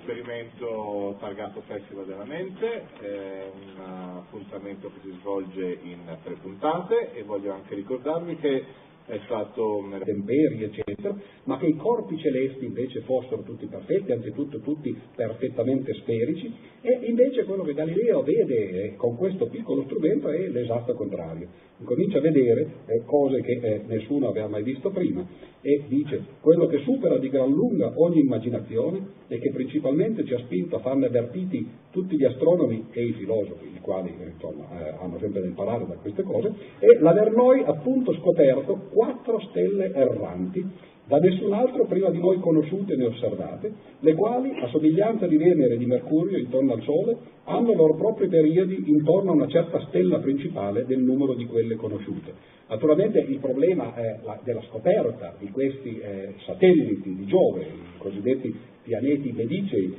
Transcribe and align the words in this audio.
esperimento 0.00 1.16
targato 1.20 1.60
Festival 1.62 2.06
della 2.06 2.24
Mente, 2.24 2.86
è 3.00 3.50
un 3.52 4.16
appuntamento 4.16 4.88
che 4.88 5.00
si 5.02 5.16
svolge 5.20 5.78
in 5.82 6.18
tre 6.22 6.34
puntate 6.36 7.12
e 7.12 7.22
voglio 7.22 7.52
anche 7.52 7.74
ricordarvi 7.74 8.36
che 8.36 8.64
è 9.10 9.20
stato 9.24 9.84
temperi, 10.04 10.62
eccetera, 10.62 11.14
ma 11.44 11.58
che 11.58 11.66
i 11.66 11.76
corpi 11.76 12.16
celesti 12.18 12.64
invece 12.64 13.00
fossero 13.00 13.42
tutti 13.42 13.66
perfetti, 13.66 14.12
anzitutto 14.12 14.60
tutti 14.60 14.96
perfettamente 15.14 15.92
sferici, 15.94 16.52
e 16.80 17.00
invece 17.02 17.44
quello 17.44 17.64
che 17.64 17.74
Galileo 17.74 18.22
vede 18.22 18.70
eh, 18.70 18.96
con 18.96 19.16
questo 19.16 19.46
piccolo 19.48 19.82
strumento 19.84 20.28
è 20.28 20.48
l'esatto 20.48 20.94
contrario. 20.94 21.48
Comincia 21.82 22.18
a 22.18 22.20
vedere 22.20 22.68
eh, 22.86 23.02
cose 23.04 23.40
che 23.40 23.58
eh, 23.60 23.82
nessuno 23.86 24.28
aveva 24.28 24.48
mai 24.48 24.62
visto 24.62 24.90
prima 24.90 25.26
e 25.62 25.84
dice 25.88 26.22
quello 26.40 26.66
che 26.66 26.78
supera 26.78 27.18
di 27.18 27.28
gran 27.28 27.50
lunga 27.50 27.92
ogni 27.96 28.20
immaginazione 28.20 29.18
e 29.28 29.38
che 29.38 29.50
principalmente 29.50 30.24
ci 30.24 30.32
ha 30.34 30.38
spinto 30.38 30.76
a 30.76 30.80
farne 30.80 31.06
avvertiti 31.06 31.68
tutti 31.90 32.16
gli 32.16 32.24
astronomi 32.24 32.86
e 32.92 33.04
i 33.04 33.12
filosofi, 33.12 33.66
i 33.74 33.80
quali 33.80 34.14
insomma, 34.32 34.66
eh, 34.78 34.94
hanno 35.00 35.18
sempre 35.18 35.40
da 35.40 35.46
imparare 35.46 35.86
da 35.86 35.96
queste 35.96 36.22
cose, 36.22 36.52
è 36.78 36.86
l'aver 37.00 37.32
noi 37.32 37.62
appunto 37.64 38.12
scoperto 38.14 38.88
quattro 39.00 39.40
stelle 39.48 39.94
erranti 39.94 40.62
da 41.06 41.16
nessun 41.18 41.54
altro 41.54 41.86
prima 41.86 42.10
di 42.10 42.20
noi 42.20 42.38
conosciute 42.38 42.94
né 42.96 43.06
osservate, 43.06 43.72
le 43.98 44.14
quali, 44.14 44.52
a 44.60 44.68
somiglianza 44.68 45.26
di 45.26 45.38
Venere 45.38 45.74
e 45.74 45.78
di 45.78 45.86
Mercurio 45.86 46.36
intorno 46.36 46.74
al 46.74 46.82
Sole, 46.82 47.16
hanno 47.44 47.72
loro 47.72 47.94
propri 47.94 48.28
periodi 48.28 48.84
intorno 48.86 49.30
a 49.30 49.34
una 49.34 49.48
certa 49.48 49.80
stella 49.88 50.18
principale 50.18 50.84
del 50.84 51.00
numero 51.00 51.32
di 51.34 51.46
quelle 51.46 51.76
conosciute. 51.76 52.32
Naturalmente 52.68 53.18
il 53.20 53.38
problema 53.38 53.92
la, 54.22 54.38
della 54.44 54.62
scoperta 54.68 55.34
di 55.38 55.50
questi 55.50 55.98
eh, 55.98 56.34
satelliti 56.44 57.16
di 57.16 57.24
Giove, 57.24 57.62
i 57.62 57.98
cosiddetti 57.98 58.54
pianeti 58.84 59.32
medicei, 59.32 59.96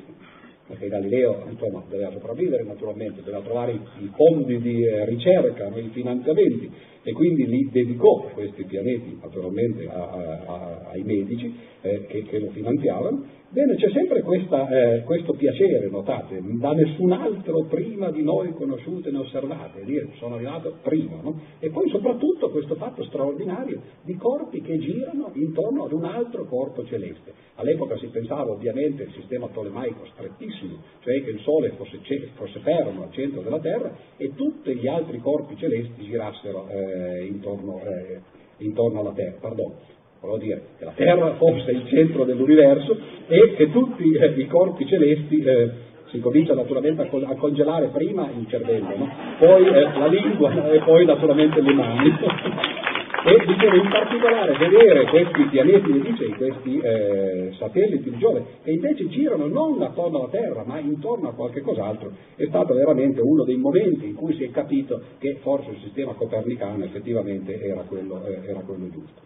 perché 0.67 0.87
Galileo 0.87 1.43
insomma, 1.49 1.83
doveva 1.89 2.11
sopravvivere 2.11 2.63
naturalmente, 2.63 3.21
doveva 3.21 3.41
trovare 3.41 3.73
i 3.73 4.09
fondi 4.15 4.61
di 4.61 4.85
eh, 4.85 5.05
ricerca, 5.05 5.67
i 5.75 5.89
finanziamenti, 5.91 6.71
e 7.03 7.11
quindi 7.13 7.47
li 7.47 7.69
dedicò 7.71 8.29
questi 8.33 8.63
pianeti 8.63 9.17
naturalmente 9.21 9.87
a, 9.87 10.09
a, 10.45 10.89
ai 10.91 11.01
medici 11.03 11.53
eh, 11.81 12.05
che, 12.07 12.23
che, 12.23 12.39
lo 12.39 12.49
finanziavano. 12.51 13.39
Bene, 13.53 13.75
c'è 13.75 13.89
sempre 13.89 14.21
questa, 14.21 14.69
eh, 14.69 15.03
questo 15.03 15.33
piacere, 15.33 15.89
notate, 15.89 16.39
da 16.41 16.71
nessun 16.71 17.11
altro 17.11 17.65
prima 17.65 18.09
di 18.09 18.23
noi 18.23 18.53
conosciute 18.53 19.11
né 19.11 19.17
osservate, 19.17 19.83
dire 19.83 20.07
sono 20.19 20.35
arrivato 20.35 20.77
prima, 20.81 21.19
no? 21.21 21.37
E 21.59 21.69
poi 21.69 21.89
soprattutto 21.89 22.49
questo 22.49 22.75
fatto 22.75 23.03
straordinario 23.03 23.81
di 24.03 24.15
corpi 24.15 24.61
che 24.61 24.79
girano 24.79 25.31
intorno 25.33 25.83
ad 25.83 25.91
un 25.91 26.05
altro 26.05 26.45
corpo 26.45 26.85
celeste. 26.85 27.33
All'epoca 27.55 27.97
si 27.97 28.07
pensava 28.07 28.49
ovviamente 28.51 29.03
al 29.03 29.11
sistema 29.11 29.49
tolemaico 29.49 30.05
strettissimo, 30.13 30.77
cioè 31.01 31.21
che 31.21 31.31
il 31.31 31.41
Sole 31.41 31.71
fosse, 31.71 31.99
fosse 32.35 32.59
fermo 32.61 33.03
al 33.03 33.11
centro 33.11 33.41
della 33.41 33.59
Terra 33.59 33.93
e 34.15 34.33
tutti 34.33 34.73
gli 34.75 34.87
altri 34.87 35.19
corpi 35.19 35.57
celesti 35.57 36.05
girassero 36.05 36.69
eh, 36.69 37.25
intorno, 37.25 37.81
eh, 37.83 38.21
intorno, 38.59 39.01
alla 39.01 39.11
Terra, 39.11 39.35
pardon, 39.41 39.73
volevo 40.21 40.37
dire 40.37 40.61
che 40.77 40.85
la 40.85 40.93
Terra 40.95 41.33
fosse 41.35 41.71
il 41.71 41.87
centro 41.87 42.23
dell'universo 42.23 42.95
e 43.27 43.55
che 43.55 43.71
tutti 43.71 44.13
eh, 44.13 44.33
i 44.37 44.47
corpi 44.47 44.85
celesti 44.85 45.41
eh, 45.41 45.69
si 46.11 46.19
comincia 46.19 46.53
naturalmente 46.53 47.01
a, 47.01 47.05
co- 47.07 47.25
a, 47.25 47.35
congelare 47.35 47.87
prima 47.87 48.29
il 48.37 48.45
cervello, 48.47 48.97
no? 48.97 49.09
poi 49.39 49.65
eh, 49.65 49.97
la 49.97 50.07
lingua 50.07 50.71
e 50.71 50.79
poi 50.79 51.05
naturalmente 51.05 51.61
le 51.61 51.73
mani. 51.73 52.13
e 53.23 53.45
dicevo 53.45 53.75
in 53.75 53.89
particolare 53.89 54.57
vedere 54.57 55.05
questi 55.05 55.43
pianeti 55.45 55.91
medicei, 55.91 56.33
questi 56.33 56.79
eh, 56.79 57.53
satelliti 57.57 58.09
di 58.09 58.17
Giove, 58.17 58.43
che 58.63 58.71
invece 58.71 59.07
girano 59.07 59.47
non 59.47 59.81
attorno 59.81 60.19
alla 60.19 60.29
Terra, 60.29 60.63
ma 60.65 60.79
intorno 60.79 61.29
a 61.29 61.33
qualche 61.33 61.61
cos'altro, 61.61 62.11
è 62.35 62.45
stato 62.47 62.73
veramente 62.73 63.21
uno 63.21 63.43
dei 63.43 63.57
momenti 63.57 64.07
in 64.07 64.15
cui 64.15 64.35
si 64.35 64.43
è 64.43 64.51
capito 64.51 65.01
che 65.19 65.37
forse 65.41 65.69
il 65.71 65.79
sistema 65.83 66.13
copernicano 66.13 66.83
effettivamente 66.83 67.59
era 67.59 67.81
quello, 67.81 68.23
eh, 68.25 68.39
era 68.47 68.59
quello 68.59 68.89
giusto. 68.89 69.21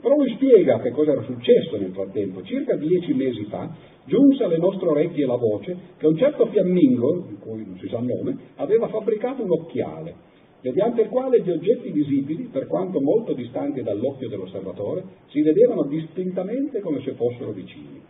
Però 0.00 0.16
lui 0.16 0.30
spiega 0.34 0.80
che 0.80 0.90
cosa 0.90 1.12
era 1.12 1.22
successo 1.22 1.76
nel 1.76 1.92
frattempo. 1.92 2.42
Circa 2.42 2.76
dieci 2.76 3.12
mesi 3.12 3.44
fa 3.44 3.70
giunse 4.04 4.44
alle 4.44 4.58
nostre 4.58 4.88
orecchie 4.88 5.26
la 5.26 5.36
voce 5.36 5.76
che 5.98 6.06
un 6.06 6.16
certo 6.16 6.46
fiammingo, 6.46 7.26
di 7.28 7.36
cui 7.38 7.64
non 7.64 7.78
si 7.78 7.88
sa 7.88 7.98
il 7.98 8.06
nome, 8.06 8.36
aveva 8.56 8.88
fabbricato 8.88 9.42
un 9.42 9.50
occhiale 9.50 10.28
mediante 10.62 11.02
il 11.02 11.08
quale 11.08 11.40
gli 11.42 11.50
oggetti 11.50 11.90
visibili, 11.90 12.48
per 12.52 12.66
quanto 12.66 13.00
molto 13.00 13.32
distanti 13.32 13.82
dall'occhio 13.82 14.28
dell'osservatore, 14.28 15.04
si 15.28 15.40
vedevano 15.40 15.84
distintamente 15.84 16.80
come 16.80 17.00
se 17.00 17.12
fossero 17.12 17.52
vicini. 17.52 18.00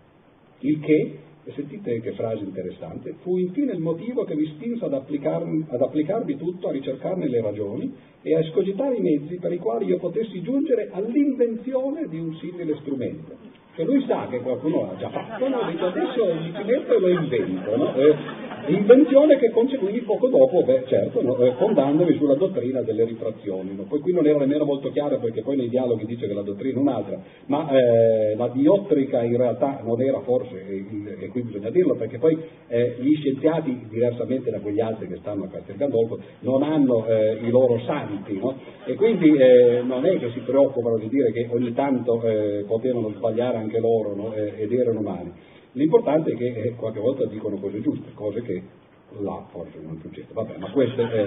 Il 0.61 0.81
che, 0.81 1.19
e 1.51 1.55
sentite 1.55 2.01
che 2.01 2.13
frase 2.13 2.45
interessante, 2.45 3.17
fu 3.23 3.37
infine 3.37 3.73
il 3.73 3.81
motivo 3.81 4.25
che 4.25 4.35
mi 4.35 4.47
spinse 4.47 4.85
ad, 4.85 4.95
ad 4.95 5.81
applicarvi 5.81 6.37
tutto, 6.37 6.69
a 6.69 6.73
ricercarne 6.73 7.29
le 7.29 7.41
ragioni 7.43 7.93
e 8.23 8.35
a 8.35 8.39
escogitare 8.39 8.97
i 8.97 9.01
mezzi 9.01 9.37
per 9.37 9.53
i 9.53 9.59
quali 9.59 9.87
io 9.87 9.99
potessi 9.99 10.41
giungere 10.43 10.89
all'invenzione 10.93 12.09
di 12.09 12.19
un 12.19 12.35
simile 12.37 12.77
strumento. 12.81 13.37
Cioè 13.75 13.85
lui 13.85 14.05
sa 14.07 14.27
che 14.29 14.41
qualcuno 14.41 14.83
l'ha 14.83 14.97
già 14.99 15.11
fatto, 15.11 15.49
no? 15.49 15.71
dice 15.71 15.85
adesso 15.85 16.27
ci 16.55 16.65
metto 16.65 16.95
e 16.95 17.01
lo 17.01 17.09
invento. 17.09 17.77
No? 17.77 17.95
Eh, 17.95 18.17
Invenzione 18.67 19.39
che 19.39 19.51
conseguì 19.51 20.01
poco 20.03 20.29
dopo, 20.29 20.63
beh 20.63 20.85
certo, 20.87 21.23
no, 21.23 21.37
eh, 21.39 21.53
fondandomi 21.55 22.15
sulla 22.17 22.35
dottrina 22.35 22.83
delle 22.83 23.05
rifrazioni. 23.05 23.75
No? 23.75 23.85
Poi 23.85 24.01
qui 24.01 24.13
non 24.13 24.27
era 24.27 24.39
nemmeno 24.39 24.65
molto 24.65 24.91
chiaro 24.91 25.19
perché 25.19 25.43
poi 25.43 25.57
nei 25.57 25.69
dialoghi 25.69 26.05
dice 26.05 26.27
che 26.27 26.35
la 26.35 26.43
dottrina 26.43 26.79
è 26.79 26.81
un'altra, 26.81 27.19
ma 27.47 27.71
eh, 27.71 28.35
la 28.37 28.49
diottrica 28.49 29.23
in 29.23 29.37
realtà 29.37 29.81
non 29.83 30.01
era 30.03 30.21
forse, 30.21 30.65
e, 30.67 31.29
qui 31.29 31.43
bisogna 31.43 31.71
dirlo, 31.71 31.97
perché 31.97 32.19
poi 32.19 32.39
eh, 32.69 32.97
gli 33.01 33.15
scienziati, 33.17 33.87
diversamente 33.89 34.51
da 34.51 34.61
quegli 34.61 34.81
altri 34.81 35.09
che 35.09 35.17
stanno 35.17 35.45
a 35.45 35.49
Castel 35.49 35.77
Gandolfo, 35.77 36.19
non 36.41 36.63
hanno 36.63 37.07
eh, 37.07 37.39
i 37.43 37.51
loro 37.51 37.81
santi, 37.87 38.39
no? 38.39 38.57
e 38.85 38.95
quindi 38.95 39.35
eh, 39.37 39.83
non 39.83 40.05
è 40.05 40.19
che 40.19 40.31
si 40.33 40.41
preoccupano 40.41 40.99
di 40.99 41.09
dire 41.09 41.33
che 41.33 41.49
ogni 41.51 41.73
tanto 41.73 42.23
potevano 42.67 43.11
sbagliare 43.17 43.57
anche 43.57 43.79
loro 43.79 44.33
ed 44.35 44.73
erano 44.73 45.01
umani. 45.01 45.33
L'importante 45.73 46.33
è 46.33 46.37
che 46.37 46.49
eh, 46.49 46.75
qualche 46.75 47.01
volta 47.01 47.27
dicono 47.27 47.57
cose 47.57 47.81
giuste, 47.81 48.13
cose 48.15 48.43
che 48.43 48.63
là 49.19 49.45
forse 49.51 49.79
non 49.81 49.99
succede. 50.01 50.29
Vabbè, 50.33 50.57
ma 50.59 50.71
queste, 50.71 51.03
eh, 51.03 51.27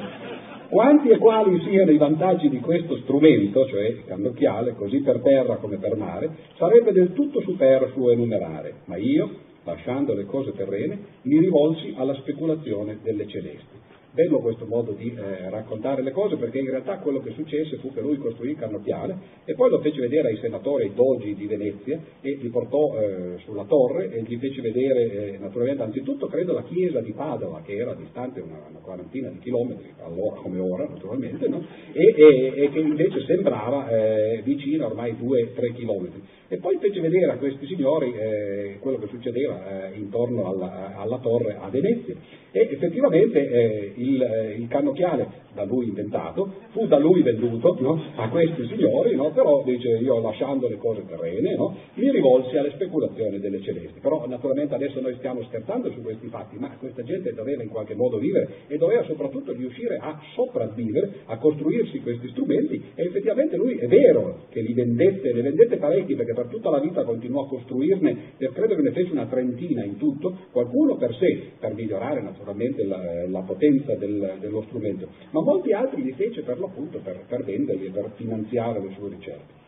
quanti 0.69 1.09
e 1.09 1.17
quali 1.17 1.59
siano 1.61 1.91
i 1.91 1.97
vantaggi 1.97 2.49
di 2.49 2.59
questo 2.59 2.97
strumento, 2.97 3.65
cioè 3.67 3.87
il 3.87 4.05
cannocchiale, 4.05 4.75
così 4.75 4.99
per 4.99 5.21
terra 5.21 5.57
come 5.57 5.77
per 5.77 5.95
mare, 5.95 6.29
sarebbe 6.57 6.91
del 6.91 7.13
tutto 7.13 7.41
superfluo 7.41 8.11
enumerare, 8.11 8.81
ma 8.85 8.97
io, 8.97 9.29
lasciando 9.63 10.13
le 10.13 10.25
cose 10.25 10.51
terrene, 10.53 10.99
mi 11.23 11.39
rivolsi 11.39 11.93
alla 11.97 12.13
speculazione 12.15 12.99
delle 13.01 13.27
celesti. 13.27 13.81
Bello 14.13 14.41
questo 14.41 14.67
modo 14.67 14.91
di 14.91 15.11
eh, 15.11 15.49
raccontare 15.49 16.03
le 16.03 16.11
cose 16.11 16.35
perché 16.35 16.59
in 16.59 16.69
realtà 16.69 16.99
quello 16.99 17.19
che 17.19 17.31
successe 17.31 17.77
fu 17.77 17.91
che 17.91 17.99
lui 17.99 18.17
costruì 18.17 18.51
il 18.51 18.57
cannocchiale 18.57 19.17
e 19.43 19.55
poi 19.55 19.71
lo 19.71 19.79
fece 19.79 20.01
vedere 20.01 20.27
ai 20.27 20.37
senatori, 20.37 20.83
ai 20.83 20.93
dogi 20.93 21.33
di 21.33 21.47
Venezia 21.47 21.99
e 22.21 22.37
li 22.39 22.49
portò 22.49 22.95
eh, 22.95 23.39
sulla 23.43 23.63
torre 23.63 24.11
e 24.11 24.21
gli 24.21 24.37
fece 24.37 24.61
vedere 24.61 25.33
eh, 25.33 25.37
naturalmente 25.39 25.81
anzitutto 25.81 26.27
credo 26.27 26.53
la 26.53 26.61
chiesa 26.61 27.01
di 27.01 27.11
Padova 27.11 27.63
che 27.65 27.73
era 27.73 27.95
distante 27.95 28.39
una, 28.39 28.63
una 28.69 28.79
quarantina 28.83 29.29
di 29.29 29.39
chilometri, 29.39 29.91
allora 30.03 30.35
come 30.35 30.59
ora 30.59 30.87
naturalmente, 30.87 31.47
no? 31.47 31.65
e, 31.91 32.13
e, 32.15 32.53
e, 32.55 32.69
che 32.69 32.79
invece 32.81 33.19
sembrava 33.25 33.89
eh, 33.89 34.41
vicina 34.43 34.85
ormai 34.85 35.17
due 35.17 35.41
o 35.41 35.47
tre 35.55 35.73
chilometri. 35.73 36.21
E 36.53 36.57
poi 36.57 36.77
fece 36.77 36.99
vedere 36.99 37.31
a 37.31 37.37
questi 37.37 37.65
signori 37.65 38.13
eh, 38.13 38.77
quello 38.79 38.99
che 38.99 39.07
succedeva 39.07 39.89
eh, 39.89 39.97
intorno 39.97 40.45
alla, 40.45 40.93
alla, 40.97 41.17
torre 41.17 41.57
a 41.59 41.67
Venezia. 41.67 42.13
E 42.51 42.69
effettivamente 42.73 43.49
eh, 43.49 43.93
il, 43.95 44.21
eh, 44.21 44.53
il, 44.59 44.67
cannocchiale 44.67 45.41
da 45.55 45.63
lui 45.63 45.87
inventato 45.87 46.53
fu 46.69 46.85
da 46.85 46.99
lui 46.99 47.23
venduto 47.23 47.75
no? 47.79 47.99
a 48.17 48.29
questi 48.29 48.67
signori, 48.67 49.15
no? 49.15 49.31
però 49.31 49.63
dice 49.63 49.97
io 49.97 50.19
lasciando 50.21 50.67
le 50.67 50.77
cose 50.77 51.03
terrene 51.07 51.55
no? 51.55 51.75
mi 51.95 52.11
rivolsi 52.11 52.55
alle 52.55 52.69
speculazioni 52.75 53.39
delle 53.39 53.59
celesti. 53.63 53.99
Però 53.99 54.27
naturalmente 54.27 54.75
adesso 54.75 55.01
noi 55.01 55.15
stiamo 55.15 55.41
scherzando 55.45 55.89
su 55.89 56.03
questi 56.03 56.27
fatti, 56.27 56.57
ma 56.59 56.69
questa 56.77 57.01
gente 57.01 57.33
doveva 57.33 57.63
in 57.63 57.69
qualche 57.69 57.95
modo 57.95 58.19
vivere 58.19 58.47
e 58.67 58.77
doveva 58.77 59.03
soprattutto 59.05 59.53
riuscire 59.53 59.97
a 59.99 60.21
sopravvivere, 60.35 61.13
a 61.25 61.37
costruirsi 61.37 61.99
questi 62.01 62.29
strumenti 62.29 62.79
e 62.93 63.05
effettivamente 63.05 63.55
lui 63.55 63.77
è 63.77 63.87
vero 63.87 64.45
che 64.51 64.61
li 64.61 64.73
vendette, 64.73 65.33
ne 65.33 65.41
vendette 65.41 65.77
parecchi 65.77 66.13
perché 66.13 66.42
per 66.43 66.47
tutta 66.51 66.69
la 66.69 66.79
vita 66.79 67.03
continuò 67.03 67.43
a 67.43 67.47
costruirne, 67.47 68.33
credo 68.37 68.75
che 68.75 68.81
ne 68.81 68.91
fece 68.91 69.11
una 69.11 69.25
trentina 69.27 69.83
in 69.83 69.97
tutto, 69.97 70.35
qualcuno 70.51 70.97
per 70.97 71.15
sé, 71.15 71.51
per 71.59 71.73
migliorare 71.73 72.21
naturalmente 72.21 72.83
la, 72.83 73.27
la 73.27 73.41
potenza 73.41 73.95
del, 73.95 74.37
dello 74.39 74.63
strumento, 74.63 75.07
ma 75.31 75.41
molti 75.41 75.71
altri 75.71 76.03
li 76.03 76.13
fece 76.13 76.41
per 76.41 76.59
l'appunto 76.59 76.99
per, 76.99 77.23
per 77.27 77.43
venderli 77.43 77.85
e 77.85 77.91
per 77.91 78.11
finanziare 78.15 78.81
le 78.81 78.91
sue 78.97 79.09
ricerche. 79.09 79.61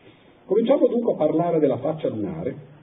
Cominciamo 0.44 0.86
dunque 0.86 1.14
a 1.14 1.16
parlare 1.16 1.58
della 1.58 1.78
faccia 1.78 2.08
lunare, 2.08 2.74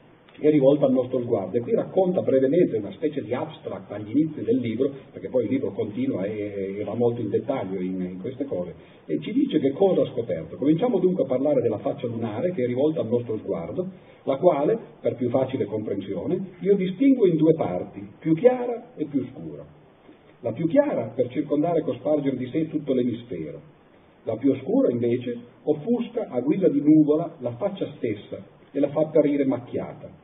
è 0.47 0.51
rivolta 0.51 0.85
al 0.85 0.91
nostro 0.91 1.21
sguardo. 1.21 1.57
E 1.57 1.61
qui 1.61 1.73
racconta 1.73 2.21
brevemente 2.21 2.77
una 2.77 2.91
specie 2.91 3.21
di 3.21 3.33
abstract 3.33 3.91
agli 3.91 4.11
inizi 4.11 4.43
del 4.43 4.57
libro, 4.57 4.91
perché 5.11 5.29
poi 5.29 5.45
il 5.45 5.51
libro 5.51 5.71
continua 5.71 6.25
e, 6.25 6.81
va 6.85 6.93
molto 6.95 7.21
in 7.21 7.29
dettaglio 7.29 7.79
in, 7.79 8.01
in, 8.01 8.21
queste 8.21 8.45
cose, 8.45 8.73
e 9.05 9.19
ci 9.21 9.31
dice 9.31 9.59
che 9.59 9.71
cosa 9.71 10.01
ha 10.01 10.11
scoperto. 10.11 10.57
Cominciamo 10.57 10.99
dunque 10.99 11.23
a 11.23 11.27
parlare 11.27 11.61
della 11.61 11.79
faccia 11.79 12.07
lunare 12.07 12.51
che 12.53 12.63
è 12.63 12.67
rivolta 12.67 13.01
al 13.01 13.07
nostro 13.07 13.37
sguardo, 13.37 13.89
la 14.23 14.37
quale, 14.37 14.77
per 15.01 15.15
più 15.15 15.29
facile 15.29 15.65
comprensione, 15.65 16.55
io 16.59 16.75
distingo 16.75 17.25
in 17.25 17.37
due 17.37 17.53
parti, 17.53 18.05
più 18.19 18.33
chiara 18.35 18.93
e 18.95 19.05
più 19.05 19.25
scura. 19.31 19.65
La 20.41 20.51
più 20.51 20.67
chiara 20.67 21.11
per 21.15 21.29
circondare 21.29 21.79
e 21.79 21.83
cospargere 21.83 22.35
di 22.35 22.47
sé 22.49 22.67
tutto 22.67 22.93
l'emisfero, 22.93 23.61
la 24.23 24.35
più 24.37 24.51
oscura 24.51 24.89
invece 24.89 25.37
offusca 25.63 26.27
a 26.29 26.39
guisa 26.39 26.69
di 26.69 26.81
nuvola 26.81 27.35
la 27.39 27.51
faccia 27.51 27.87
stessa 27.97 28.41
e 28.71 28.79
la 28.79 28.89
fa 28.89 29.01
apparire 29.01 29.45
macchiata. 29.45 30.22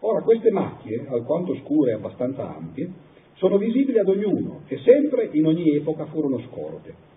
Ora 0.00 0.22
queste 0.22 0.50
macchie, 0.50 1.06
alquanto 1.08 1.54
scure 1.56 1.90
e 1.90 1.94
abbastanza 1.94 2.56
ampie, 2.56 2.90
sono 3.34 3.58
visibili 3.58 3.98
ad 3.98 4.08
ognuno 4.08 4.62
e 4.66 4.78
sempre 4.78 5.28
in 5.32 5.46
ogni 5.46 5.76
epoca 5.76 6.06
furono 6.06 6.40
scorte. 6.48 7.08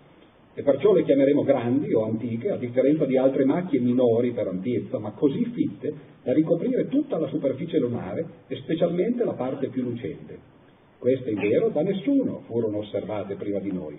E 0.54 0.62
perciò 0.62 0.92
le 0.92 1.02
chiameremo 1.02 1.42
grandi 1.42 1.92
o 1.94 2.04
antiche, 2.04 2.50
a 2.50 2.56
differenza 2.56 3.06
di 3.06 3.16
altre 3.16 3.44
macchie 3.44 3.80
minori 3.80 4.32
per 4.32 4.46
ampiezza, 4.46 4.98
ma 4.98 5.10
così 5.12 5.44
fitte 5.46 5.92
da 6.22 6.32
ricoprire 6.32 6.88
tutta 6.88 7.18
la 7.18 7.26
superficie 7.28 7.78
lunare 7.78 8.24
e 8.48 8.56
specialmente 8.56 9.24
la 9.24 9.32
parte 9.32 9.68
più 9.68 9.82
lucente. 9.82 10.38
Queste, 10.98 11.30
in 11.30 11.40
vero, 11.40 11.70
da 11.70 11.82
nessuno 11.82 12.42
furono 12.46 12.78
osservate 12.78 13.34
prima 13.34 13.58
di 13.58 13.72
noi. 13.72 13.98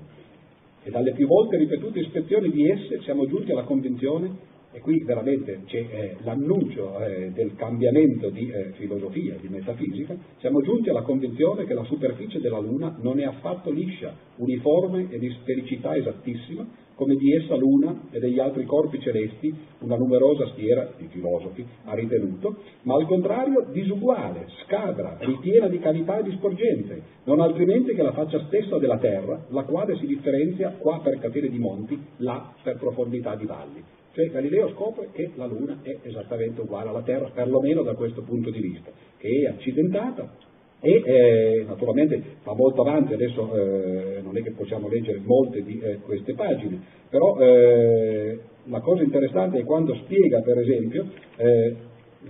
E 0.84 0.92
dalle 0.92 1.14
più 1.14 1.28
volte 1.28 1.58
ripetute 1.58 2.00
ispezioni 2.00 2.50
di 2.52 2.70
esse 2.70 3.02
siamo 3.02 3.26
giunti 3.28 3.52
alla 3.52 3.64
convinzione 3.64 4.54
e 4.76 4.82
qui 4.82 5.02
veramente 5.06 5.62
c'è 5.68 5.78
eh, 5.78 6.16
l'annuncio 6.24 7.00
eh, 7.00 7.32
del 7.32 7.56
cambiamento 7.56 8.30
di 8.30 8.50
eh, 8.50 8.74
filosofia, 8.74 9.38
di 9.40 9.48
metafisica, 9.48 10.18
siamo 10.40 10.62
giunti 10.62 10.90
alla 10.90 11.02
convinzione 11.02 11.64
che 11.64 11.74
la 11.74 11.86
superficie 11.86 12.42
della 12.42 12.60
Luna 12.60 12.94
non 13.00 13.22
è 13.22 13.24
affatto 13.24 13.72
liscia, 13.72 14.14
uniforme 14.36 15.08
e 15.10 15.18
di 15.18 15.30
sfericità 15.40 15.96
esattissima, 15.96 16.68
come 16.96 17.16
di 17.16 17.34
essa 17.36 17.56
Luna 17.56 18.08
e 18.12 18.20
degli 18.20 18.38
altri 18.38 18.66
corpi 18.66 19.00
celesti 19.00 19.54
una 19.80 19.96
numerosa 19.96 20.48
stiera 20.50 20.92
di 20.98 21.08
filosofi 21.08 21.66
ha 21.86 21.94
ritenuto, 21.94 22.58
ma 22.82 22.96
al 22.96 23.08
contrario 23.08 23.68
disuguale, 23.72 24.48
scabra, 24.66 25.16
ripiena 25.22 25.70
di 25.70 25.80
cavità 25.80 26.20
e 26.20 26.24
di 26.24 26.32
sporgenze, 26.32 27.02
non 27.24 27.40
altrimenti 27.40 27.94
che 27.94 28.04
la 28.04 28.12
faccia 28.12 28.44
stessa 28.48 28.78
della 28.78 28.98
Terra, 28.98 29.46
la 29.50 29.64
quale 29.64 29.96
si 29.98 30.06
differenzia 30.06 30.72
qua 30.72 31.00
per 31.02 31.18
catene 31.20 31.48
di 31.48 31.60
monti, 31.60 31.98
là 32.18 32.54
per 32.62 32.78
profondità 32.78 33.36
di 33.36 33.46
valli. 33.46 33.84
Cioè 34.16 34.30
Galileo 34.30 34.70
scopre 34.70 35.10
che 35.12 35.32
la 35.36 35.46
Luna 35.46 35.80
è 35.82 35.98
esattamente 36.04 36.62
uguale 36.62 36.88
alla 36.88 37.02
Terra, 37.02 37.30
perlomeno 37.34 37.84
da 37.84 37.96
questo 37.96 38.22
punto 38.22 38.50
di 38.50 38.62
vista, 38.62 38.90
che 39.18 39.28
è 39.28 39.50
accidentata 39.50 40.32
e 40.80 41.02
eh, 41.04 41.64
naturalmente 41.68 42.22
va 42.46 42.54
molto 42.54 42.80
avanti, 42.80 43.12
adesso 43.12 43.54
eh, 43.54 44.22
non 44.22 44.38
è 44.38 44.42
che 44.42 44.52
possiamo 44.52 44.88
leggere 44.88 45.20
molte 45.22 45.64
di 45.64 45.82
eh, 45.82 45.98
queste 45.98 46.34
pagine, 46.34 46.80
però 47.10 47.38
eh, 47.40 48.40
la 48.64 48.80
cosa 48.80 49.04
interessante 49.04 49.60
è 49.60 49.64
quando 49.66 49.94
spiega 49.96 50.40
per 50.40 50.60
esempio, 50.60 51.08
eh, 51.36 51.76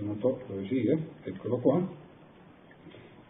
non 0.00 0.18
so 0.18 0.40
dove 0.48 0.66
sia, 0.66 0.98
eccolo 1.22 1.58
qua, 1.58 1.88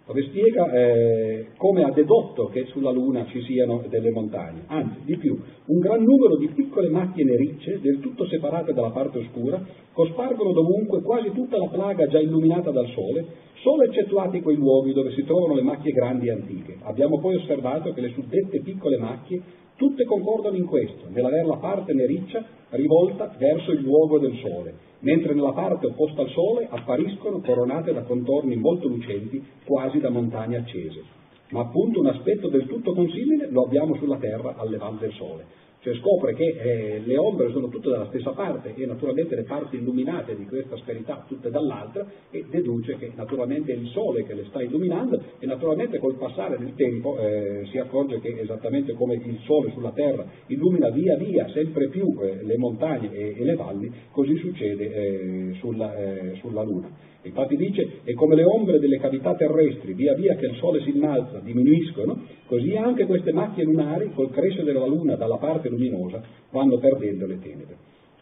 dove 0.06 0.23
spiega 0.23 0.70
eh, 0.70 1.47
come 1.56 1.82
ha 1.82 1.91
dedotto 1.91 2.47
che 2.47 2.67
sulla 2.67 2.93
Luna 2.93 3.26
ci 3.26 3.43
siano 3.43 3.82
delle 3.88 4.11
montagne. 4.11 4.62
Anzi, 4.67 5.00
di 5.05 5.17
più, 5.17 5.37
un 5.67 5.79
gran 5.81 6.00
numero 6.03 6.37
di 6.37 6.49
piccole 6.55 6.88
macchie 6.88 7.25
nericce, 7.25 7.81
del 7.81 7.99
tutto 7.99 8.25
separate 8.26 8.73
dalla 8.73 8.91
parte 8.91 9.19
oscura, 9.19 9.61
cospargono 9.93 10.53
dovunque 10.53 11.03
quasi 11.03 11.32
tutta 11.32 11.58
la 11.58 11.67
plaga 11.67 12.06
già 12.06 12.20
illuminata 12.20 12.70
dal 12.70 12.87
Sole, 12.94 13.26
solo 13.67 13.83
eccettuati 13.83 14.43
quei 14.43 14.55
luoghi 14.55 14.93
dove 14.93 15.11
si 15.11 15.25
trovano 15.25 15.55
le 15.55 15.63
macchie 15.63 15.91
grandi 15.91 16.29
e 16.29 16.31
antiche. 16.31 16.77
Abbiamo 16.83 17.19
poi 17.19 17.35
osservato 17.35 17.93
che 17.93 18.01
le 18.01 18.13
suddette 18.13 18.61
piccole 18.61 18.97
macchie 18.97 19.43
tutte 19.75 20.05
concordano 20.05 20.57
in 20.57 20.67
questo, 20.67 21.07
nell'aver 21.09 21.45
la 21.47 21.57
parte 21.57 21.93
nericcia 21.93 22.45
rivolta 22.71 23.35
verso 23.37 23.73
il 23.73 23.81
luogo 23.81 24.21
del 24.21 24.39
Sole 24.39 24.85
mentre 25.01 25.35
nella 25.35 25.53
parte 25.53 25.87
opposta 25.87 26.23
al 26.23 26.31
Sole 26.31 26.69
appariscono 26.71 27.41
coronate 27.41 27.93
da 27.93 28.03
contorni 28.03 28.57
molto 28.57 28.89
lucenti, 28.89 29.45
quasi 29.65 29.99
da 29.99 30.11
montagne 30.11 30.57
accese. 30.57 31.03
Ma 31.51 31.61
appunto 31.61 32.01
un 32.01 32.07
aspetto 32.07 32.49
del 32.49 32.67
tutto 32.67 32.95
consimile 32.95 33.49
lo 33.51 33.65
abbiamo 33.65 33.97
sulla 33.97 34.17
Terra 34.17 34.55
al 34.57 34.71
levante 34.71 35.07
del 35.07 35.15
Sole 35.15 35.66
cioè 35.87 35.94
scopre 35.99 36.35
che 36.35 36.44
eh, 36.44 37.03
le 37.05 37.17
ombre 37.17 37.53
sono 37.53 37.69
tutte 37.69 37.91
dalla 37.91 38.06
stessa 38.06 38.33
parte 38.33 38.75
e 38.75 38.87
naturalmente 38.87 39.37
le 39.37 39.44
parti 39.44 39.77
illuminate 39.77 40.35
di 40.35 40.44
questa 40.44 40.77
sferità 40.79 41.25
tutte 41.29 41.49
dall'altra 41.49 42.05
e 42.29 42.44
deduce 42.50 42.97
che 42.97 43.12
naturalmente 43.15 43.73
è 43.73 43.77
il 43.77 43.87
Sole 43.91 44.25
che 44.25 44.35
le 44.35 44.47
sta 44.47 44.61
illuminando 44.61 45.23
e 45.38 45.47
naturalmente 45.47 45.99
col 45.99 46.17
passare 46.17 46.59
del 46.59 46.75
tempo 46.75 47.17
eh, 47.21 47.67
si 47.71 47.79
accorge 47.79 48.19
che 48.19 48.37
esattamente 48.37 48.94
come 48.94 49.15
il 49.15 49.38
Sole 49.44 49.71
sulla 49.71 49.93
Terra 49.93 50.27
illumina 50.49 50.91
via 50.91 51.17
via 51.17 51.49
sempre 51.50 51.89
più 51.89 52.19
eh, 52.21 52.43
le 52.43 52.56
montagne 52.56 53.12
e, 53.12 53.37
e, 53.39 53.44
le 53.44 53.55
valli, 53.55 53.89
così 54.11 54.37
succede 54.39 54.93
eh, 54.93 55.53
sulla, 55.61 55.97
eh, 55.97 56.35
sulla 56.41 56.65
Luna. 56.65 57.15
Infatti 57.26 57.56
dice, 57.56 58.00
e 58.05 58.14
come 58.14 58.34
le 58.37 58.44
ombre 58.44 58.78
delle 58.78 58.99
cavità 58.99 59.34
terrestri, 59.34 59.94
via 59.94 60.14
via 60.14 60.34
che 60.37 60.46
il 60.46 60.56
Sole 60.56 60.82
si 60.82 60.90
innalza, 60.90 61.40
diminuiscono, 61.40 62.20
così 62.46 62.76
anche 62.76 63.05
queste 63.06 63.32
macchie 63.32 63.64
lunari, 63.64 64.11
col 64.14 64.31
crescere 64.31 64.73
della 64.73 64.87
Luna 64.87 65.17
dalla 65.17 65.37
parte 65.37 65.69
luminosa, 65.69 66.23
vanno 66.50 66.78
perdendo 66.78 67.26
le 67.26 67.38
tenebre. 67.40 67.76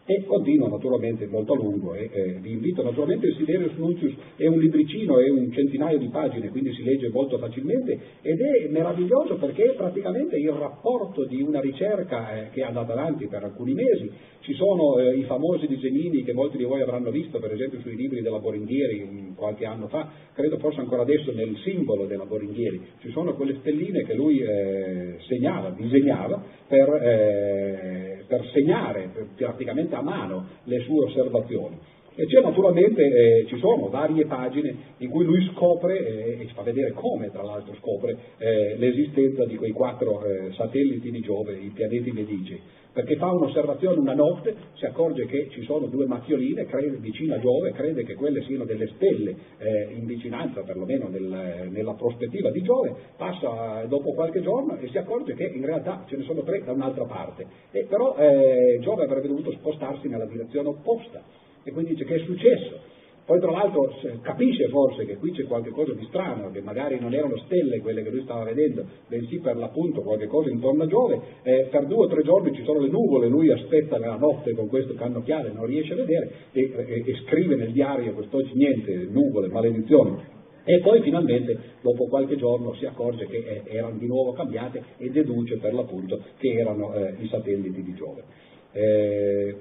E 0.07 0.23
continua 0.25 0.69
naturalmente 0.69 1.25
molto 1.25 1.53
a 1.53 1.55
lungo 1.55 1.95
e 1.95 2.11
eh, 2.13 2.37
vi 2.39 2.51
invito 2.51 2.83
naturalmente 2.83 3.25
il 3.25 3.35
Siderius 3.37 3.73
Nuncius 3.73 4.13
è 4.35 4.45
un 4.45 4.59
libricino, 4.59 5.17
è 5.17 5.27
un 5.31 5.51
centinaio 5.51 5.97
di 5.97 6.09
pagine, 6.09 6.49
quindi 6.49 6.71
si 6.75 6.83
legge 6.83 7.09
molto 7.09 7.39
facilmente 7.39 7.99
ed 8.21 8.39
è 8.39 8.67
meraviglioso 8.69 9.37
perché 9.37 9.71
è 9.71 9.73
praticamente 9.73 10.37
il 10.37 10.51
rapporto 10.51 11.25
di 11.25 11.41
una 11.41 11.59
ricerca 11.59 12.35
eh, 12.35 12.49
che 12.51 12.61
è 12.61 12.65
andata 12.65 12.93
avanti 12.93 13.25
per 13.25 13.45
alcuni 13.45 13.73
mesi. 13.73 14.11
Ci 14.41 14.53
sono 14.53 14.99
eh, 14.99 15.17
i 15.17 15.23
famosi 15.23 15.65
disegnini 15.65 16.23
che 16.23 16.33
molti 16.33 16.57
di 16.57 16.65
voi 16.65 16.83
avranno 16.83 17.09
visto, 17.09 17.39
per 17.39 17.51
esempio 17.51 17.79
sui 17.79 17.95
libri 17.95 18.21
della 18.21 18.37
Boringhieri 18.37 19.33
qualche 19.35 19.65
anno 19.65 19.87
fa, 19.87 20.07
credo 20.35 20.59
forse 20.59 20.81
ancora 20.81 21.01
adesso 21.01 21.31
nel 21.31 21.57
simbolo 21.63 22.05
della 22.05 22.25
Boringhieri, 22.25 22.79
ci 22.99 23.09
sono 23.09 23.33
quelle 23.33 23.55
stelline 23.55 24.03
che 24.03 24.13
lui 24.13 24.37
eh, 24.37 25.15
segnava, 25.27 25.71
disegnava 25.71 26.43
per 26.67 26.89
eh, 26.93 28.15
per 28.27 28.45
segnare 28.53 29.11
praticamente 29.35 29.94
a 29.95 30.01
mano 30.01 30.45
le 30.63 30.83
sue 30.83 31.05
osservazioni. 31.05 31.79
E 32.17 32.27
c'è 32.27 32.39
naturalmente, 32.41 33.03
eh, 33.03 33.45
ci 33.47 33.57
sono 33.57 33.89
varie 33.89 34.25
pagine 34.25 34.73
in 34.99 35.09
cui 35.09 35.25
lui 35.25 35.45
scopre 35.51 35.97
eh, 35.97 36.41
e 36.41 36.47
ci 36.47 36.53
fa 36.53 36.61
vedere 36.61 36.93
come 36.93 37.29
tra 37.29 37.43
l'altro 37.43 37.75
scopre 37.75 38.17
eh, 38.37 38.77
l'esistenza 38.77 39.43
di 39.43 39.57
quei 39.57 39.71
quattro 39.71 40.23
eh, 40.23 40.53
satelliti 40.53 41.11
di 41.11 41.19
Giove, 41.19 41.57
i 41.57 41.71
pianeti 41.73 42.13
medici, 42.13 42.57
perché 42.93 43.17
fa 43.17 43.33
un'osservazione 43.33 43.99
una 43.99 44.13
notte, 44.13 44.55
si 44.75 44.85
accorge 44.85 45.25
che 45.25 45.49
ci 45.49 45.63
sono 45.63 45.87
due 45.87 46.05
macchioline 46.05 46.65
crede, 46.67 46.95
vicino 46.99 47.35
a 47.35 47.39
Giove, 47.41 47.73
crede 47.73 48.05
che 48.05 48.13
quelle 48.13 48.41
siano 48.43 48.63
delle 48.63 48.87
stelle 48.95 49.35
eh, 49.57 49.89
in 49.93 50.05
vicinanza, 50.05 50.61
perlomeno 50.61 51.09
nel, 51.09 51.67
nella 51.69 51.95
prospettiva 51.95 52.49
di 52.49 52.61
Giove, 52.61 52.95
passa 53.17 53.83
dopo 53.89 54.13
qualche 54.13 54.41
giorno 54.41 54.77
e 54.77 54.87
si 54.87 54.97
accorge 54.97 55.33
che 55.33 55.51
in 55.53 55.65
realtà 55.65 56.05
ce 56.07 56.15
ne 56.15 56.23
sono 56.23 56.43
tre 56.43 56.63
da 56.63 56.71
un'altra 56.71 57.03
parte, 57.03 57.45
e 57.71 57.83
però 57.89 58.15
eh, 58.15 58.79
Giove 58.79 59.03
avrebbe 59.03 59.27
dovuto 59.27 59.51
spostarsi 59.51 60.07
nella 60.07 60.25
direzione 60.25 60.69
opposta 60.69 61.43
e 61.65 61.71
quindi 61.71 61.91
dice 61.91 62.05
che 62.05 62.15
è 62.15 62.19
successo. 62.19 62.93
Poi 63.25 63.39
tra 63.39 63.49
l'altro 63.49 63.91
capisce 64.21 64.67
forse 64.67 65.03
che 65.07 65.15
qui 65.17 65.31
c'è 65.31 65.45
qualcosa 65.45 65.93
di 65.93 66.05
strano, 66.05 66.51
che 66.51 66.61
magari 66.61 66.99
non 66.99 67.11
erano 67.11 67.37
stelle 67.45 67.79
quelle 67.79 68.03
che 68.03 68.11
lui 68.11 68.21
stava 68.21 68.43
vedendo, 68.43 68.85
bensì 69.07 69.39
per 69.39 69.57
l'appunto 69.57 70.01
qualche 70.03 70.27
cosa 70.27 70.51
intorno 70.51 70.83
a 70.83 70.87
Giove, 70.87 71.19
eh, 71.41 71.67
per 71.71 71.87
due 71.87 72.05
o 72.05 72.07
tre 72.07 72.21
giorni 72.21 72.53
ci 72.53 72.63
sono 72.63 72.81
le 72.81 72.87
nuvole, 72.87 73.27
lui 73.27 73.51
aspetta 73.51 73.97
nella 73.97 74.17
notte 74.17 74.53
con 74.53 74.67
questo 74.67 74.93
cannocchiale, 74.93 75.51
non 75.51 75.65
riesce 75.65 75.93
a 75.93 75.95
vedere 75.95 76.31
e, 76.51 76.71
e, 76.75 77.03
e 77.03 77.15
scrive 77.25 77.55
nel 77.55 77.71
diario 77.71 78.13
quest'oggi 78.13 78.53
niente, 78.53 79.07
nuvole, 79.09 79.47
maledizione. 79.47 80.33
E 80.63 80.79
poi 80.81 81.01
finalmente 81.01 81.57
dopo 81.81 82.05
qualche 82.05 82.35
giorno 82.35 82.75
si 82.75 82.85
accorge 82.85 83.25
che 83.25 83.37
eh, 83.37 83.63
erano 83.75 83.97
di 83.97 84.05
nuovo 84.05 84.33
cambiate 84.33 84.83
e 84.97 85.09
deduce 85.09 85.57
per 85.57 85.73
l'appunto 85.73 86.21
che 86.37 86.53
erano 86.53 86.93
eh, 86.93 87.15
i 87.19 87.27
satelliti 87.27 87.81
di 87.81 87.93
Giove. 87.95 88.23
Eh, 88.71 89.55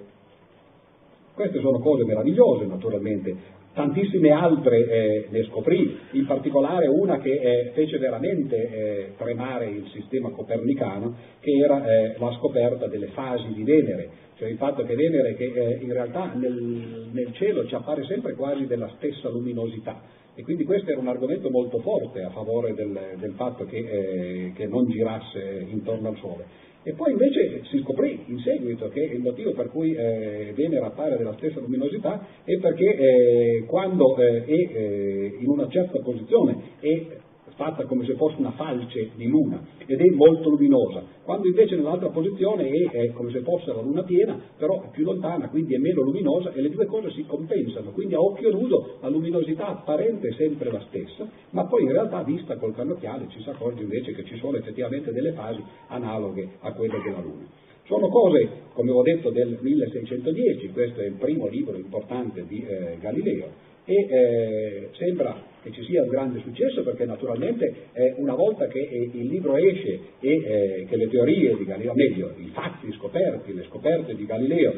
queste 1.34 1.60
sono 1.60 1.80
cose 1.80 2.04
meravigliose 2.04 2.64
naturalmente, 2.66 3.62
tantissime 3.74 4.30
altre 4.30 4.88
eh, 4.88 5.26
ne 5.30 5.42
scoprì, 5.44 5.98
in 6.12 6.26
particolare 6.26 6.86
una 6.86 7.18
che 7.18 7.32
eh, 7.32 7.70
fece 7.74 7.98
veramente 7.98 8.56
eh, 8.56 9.12
tremare 9.16 9.66
il 9.66 9.88
sistema 9.92 10.30
copernicano, 10.30 11.14
che 11.40 11.50
era 11.50 11.84
eh, 11.84 12.14
la 12.18 12.32
scoperta 12.38 12.86
delle 12.86 13.08
fasi 13.08 13.52
di 13.52 13.64
Venere, 13.64 14.10
cioè 14.36 14.48
il 14.48 14.56
fatto 14.56 14.84
che 14.84 14.94
Venere 14.94 15.34
che 15.34 15.52
eh, 15.52 15.78
in 15.82 15.92
realtà 15.92 16.32
nel, 16.34 17.08
nel, 17.10 17.32
cielo 17.32 17.66
ci 17.66 17.74
appare 17.74 18.04
sempre 18.04 18.34
quasi 18.34 18.66
della 18.66 18.90
stessa 18.96 19.28
luminosità, 19.28 20.22
E 20.36 20.42
quindi 20.42 20.64
questo 20.64 20.90
era 20.90 20.98
un 20.98 21.06
argomento 21.06 21.48
molto 21.48 21.78
forte 21.78 22.22
a 22.22 22.30
favore 22.30 22.74
del, 22.74 22.96
del 23.18 23.34
fatto 23.34 23.64
che, 23.66 23.78
eh, 23.78 24.52
che 24.54 24.66
non 24.66 24.84
girasse 24.88 25.66
intorno 25.68 26.08
al 26.08 26.16
Sole. 26.16 26.44
E 26.86 26.92
poi 26.92 27.12
invece 27.12 27.62
si 27.70 27.78
scoprì 27.80 28.24
in 28.26 28.38
seguito 28.40 28.88
che 28.88 29.00
il 29.00 29.20
motivo 29.20 29.52
per 29.52 29.70
cui 29.70 29.94
eh, 29.94 30.52
Venere 30.54 30.84
appare 30.84 31.16
della 31.16 31.32
stessa 31.38 31.58
luminosità 31.58 32.26
è 32.44 32.58
perché 32.58 32.94
eh, 32.94 33.64
quando 33.66 34.16
eh, 34.18 34.44
è 34.44 34.52
eh, 34.52 35.36
in 35.40 35.48
una 35.48 35.66
certa 35.68 35.98
posizione 36.00 36.56
è 36.80 37.06
fatta 37.54 37.84
come 37.84 38.04
se 38.04 38.14
fosse 38.14 38.36
una 38.38 38.52
falce 38.52 39.10
di 39.14 39.26
luna 39.26 39.62
ed 39.86 40.00
è 40.00 40.10
molto 40.10 40.48
luminosa, 40.48 41.02
quando 41.22 41.46
invece 41.46 41.76
nell'altra 41.76 42.08
posizione 42.08 42.68
è, 42.68 42.90
è, 42.90 43.12
come 43.12 43.30
se 43.30 43.40
fosse 43.40 43.72
la 43.72 43.80
luna 43.80 44.02
piena, 44.02 44.40
però 44.56 44.82
è 44.82 44.88
più 44.90 45.04
lontana, 45.04 45.48
quindi 45.48 45.74
è 45.74 45.78
meno 45.78 46.02
luminosa 46.02 46.52
e 46.52 46.60
le 46.60 46.70
due 46.70 46.86
cose 46.86 47.10
si 47.12 47.24
compensano, 47.26 47.90
quindi 47.90 48.14
a 48.14 48.20
occhio 48.20 48.50
nudo 48.50 48.96
la 49.00 49.08
luminosità 49.08 49.68
apparente 49.68 50.28
è 50.28 50.32
sempre 50.32 50.70
la 50.70 50.82
stessa, 50.88 51.28
ma 51.50 51.64
poi 51.66 51.82
in 51.82 51.92
realtà 51.92 52.22
vista 52.22 52.56
col 52.56 52.74
cannocchiale 52.74 53.26
ci 53.28 53.40
si 53.42 53.48
accorge 53.48 53.82
invece 53.82 54.12
che 54.12 54.24
ci 54.24 54.36
sono 54.38 54.56
effettivamente 54.56 55.12
delle 55.12 55.32
fasi 55.32 55.62
analoghe 55.88 56.48
a 56.60 56.72
quelle 56.72 57.00
della 57.02 57.20
luna. 57.20 57.46
Sono 57.86 58.08
cose, 58.08 58.48
come 58.72 58.90
ho 58.92 59.02
detto, 59.02 59.30
del 59.30 59.58
1610, 59.60 60.70
questo 60.70 61.00
è 61.00 61.04
il 61.04 61.16
primo 61.18 61.46
libro 61.48 61.76
importante 61.76 62.46
di 62.46 62.64
eh, 62.64 62.96
Galileo, 62.98 63.72
e 63.84 63.94
eh, 63.94 64.88
sembra 64.92 65.52
che 65.64 65.72
ci 65.72 65.82
sia 65.84 66.02
un 66.02 66.08
grande 66.08 66.40
successo 66.40 66.82
perché 66.82 67.06
naturalmente 67.06 67.88
eh, 67.94 68.12
una 68.18 68.34
volta 68.34 68.66
che 68.66 68.80
eh, 68.80 69.10
il 69.14 69.28
libro 69.28 69.56
esce 69.56 69.98
e 70.20 70.30
eh, 70.30 70.84
che 70.86 70.96
le 70.96 71.08
teorie 71.08 71.56
di 71.56 71.64
Galileo, 71.64 71.94
meglio 71.94 72.34
i 72.36 72.50
fatti 72.52 72.92
scoperti, 72.92 73.54
le 73.54 73.64
scoperte 73.64 74.14
di 74.14 74.26
Galileo 74.26 74.74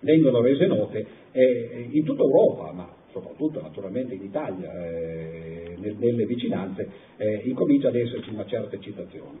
vengono 0.00 0.42
rese 0.42 0.66
note 0.66 1.06
eh, 1.32 1.86
in 1.90 2.04
tutta 2.04 2.22
Europa, 2.22 2.70
ma 2.72 2.94
soprattutto 3.12 3.62
naturalmente 3.62 4.14
in 4.14 4.24
Italia, 4.24 4.70
eh, 4.74 5.78
nelle 5.78 6.26
vicinanze, 6.26 6.86
incomincia 7.44 7.88
ad 7.88 7.96
esserci 7.96 8.28
una 8.30 8.44
certa 8.44 8.76
eccitazione. 8.76 9.38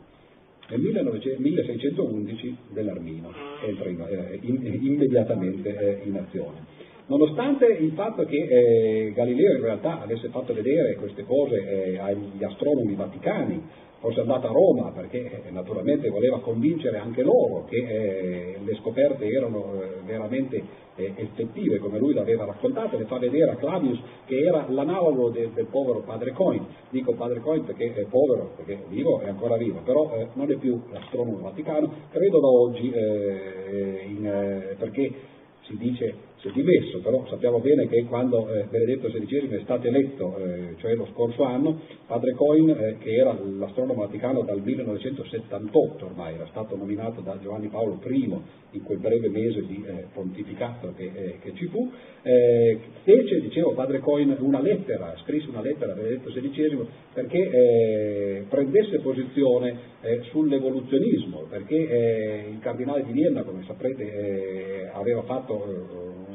Nel 0.70 0.80
1611 0.80 2.56
Bellarmino 2.70 3.30
entra 3.62 3.90
immediatamente 3.90 6.00
in 6.04 6.16
azione. 6.16 6.79
Nonostante 7.10 7.66
il 7.66 7.90
fatto 7.94 8.24
che 8.24 8.36
eh, 8.36 9.12
Galileo 9.12 9.56
in 9.56 9.62
realtà 9.62 10.00
avesse 10.00 10.28
fatto 10.28 10.54
vedere 10.54 10.94
queste 10.94 11.24
cose 11.24 11.56
eh, 11.56 11.98
agli 11.98 12.44
astronomi 12.44 12.94
vaticani, 12.94 13.60
fosse 13.98 14.20
andato 14.20 14.46
a 14.46 14.52
Roma 14.52 14.92
perché 14.92 15.42
eh, 15.44 15.50
naturalmente 15.50 16.08
voleva 16.08 16.38
convincere 16.38 16.98
anche 16.98 17.22
loro 17.22 17.64
che 17.64 17.78
eh, 17.78 18.58
le 18.64 18.74
scoperte 18.76 19.26
erano 19.26 19.82
eh, 19.82 19.88
veramente 20.06 20.62
eh, 20.94 21.12
effettive 21.16 21.78
come 21.78 21.98
lui 21.98 22.14
l'aveva 22.14 22.44
raccontato, 22.44 22.96
le 22.96 23.06
fa 23.06 23.18
vedere 23.18 23.50
a 23.50 23.56
Clavius 23.56 23.98
che 24.26 24.38
era 24.38 24.66
l'analogo 24.68 25.30
de, 25.30 25.50
del 25.52 25.66
povero 25.66 26.02
padre 26.02 26.30
Coin, 26.30 26.64
dico 26.90 27.14
padre 27.14 27.40
Coin 27.40 27.64
perché 27.64 27.92
è 27.92 28.04
povero, 28.04 28.52
perché 28.54 28.84
vivo 28.86 29.18
è 29.18 29.28
ancora 29.28 29.56
vivo, 29.56 29.80
però 29.84 30.28
non 30.34 30.48
è 30.48 30.54
più 30.58 30.80
l'astronomo 30.92 31.40
vaticano, 31.40 31.92
credo 32.12 32.38
da 32.38 32.48
oggi 32.48 32.86
in, 32.86 34.76
perché 34.78 35.12
si 35.62 35.76
dice 35.76 36.28
si 36.40 36.48
è 36.48 36.52
dimesso, 36.52 37.00
però 37.00 37.26
sappiamo 37.28 37.58
bene 37.58 37.86
che 37.86 38.04
quando 38.04 38.48
eh, 38.48 38.64
Benedetto 38.70 39.08
XVI 39.08 39.48
è 39.50 39.60
stato 39.62 39.86
eletto, 39.86 40.38
eh, 40.38 40.74
cioè 40.78 40.94
lo 40.94 41.06
scorso 41.12 41.42
anno, 41.42 41.80
padre 42.06 42.32
Coin, 42.32 42.70
eh, 42.70 42.96
che 42.98 43.14
era 43.14 43.38
l'astronomo 43.58 44.00
vaticano 44.00 44.40
dal 44.42 44.62
1978 44.62 46.06
ormai, 46.06 46.36
era 46.36 46.46
stato 46.46 46.76
nominato 46.76 47.20
da 47.20 47.38
Giovanni 47.42 47.68
Paolo 47.68 48.00
I 48.02 48.38
in 48.72 48.82
quel 48.82 48.98
breve 48.98 49.28
mese 49.28 49.66
di 49.66 49.84
eh, 49.86 50.06
pontificato 50.14 50.94
che, 50.96 51.10
eh, 51.14 51.38
che, 51.42 51.52
ci 51.54 51.66
fu, 51.66 51.90
eh, 52.22 52.78
fece, 53.02 53.40
dicevo, 53.40 53.74
padre 53.74 53.98
Coin 53.98 54.34
una 54.38 54.62
lettera, 54.62 55.14
scrisse 55.22 55.50
una 55.50 55.60
lettera 55.60 55.92
a 55.92 55.94
Benedetto 55.94 56.30
XVI 56.30 56.86
perché 57.12 58.46
prendesse 58.48 59.00
posizione 59.00 59.88
sull'evoluzionismo, 60.30 61.46
perché 61.50 62.46
il 62.50 62.58
cardinale 62.60 63.04
di 63.04 63.12
Vienna, 63.12 63.42
come 63.42 63.64
saprete, 63.66 64.88
aveva 64.92 65.22
fatto 65.22 66.28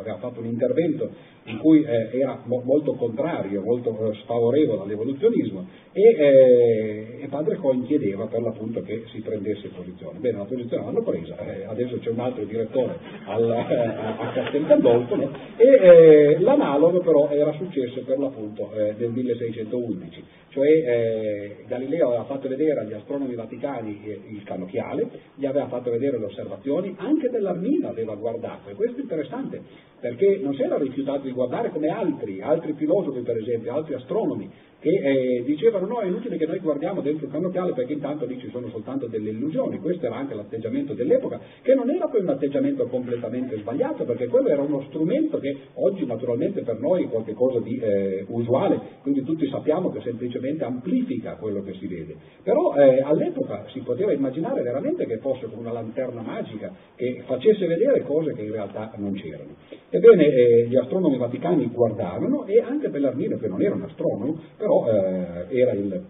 aveva 0.00 0.16
fatto 0.16 0.40
un 0.40 0.46
intervento 0.46 1.10
in 1.44 1.58
cui 1.58 1.82
eh, 1.82 2.10
era 2.12 2.40
mo- 2.44 2.62
molto 2.64 2.94
contrario, 2.94 3.62
molto 3.62 4.10
eh, 4.10 4.14
sfavorevole 4.22 4.82
all'evoluzionismo 4.82 5.66
e, 5.92 6.02
eh, 6.02 7.18
e, 7.22 7.26
padre 7.28 7.56
Coin 7.56 7.84
chiedeva 7.84 8.26
per 8.26 8.42
l'appunto 8.42 8.82
che 8.82 9.04
si 9.12 9.20
prendesse 9.20 9.68
posizione. 9.68 10.18
Bene, 10.18 10.38
la 10.38 10.44
posizione 10.44 10.84
l'hanno 10.84 11.02
presa, 11.02 11.36
eh, 11.38 11.64
adesso 11.64 11.98
c'è 11.98 12.10
un 12.10 12.20
altro 12.20 12.44
direttore 12.44 12.98
al, 13.24 13.50
eh, 13.50 13.74
a 13.74 14.30
Castel 14.34 14.66
Gandolfo 14.66 15.30
e 15.56 15.64
eh, 15.64 16.40
l'analogo 16.40 17.00
però 17.00 17.28
era 17.30 17.52
successo 17.52 18.02
per 18.02 18.18
l'appunto 18.18 18.70
nel 18.72 19.10
1611, 19.10 20.24
cioè 20.48 21.64
Galileo 21.66 22.08
aveva 22.08 22.24
fatto 22.24 22.48
vedere 22.48 22.80
agli 22.80 22.92
astronomi 22.92 23.34
vaticani 23.34 24.00
il 24.28 24.42
cannocchiale, 24.44 25.08
gli 25.34 25.46
aveva 25.46 25.66
fatto 25.66 25.90
vedere 25.90 26.18
le 26.18 26.26
osservazioni, 26.26 26.94
anche 26.98 27.28
dell'Armina 27.30 27.88
aveva 27.88 28.14
guardato 28.14 28.68
e 28.70 28.74
questo 28.74 28.98
è 28.98 29.02
interessante 29.02 29.62
perché 30.00 30.38
non 30.42 30.54
si 30.54 30.62
era 30.62 30.78
rifiutato 30.78 31.20
di 31.20 31.32
guardare 31.32 31.70
come 31.70 31.88
altri, 31.88 32.40
altri 32.40 32.72
filosofi 32.72 33.20
per 33.20 33.36
esempio, 33.36 33.72
altri 33.74 33.94
astronomi, 33.94 34.50
che 34.80 34.88
eh, 34.88 35.42
dicevano 35.44 35.86
no, 35.86 36.00
è 36.00 36.06
inutile 36.06 36.36
che 36.38 36.46
noi 36.46 36.58
guardiamo 36.58 37.02
dentro 37.02 37.26
il 37.26 37.32
cannocchiale 37.32 37.72
perché 37.74 37.92
intanto 37.92 38.24
lì 38.24 38.38
ci 38.38 38.48
sono 38.50 38.68
soltanto 38.70 39.06
delle 39.06 39.30
illusioni, 39.30 39.78
questo 39.78 40.06
era 40.06 40.16
anche 40.16 40.34
l'atteggiamento 40.34 40.94
dell'epoca, 40.94 41.38
che 41.62 41.74
non 41.74 41.90
era 41.90 42.08
poi 42.08 42.22
un 42.22 42.30
atteggiamento 42.30 42.86
completamente 42.86 43.58
sbagliato, 43.58 44.04
perché 44.04 44.26
quello 44.28 44.48
era 44.48 44.62
uno 44.62 44.82
strumento 44.88 45.38
che 45.38 45.54
oggi 45.74 46.06
naturalmente 46.06 46.62
per 46.62 46.78
noi 46.80 47.04
è 47.04 47.08
qualcosa 47.08 47.60
di 47.60 47.78
eh, 47.78 48.24
usuale, 48.28 48.80
quindi 49.02 49.22
tutti 49.22 49.46
sappiamo 49.48 49.90
che 49.90 50.00
semplicemente 50.00 50.64
amplifica 50.64 51.34
quello 51.34 51.62
che 51.62 51.74
si 51.74 51.86
vede, 51.86 52.16
però 52.42 52.74
eh, 52.74 53.02
all'epoca 53.02 53.66
si 53.72 53.80
poteva 53.80 54.12
immaginare 54.12 54.62
veramente 54.62 55.04
che 55.04 55.18
fosse 55.18 55.46
come 55.46 55.60
una 55.60 55.72
lanterna 55.72 56.22
magica 56.22 56.72
che 56.96 57.22
facesse 57.26 57.66
vedere 57.66 58.02
cose 58.02 58.32
che 58.32 58.42
in 58.42 58.52
realtà 58.52 58.92
non 58.96 59.12
c'erano. 59.12 59.56
Ebbene, 59.90 60.26
eh, 60.26 60.66
gli 60.68 60.76
astronomi 60.76 61.18
vaticani 61.18 61.66
guardarono 61.66 62.46
e 62.46 62.60
anche 62.60 62.88
Bellarmino, 62.88 63.36
che 63.36 63.48
non 63.48 63.60
era 63.62 63.74
un 63.74 63.82
astronomo, 63.82 64.38
però 64.56 64.69
eh, 64.70 65.46
era 65.60 65.72
il, 65.72 66.02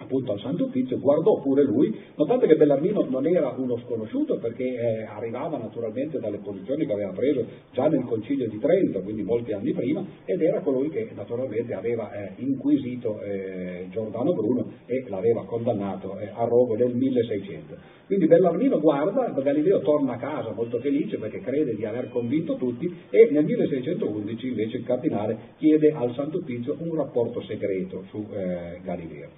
appunto 0.00 0.32
al 0.32 0.40
Santo 0.40 0.64
Uffizio, 0.64 0.98
guardò 0.98 1.40
pure 1.40 1.62
lui, 1.62 1.94
notate 2.16 2.46
che 2.46 2.56
Bellarmino 2.56 3.06
non 3.08 3.26
era 3.26 3.54
uno 3.56 3.78
sconosciuto 3.84 4.38
perché 4.38 4.64
eh, 4.64 5.02
arrivava 5.04 5.58
naturalmente 5.58 6.18
dalle 6.18 6.38
posizioni 6.38 6.86
che 6.86 6.92
aveva 6.92 7.12
preso 7.12 7.44
già 7.72 7.86
nel 7.88 8.04
Concilio 8.04 8.48
di 8.48 8.58
Trento, 8.58 9.00
quindi 9.02 9.22
molti 9.22 9.52
anni 9.52 9.72
prima, 9.72 10.04
ed 10.24 10.40
era 10.40 10.60
colui 10.60 10.88
che 10.90 11.10
naturalmente 11.14 11.74
aveva 11.74 12.12
eh, 12.12 12.32
inquisito 12.36 13.20
eh, 13.20 13.86
Giordano 13.90 14.32
Bruno 14.32 14.72
e 14.86 15.04
l'aveva 15.08 15.44
condannato 15.44 16.18
eh, 16.18 16.30
a 16.34 16.44
rogo 16.44 16.74
nel 16.76 16.94
1600. 16.94 17.98
Quindi 18.06 18.26
Bellarmino 18.26 18.80
guarda, 18.80 19.32
Galileo 19.40 19.80
torna 19.80 20.14
a 20.14 20.16
casa 20.16 20.52
molto 20.52 20.80
felice 20.80 21.18
perché 21.18 21.40
crede 21.40 21.76
di 21.76 21.84
aver 21.84 22.08
convinto 22.08 22.56
tutti 22.56 22.92
e 23.10 23.28
nel 23.30 23.44
1611 23.44 24.48
invece 24.48 24.78
il 24.78 24.84
cardinale 24.84 25.38
chiede 25.58 25.92
al 25.92 26.12
Santo 26.14 26.42
Pizzo 26.42 26.76
un 26.78 26.94
rapporto 26.96 27.40
segreto 27.42 28.04
su 28.10 28.26
eh, 28.32 28.80
Galileo. 28.82 29.28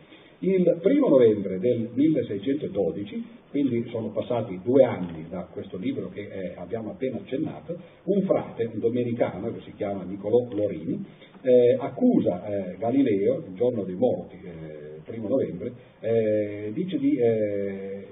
Il 0.45 0.81
primo 0.83 1.09
novembre 1.09 1.61
del 1.61 1.91
1612, 1.95 3.25
quindi 3.51 3.87
sono 3.91 4.09
passati 4.09 4.59
due 4.65 4.83
anni 4.83 5.27
da 5.29 5.43
questo 5.45 5.77
libro 5.77 6.09
che 6.09 6.23
eh, 6.23 6.55
abbiamo 6.57 6.91
appena 6.91 7.19
accennato, 7.19 7.79
un 8.03 8.23
frate, 8.23 8.65
un 8.65 8.81
domenicano 8.81 9.53
che 9.53 9.61
si 9.61 9.73
chiama 9.77 10.03
Niccolò 10.03 10.49
Lorini, 10.51 11.01
eh, 11.43 11.77
accusa 11.79 12.45
eh, 12.45 12.77
Galileo, 12.77 13.45
il 13.47 13.55
giorno 13.55 13.85
dei 13.85 13.95
morti, 13.95 14.41
eh, 14.43 15.01
primo 15.05 15.29
novembre, 15.29 15.75
eh, 16.01 16.73
di 16.75 17.19
eh, 17.19 18.07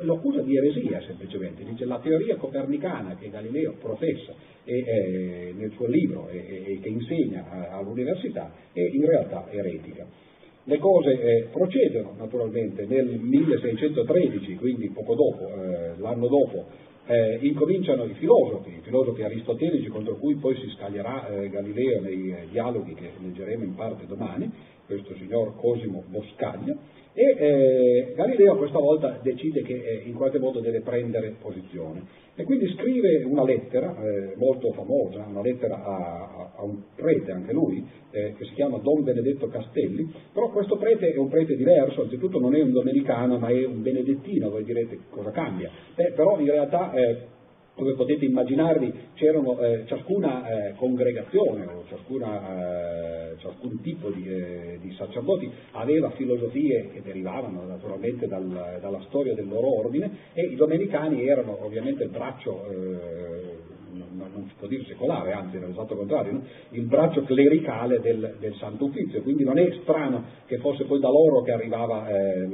lo 0.00 0.14
accusa 0.14 0.40
di 0.40 0.56
eresia 0.56 1.02
semplicemente, 1.02 1.64
dice 1.64 1.84
la 1.84 1.98
teoria 1.98 2.36
copernicana 2.36 3.14
che 3.16 3.28
Galileo 3.28 3.74
professa 3.78 4.32
e, 4.64 5.52
nel 5.54 5.72
suo 5.72 5.86
libro 5.86 6.28
e, 6.30 6.62
e 6.66 6.78
che 6.80 6.88
insegna 6.88 7.44
a, 7.50 7.76
all'università 7.76 8.50
è 8.72 8.80
in 8.80 9.04
realtà 9.04 9.48
eretica. 9.50 10.06
Le 10.66 10.78
cose 10.78 11.20
eh, 11.20 11.48
procedono 11.52 12.14
naturalmente. 12.16 12.86
Nel 12.86 13.18
1613, 13.20 14.56
quindi 14.56 14.88
poco 14.88 15.14
dopo, 15.14 15.50
eh, 15.50 15.92
l'anno 15.98 16.26
dopo, 16.26 16.64
eh, 17.06 17.38
incominciano 17.42 18.04
i 18.04 18.14
filosofi, 18.14 18.70
i 18.70 18.80
filosofi 18.80 19.22
aristotelici 19.22 19.88
contro 19.88 20.16
cui 20.16 20.36
poi 20.36 20.56
si 20.56 20.70
scaglierà 20.70 21.28
eh, 21.28 21.50
Galileo 21.50 22.00
nei 22.00 22.30
eh, 22.30 22.46
dialoghi 22.50 22.94
che 22.94 23.10
leggeremo 23.20 23.62
in 23.62 23.74
parte 23.74 24.06
domani, 24.06 24.50
questo 24.86 25.14
signor 25.16 25.54
Cosimo 25.56 26.02
Boscaglia, 26.06 26.74
e 27.16 27.36
eh, 27.38 28.12
Galileo 28.16 28.56
questa 28.56 28.80
volta 28.80 29.20
decide 29.22 29.62
che 29.62 29.72
eh, 29.72 30.02
in 30.04 30.14
qualche 30.14 30.40
modo 30.40 30.58
deve 30.58 30.80
prendere 30.80 31.36
posizione 31.40 32.02
e 32.34 32.42
quindi 32.42 32.66
scrive 32.74 33.22
una 33.22 33.44
lettera 33.44 33.94
eh, 34.02 34.34
molto 34.36 34.72
famosa, 34.72 35.24
una 35.28 35.40
lettera 35.40 35.80
a, 35.84 36.52
a, 36.56 36.64
un 36.64 36.82
prete 36.96 37.30
anche 37.30 37.52
lui, 37.52 37.86
eh, 38.10 38.34
che 38.36 38.44
si 38.46 38.54
chiama 38.54 38.78
Don 38.78 39.04
Benedetto 39.04 39.46
Castelli, 39.46 40.12
però 40.32 40.50
questo 40.50 40.76
prete 40.76 41.12
è 41.12 41.16
un 41.16 41.28
prete 41.28 41.54
diverso, 41.54 42.02
anzitutto 42.02 42.40
non 42.40 42.56
è 42.56 42.60
un 42.60 42.72
domenicano 42.72 43.38
ma 43.38 43.46
è 43.46 43.64
un 43.64 43.80
benedettino, 43.80 44.50
voi 44.50 44.64
direte 44.64 44.98
cosa 45.10 45.30
cambia? 45.30 45.70
Beh, 45.94 46.10
però 46.16 46.40
in 46.40 46.46
realtà 46.46 46.92
dove 47.76 47.94
potete 47.94 48.24
immaginarvi 48.24 48.92
c'erano 49.14 49.58
eh, 49.58 49.84
ciascuna 49.86 50.48
eh, 50.48 50.74
congregazione 50.74 51.64
o 51.64 51.84
ciascuna, 51.88 53.32
eh, 53.32 53.36
ciascun 53.38 53.80
tipo 53.80 54.10
di, 54.10 54.26
eh, 54.28 54.78
di, 54.80 54.92
sacerdoti 54.96 55.50
aveva 55.72 56.10
filosofie 56.10 56.90
che 56.92 57.02
derivavano 57.02 57.64
naturalmente 57.66 58.26
dal, 58.28 58.78
dalla 58.80 59.00
storia 59.08 59.34
del 59.34 59.48
loro 59.48 59.80
ordine 59.80 60.10
e 60.34 60.42
i 60.42 60.54
domenicani 60.54 61.26
erano 61.26 61.64
ovviamente 61.64 62.04
il 62.04 62.10
braccio 62.10 62.64
eh, 62.70 63.72
non, 63.94 64.46
si 64.48 64.54
può 64.58 64.66
dire 64.66 64.84
secolare, 64.84 65.32
anzi 65.32 65.56
era 65.56 65.66
l'esatto 65.66 65.96
contrario, 65.96 66.32
no? 66.32 66.42
il 66.70 66.84
braccio 66.84 67.22
clericale 67.22 68.00
del, 68.00 68.36
del, 68.38 68.54
Santo 68.56 68.86
Uffizio, 68.86 69.22
quindi 69.22 69.44
non 69.44 69.58
è 69.58 69.78
strano 69.82 70.24
che 70.46 70.58
fosse 70.58 70.84
poi 70.84 71.00
da 71.00 71.08
loro 71.08 71.42
che 71.42 71.52
arrivava 71.52 72.08
eh, 72.08 72.46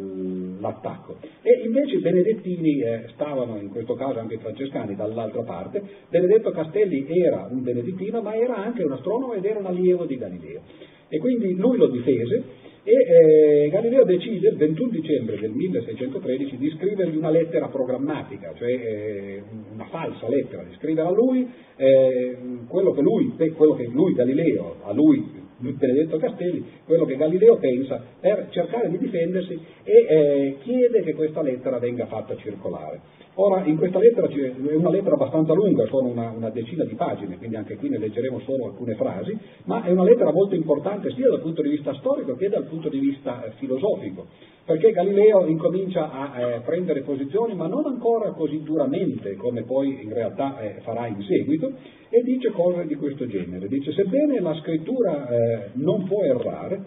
l'attacco. 0.61 1.17
E 1.43 1.63
invece 1.65 1.97
i 1.97 2.01
benedettini 2.01 2.81
eh, 2.81 3.05
stavano, 3.15 3.59
in 3.59 3.71
questo 3.71 3.95
caso 3.95 4.19
anche 4.19 4.35
i 4.35 4.39
francescani, 4.39 4.95
dall'altra 4.95 5.43
parte, 5.43 5.83
Benedetto 6.09 6.51
Castelli 6.51 7.07
era 7.09 7.49
un 7.51 7.63
benedettino 7.63 8.21
ma 8.21 8.35
era 8.35 8.57
anche 8.57 8.83
un 8.83 8.93
astronomo 8.93 9.33
ed 9.35 9.45
era 9.45 9.59
un 9.59 9.67
allievo 9.67 10.05
di 10.05 10.17
Galileo. 10.17 10.61
E 11.09 11.19
quindi 11.19 11.55
lui 11.57 11.77
lo 11.77 11.89
difese 11.89 12.69
e 12.83 13.65
eh, 13.65 13.69
Galileo 13.69 14.05
decide 14.05 14.49
il 14.49 14.57
21 14.57 14.91
dicembre 14.91 15.39
del 15.39 15.51
1613 15.51 16.57
di 16.57 16.71
scrivergli 16.71 17.17
una 17.17 17.29
lettera 17.29 17.69
programmatica, 17.69 18.55
cioè 18.57 18.71
eh, 18.71 19.43
una 19.73 19.85
falsa 19.87 20.29
lettera, 20.29 20.63
di 20.63 20.75
scrivere 20.77 21.09
a 21.09 21.11
lui 21.11 21.47
eh, 21.77 22.39
quello, 22.69 22.93
che 22.93 23.03
lui, 23.03 23.35
quello 23.55 23.75
che 23.75 23.87
lui, 23.93 24.15
Galileo, 24.15 24.77
a 24.83 24.93
lui 24.93 25.40
Benedetto 25.61 26.17
Castelli, 26.17 26.65
quello 26.85 27.05
che 27.05 27.17
Galileo 27.17 27.57
pensa 27.57 28.03
per 28.19 28.49
cercare 28.51 28.89
di 28.89 28.99
difendersi 28.99 29.61
e 29.85 30.07
eh, 30.09 30.57
chiede 30.63 31.03
che 31.03 31.15
questa 31.15 31.43
lettera 31.43 31.79
venga 31.79 32.07
fatta 32.07 32.35
circolare. 32.37 33.01
Ora, 33.43 33.65
in 33.65 33.79
questa 33.79 33.99
lettera 33.99 34.29
è 34.29 34.75
una 34.75 34.91
lettera 34.91 35.15
abbastanza 35.15 35.55
lunga, 35.55 35.87
sono 35.87 36.09
una, 36.09 36.31
una, 36.31 36.51
decina 36.51 36.85
di 36.85 36.95
pagine, 36.95 37.39
quindi 37.39 37.57
anche 37.57 37.77
qui 37.77 37.89
ne 37.89 37.97
leggeremo 37.97 38.39
solo 38.41 38.67
alcune 38.67 38.97
frasi, 38.97 39.35
ma 39.65 39.83
è 39.83 39.91
una 39.91 40.05
lettera 40.05 40.31
molto 40.31 40.55
importante 40.55 41.11
sia 41.15 41.31
dal 41.31 41.41
punto 41.41 41.63
di 41.63 41.71
vista 41.71 41.95
storico 41.95 42.35
che 42.35 42.51
dal 42.51 42.67
punto 42.67 42.91
di 42.91 42.99
vista 42.99 43.43
eh, 43.43 43.53
filosofico, 43.53 44.27
perché 44.67 44.91
Galileo 44.91 45.47
incomincia 45.47 46.11
a 46.11 46.39
eh, 46.39 46.61
prendere 46.67 47.01
posizioni, 47.01 47.55
ma 47.55 47.67
non 47.67 47.87
ancora 47.87 48.33
così 48.33 48.63
duramente 48.63 49.37
come 49.37 49.63
poi 49.63 50.03
in 50.03 50.13
realtà 50.13 50.61
eh, 50.61 50.81
farà 50.83 51.07
in 51.07 51.23
seguito, 51.23 51.73
e 52.11 52.21
dice 52.21 52.51
cose 52.51 52.85
di 52.85 52.97
questo 52.97 53.27
genere. 53.27 53.69
Dice, 53.69 53.91
sebbene 53.93 54.39
la 54.41 54.55
scrittura 54.57 55.29
eh, 55.31 55.71
non 55.77 56.05
può 56.05 56.25
errare, 56.25 56.85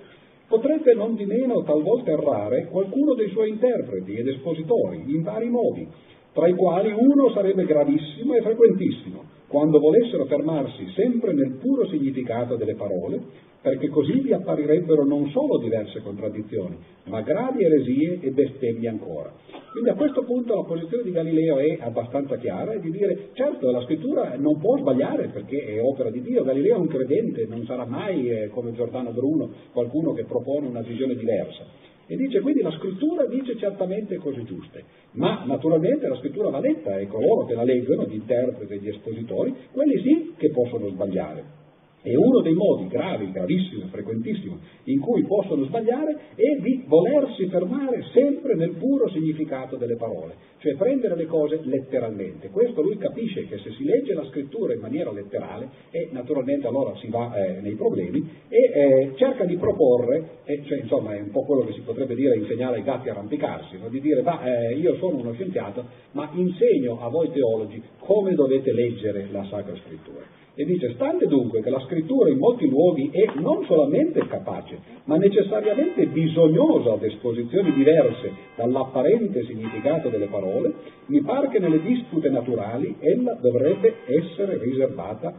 potrebbe 0.48 0.93
non 0.93 1.15
di 1.15 1.25
meno 1.25 1.63
talvolta 1.63 2.12
errare 2.12 2.67
qualcuno 2.67 3.15
dei 3.15 3.29
suoi 3.29 3.50
interpreti 3.50 4.13
ed 4.13 4.27
espositori 4.27 5.03
in 5.07 5.24
vari 5.24 5.50
modi 5.50 6.12
tra 6.33 6.47
i 6.47 6.55
quali 6.55 6.91
uno 6.91 7.31
sarebbe 7.31 7.63
gravissimo 7.65 8.33
e 8.33 8.41
frequentissimo, 8.41 9.23
quando 9.47 9.79
volessero 9.79 10.25
fermarsi 10.25 10.91
sempre 10.95 11.31
nel 11.33 11.57
puro 11.61 11.87
significato 11.87 12.55
delle 12.55 12.73
parole, 12.73 13.21
perché 13.61 13.87
così 13.87 14.19
vi 14.19 14.33
apparirebbero 14.33 15.05
non 15.05 15.29
solo 15.29 15.57
diverse 15.57 16.01
contraddizioni, 16.01 16.75
ma 17.05 17.21
gravi 17.21 17.63
eresie 17.63 18.19
e 18.19 18.31
bestemmie 18.31 18.89
ancora. 18.89 19.31
Quindi 19.71 19.89
a 19.89 19.95
questo 19.95 20.23
punto 20.23 20.53
la 20.53 20.63
posizione 20.63 21.03
di 21.03 21.11
Galileo 21.11 21.57
è 21.57 21.77
abbastanza 21.79 22.35
chiara, 22.37 22.73
è 22.73 22.79
di 22.79 22.91
dire, 22.91 23.29
certo 23.33 23.71
la 23.71 23.81
scrittura 23.83 24.35
non 24.37 24.59
può 24.59 24.77
sbagliare 24.77 25.29
perché 25.29 25.65
è 25.65 25.81
opera 25.81 26.09
di 26.09 26.21
Dio, 26.21 26.43
Galileo 26.43 26.75
è 26.75 26.79
un 26.79 26.87
credente, 26.87 27.45
non 27.47 27.63
sarà 27.65 27.85
mai 27.85 28.29
eh, 28.29 28.49
come 28.49 28.73
Giordano 28.73 29.11
Bruno 29.11 29.49
qualcuno 29.71 30.13
che 30.13 30.25
propone 30.25 30.67
una 30.67 30.81
visione 30.81 31.15
diversa. 31.15 31.65
E 32.05 32.15
dice 32.15 32.41
quindi 32.41 32.62
la 32.62 32.72
scrittura 32.72 33.25
dice 33.25 33.57
certamente 33.57 34.17
cose 34.17 34.43
giuste, 34.43 34.83
ma 35.12 35.43
naturalmente 35.45 36.07
la 36.07 36.17
scrittura 36.17 36.50
va 36.50 36.60
letta 36.60 36.98
e 36.98 37.07
coloro 37.07 37.45
che 37.45 37.53
la 37.53 37.63
leggono, 37.63 38.05
gli 38.05 38.15
interpreti 38.15 38.79
gli 38.79 38.89
espositori, 38.89 39.53
quelli 39.72 40.01
sì 40.01 40.33
che 40.38 40.50
possono 40.51 40.89
sbagliare. 40.89 41.62
E 42.05 42.17
uno 42.17 42.41
dei 42.41 42.53
modi 42.53 42.88
gravi, 42.88 43.31
gravissimo, 43.31 43.88
frequentissimo, 43.88 44.60
in 44.86 45.00
cui 45.00 45.24
possono 45.24 45.63
sbagliare 45.63 46.17
è 46.36 46.60
di 46.60 46.83
volersi 46.86 47.48
fermare 47.48 48.03
sempre 48.12 48.55
nel 48.55 48.72
puro 48.72 49.10
significato 49.10 49.77
delle 49.77 49.95
parole, 49.95 50.36
cioè 50.57 50.75
prendere 50.75 51.15
le 51.15 51.25
cose 51.27 51.62
letteralmente. 51.63 52.50
Questo 52.50 52.81
lui 52.81 52.98
capisce 52.98 53.48
che 53.48 53.57
se 53.60 53.72
si 53.72 53.86
legge 53.86 54.13
la 54.13 54.25
scrittura 54.25 54.74
in 54.74 54.81
maniera 54.81 55.13
letterale, 55.13 55.69
e 55.91 56.10
naturalmente 56.12 56.67
allora 56.67 56.93
si 56.98 57.07
va 57.07 57.33
eh, 57.36 57.62
nei 57.62 57.75
problemi, 57.75 58.29
e 58.50 58.57
eh, 58.57 59.12
cerca 59.15 59.45
di 59.45 59.55
proporre, 59.55 60.41
eh, 60.43 60.62
cioè 60.65 60.79
insomma 60.79 61.15
è 61.15 61.22
un 61.22 61.31
po' 61.31 61.45
quello 61.45 61.63
che 61.63 61.72
si 61.72 61.81
potrebbe 61.81 62.15
dire 62.15 62.36
insegnare 62.36 62.75
ai 62.75 62.83
gatti 62.83 63.07
a 63.07 63.13
arrampicarsi, 63.13 63.77
no? 63.77 63.88
di 63.88 64.01
dire 64.01 64.22
ma 64.24 64.43
eh, 64.43 64.74
io 64.74 64.98
sono 64.98 65.15
uno 65.15 65.31
scienziato, 65.31 65.86
ma 66.12 66.29
insegno 66.33 67.00
a 67.00 67.07
voi 67.07 67.31
teologi 67.31 67.81
come 68.00 68.36
dovete 68.36 68.74
leggere 68.74 69.29
la 69.31 69.45
Sacra 69.50 69.74
Scrittura. 69.86 70.42
E 70.55 70.65
dice, 70.65 70.93
stante 70.93 71.25
dunque 71.25 71.63
che 71.63 71.72
la 71.72 71.79
scrittura 71.88 72.29
in 72.29 72.38
molti 72.38 72.69
luoghi 72.69 73.10
è 73.10 73.39
non 73.39 73.65
solamente 73.65 74.27
capace, 74.27 74.77
ma 75.05 75.17
necessariamente 75.17 76.05
bisognosa 76.05 76.95
di 76.98 77.07
esposizioni 77.07 77.74
diverse 77.74 78.31
dall'apparente 78.55 79.45
significato 79.45 80.09
delle 80.09 80.27
parole, 80.27 80.74
mi 81.07 81.22
pare 81.22 81.50
che 81.50 81.57
nelle 81.57 81.81
dispute 81.81 82.29
naturali 82.29 82.96
ella 83.00 83.33
dovrebbe 83.42 83.96
essere 84.05 84.59
riservata 84.59 85.33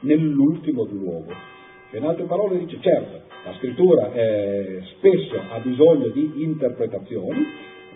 nell'ultimo 0.00 0.84
luogo. 0.90 1.32
In 1.92 2.04
altre 2.04 2.24
parole 2.24 2.58
dice, 2.58 2.78
certo, 2.80 3.20
la 3.44 3.54
scrittura 3.54 4.12
eh, 4.12 4.82
spesso 4.96 5.40
ha 5.52 5.60
bisogno 5.60 6.08
di 6.08 6.42
interpretazioni, 6.42 7.46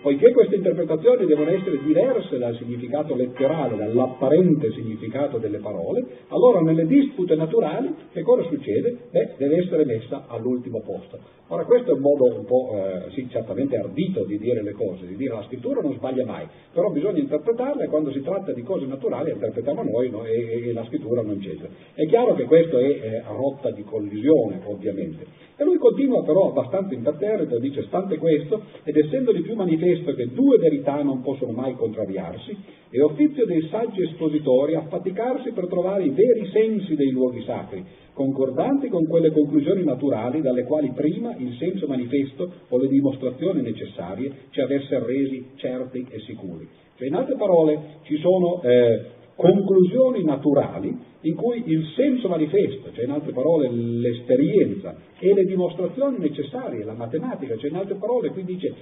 Poiché 0.03 0.33
queste 0.33 0.57
interpretazioni 0.57 1.25
devono 1.25 1.49
essere 1.49 1.79
diverse 1.81 2.37
dal 2.37 2.53
significato 2.57 3.15
letterale, 3.15 3.77
dall'apparente 3.77 4.73
significato 4.73 5.37
delle 5.37 5.59
parole, 5.59 6.03
allora 6.27 6.59
nelle 6.59 6.85
dispute 6.85 7.35
naturali 7.35 7.95
che 8.11 8.21
cosa 8.21 8.43
succede? 8.49 8.97
Beh, 9.09 9.35
deve 9.37 9.63
essere 9.63 9.85
messa 9.85 10.25
all'ultimo 10.27 10.81
posto. 10.81 11.17
Ora 11.47 11.63
questo 11.63 11.91
è 11.91 11.93
un 11.93 12.01
modo 12.01 12.25
un 12.37 12.43
po', 12.43 12.71
eh, 12.75 13.11
sì, 13.11 13.29
certamente 13.29 13.77
ardito 13.77 14.25
di 14.25 14.37
dire 14.39 14.61
le 14.61 14.73
cose, 14.73 15.05
di 15.05 15.15
dire 15.15 15.35
la 15.35 15.43
scrittura 15.43 15.79
non 15.79 15.93
sbaglia 15.93 16.25
mai, 16.25 16.47
però 16.73 16.89
bisogna 16.89 17.19
interpretarla 17.19 17.83
e 17.83 17.87
quando 17.87 18.11
si 18.11 18.21
tratta 18.21 18.51
di 18.51 18.61
cose 18.61 18.85
naturali 18.85 19.31
interpretiamo 19.31 19.83
noi 19.83 20.09
no? 20.09 20.25
e, 20.25 20.67
e, 20.67 20.73
la 20.73 20.83
scrittura 20.85 21.21
non 21.21 21.39
c'entra. 21.39 21.69
È 21.93 22.05
chiaro 22.07 22.33
che 22.33 22.43
questo 22.43 22.77
è 22.77 22.87
eh, 22.87 23.23
rotta 23.27 23.71
di 23.71 23.83
collisione, 23.83 24.59
ovviamente. 24.65 25.25
E 25.55 25.63
lui 25.63 25.77
continua 26.03 26.23
però 26.23 26.49
abbastanza 26.49 26.93
imperterrito, 26.93 27.59
dice, 27.59 27.83
stante 27.83 28.17
questo, 28.17 28.61
ed 28.83 28.95
essendo 28.97 29.31
di 29.31 29.41
più 29.41 29.55
manifesto 29.55 30.13
che 30.13 30.33
due 30.33 30.57
verità 30.57 31.01
non 31.01 31.21
possono 31.21 31.51
mai 31.53 31.75
contrariarsi, 31.75 32.55
è 32.89 32.99
offizio 32.99 33.45
dei 33.45 33.67
saggi 33.69 34.03
espositori 34.03 34.75
affaticarsi 34.75 35.51
per 35.51 35.67
trovare 35.67 36.03
i 36.03 36.09
veri 36.09 36.49
sensi 36.51 36.95
dei 36.95 37.11
luoghi 37.11 37.43
sacri, 37.43 37.83
concordanti 38.13 38.89
con 38.89 39.07
quelle 39.07 39.31
conclusioni 39.31 39.83
naturali 39.83 40.41
dalle 40.41 40.63
quali 40.63 40.91
prima 40.93 41.35
il 41.37 41.55
senso 41.57 41.87
manifesto 41.87 42.51
o 42.69 42.77
le 42.77 42.87
dimostrazioni 42.87 43.61
necessarie 43.61 44.31
ci 44.51 44.59
avessero 44.59 45.05
resi 45.05 45.45
certi 45.55 46.05
e 46.09 46.19
sicuri. 46.19 46.67
Cioè, 46.95 47.07
in 47.07 47.15
altre 47.15 47.35
parole, 47.35 47.79
ci 48.03 48.17
sono 48.17 48.61
eh, 48.61 49.21
conclusioni 49.43 50.23
naturali 50.23 50.97
in 51.21 51.35
cui 51.35 51.63
il 51.65 51.85
senso 51.95 52.29
manifesto, 52.29 52.93
cioè 52.93 53.03
in 53.03 53.11
altre 53.11 53.33
parole 53.33 53.69
l'esperienza 53.69 54.95
e 55.19 55.33
le 55.33 55.43
dimostrazioni 55.43 56.17
necessarie, 56.17 56.85
la 56.85 56.93
matematica, 56.93 57.57
cioè 57.57 57.69
in 57.69 57.75
altre 57.75 57.95
parole 57.95 58.29
qui 58.29 58.45
dice 58.45 58.73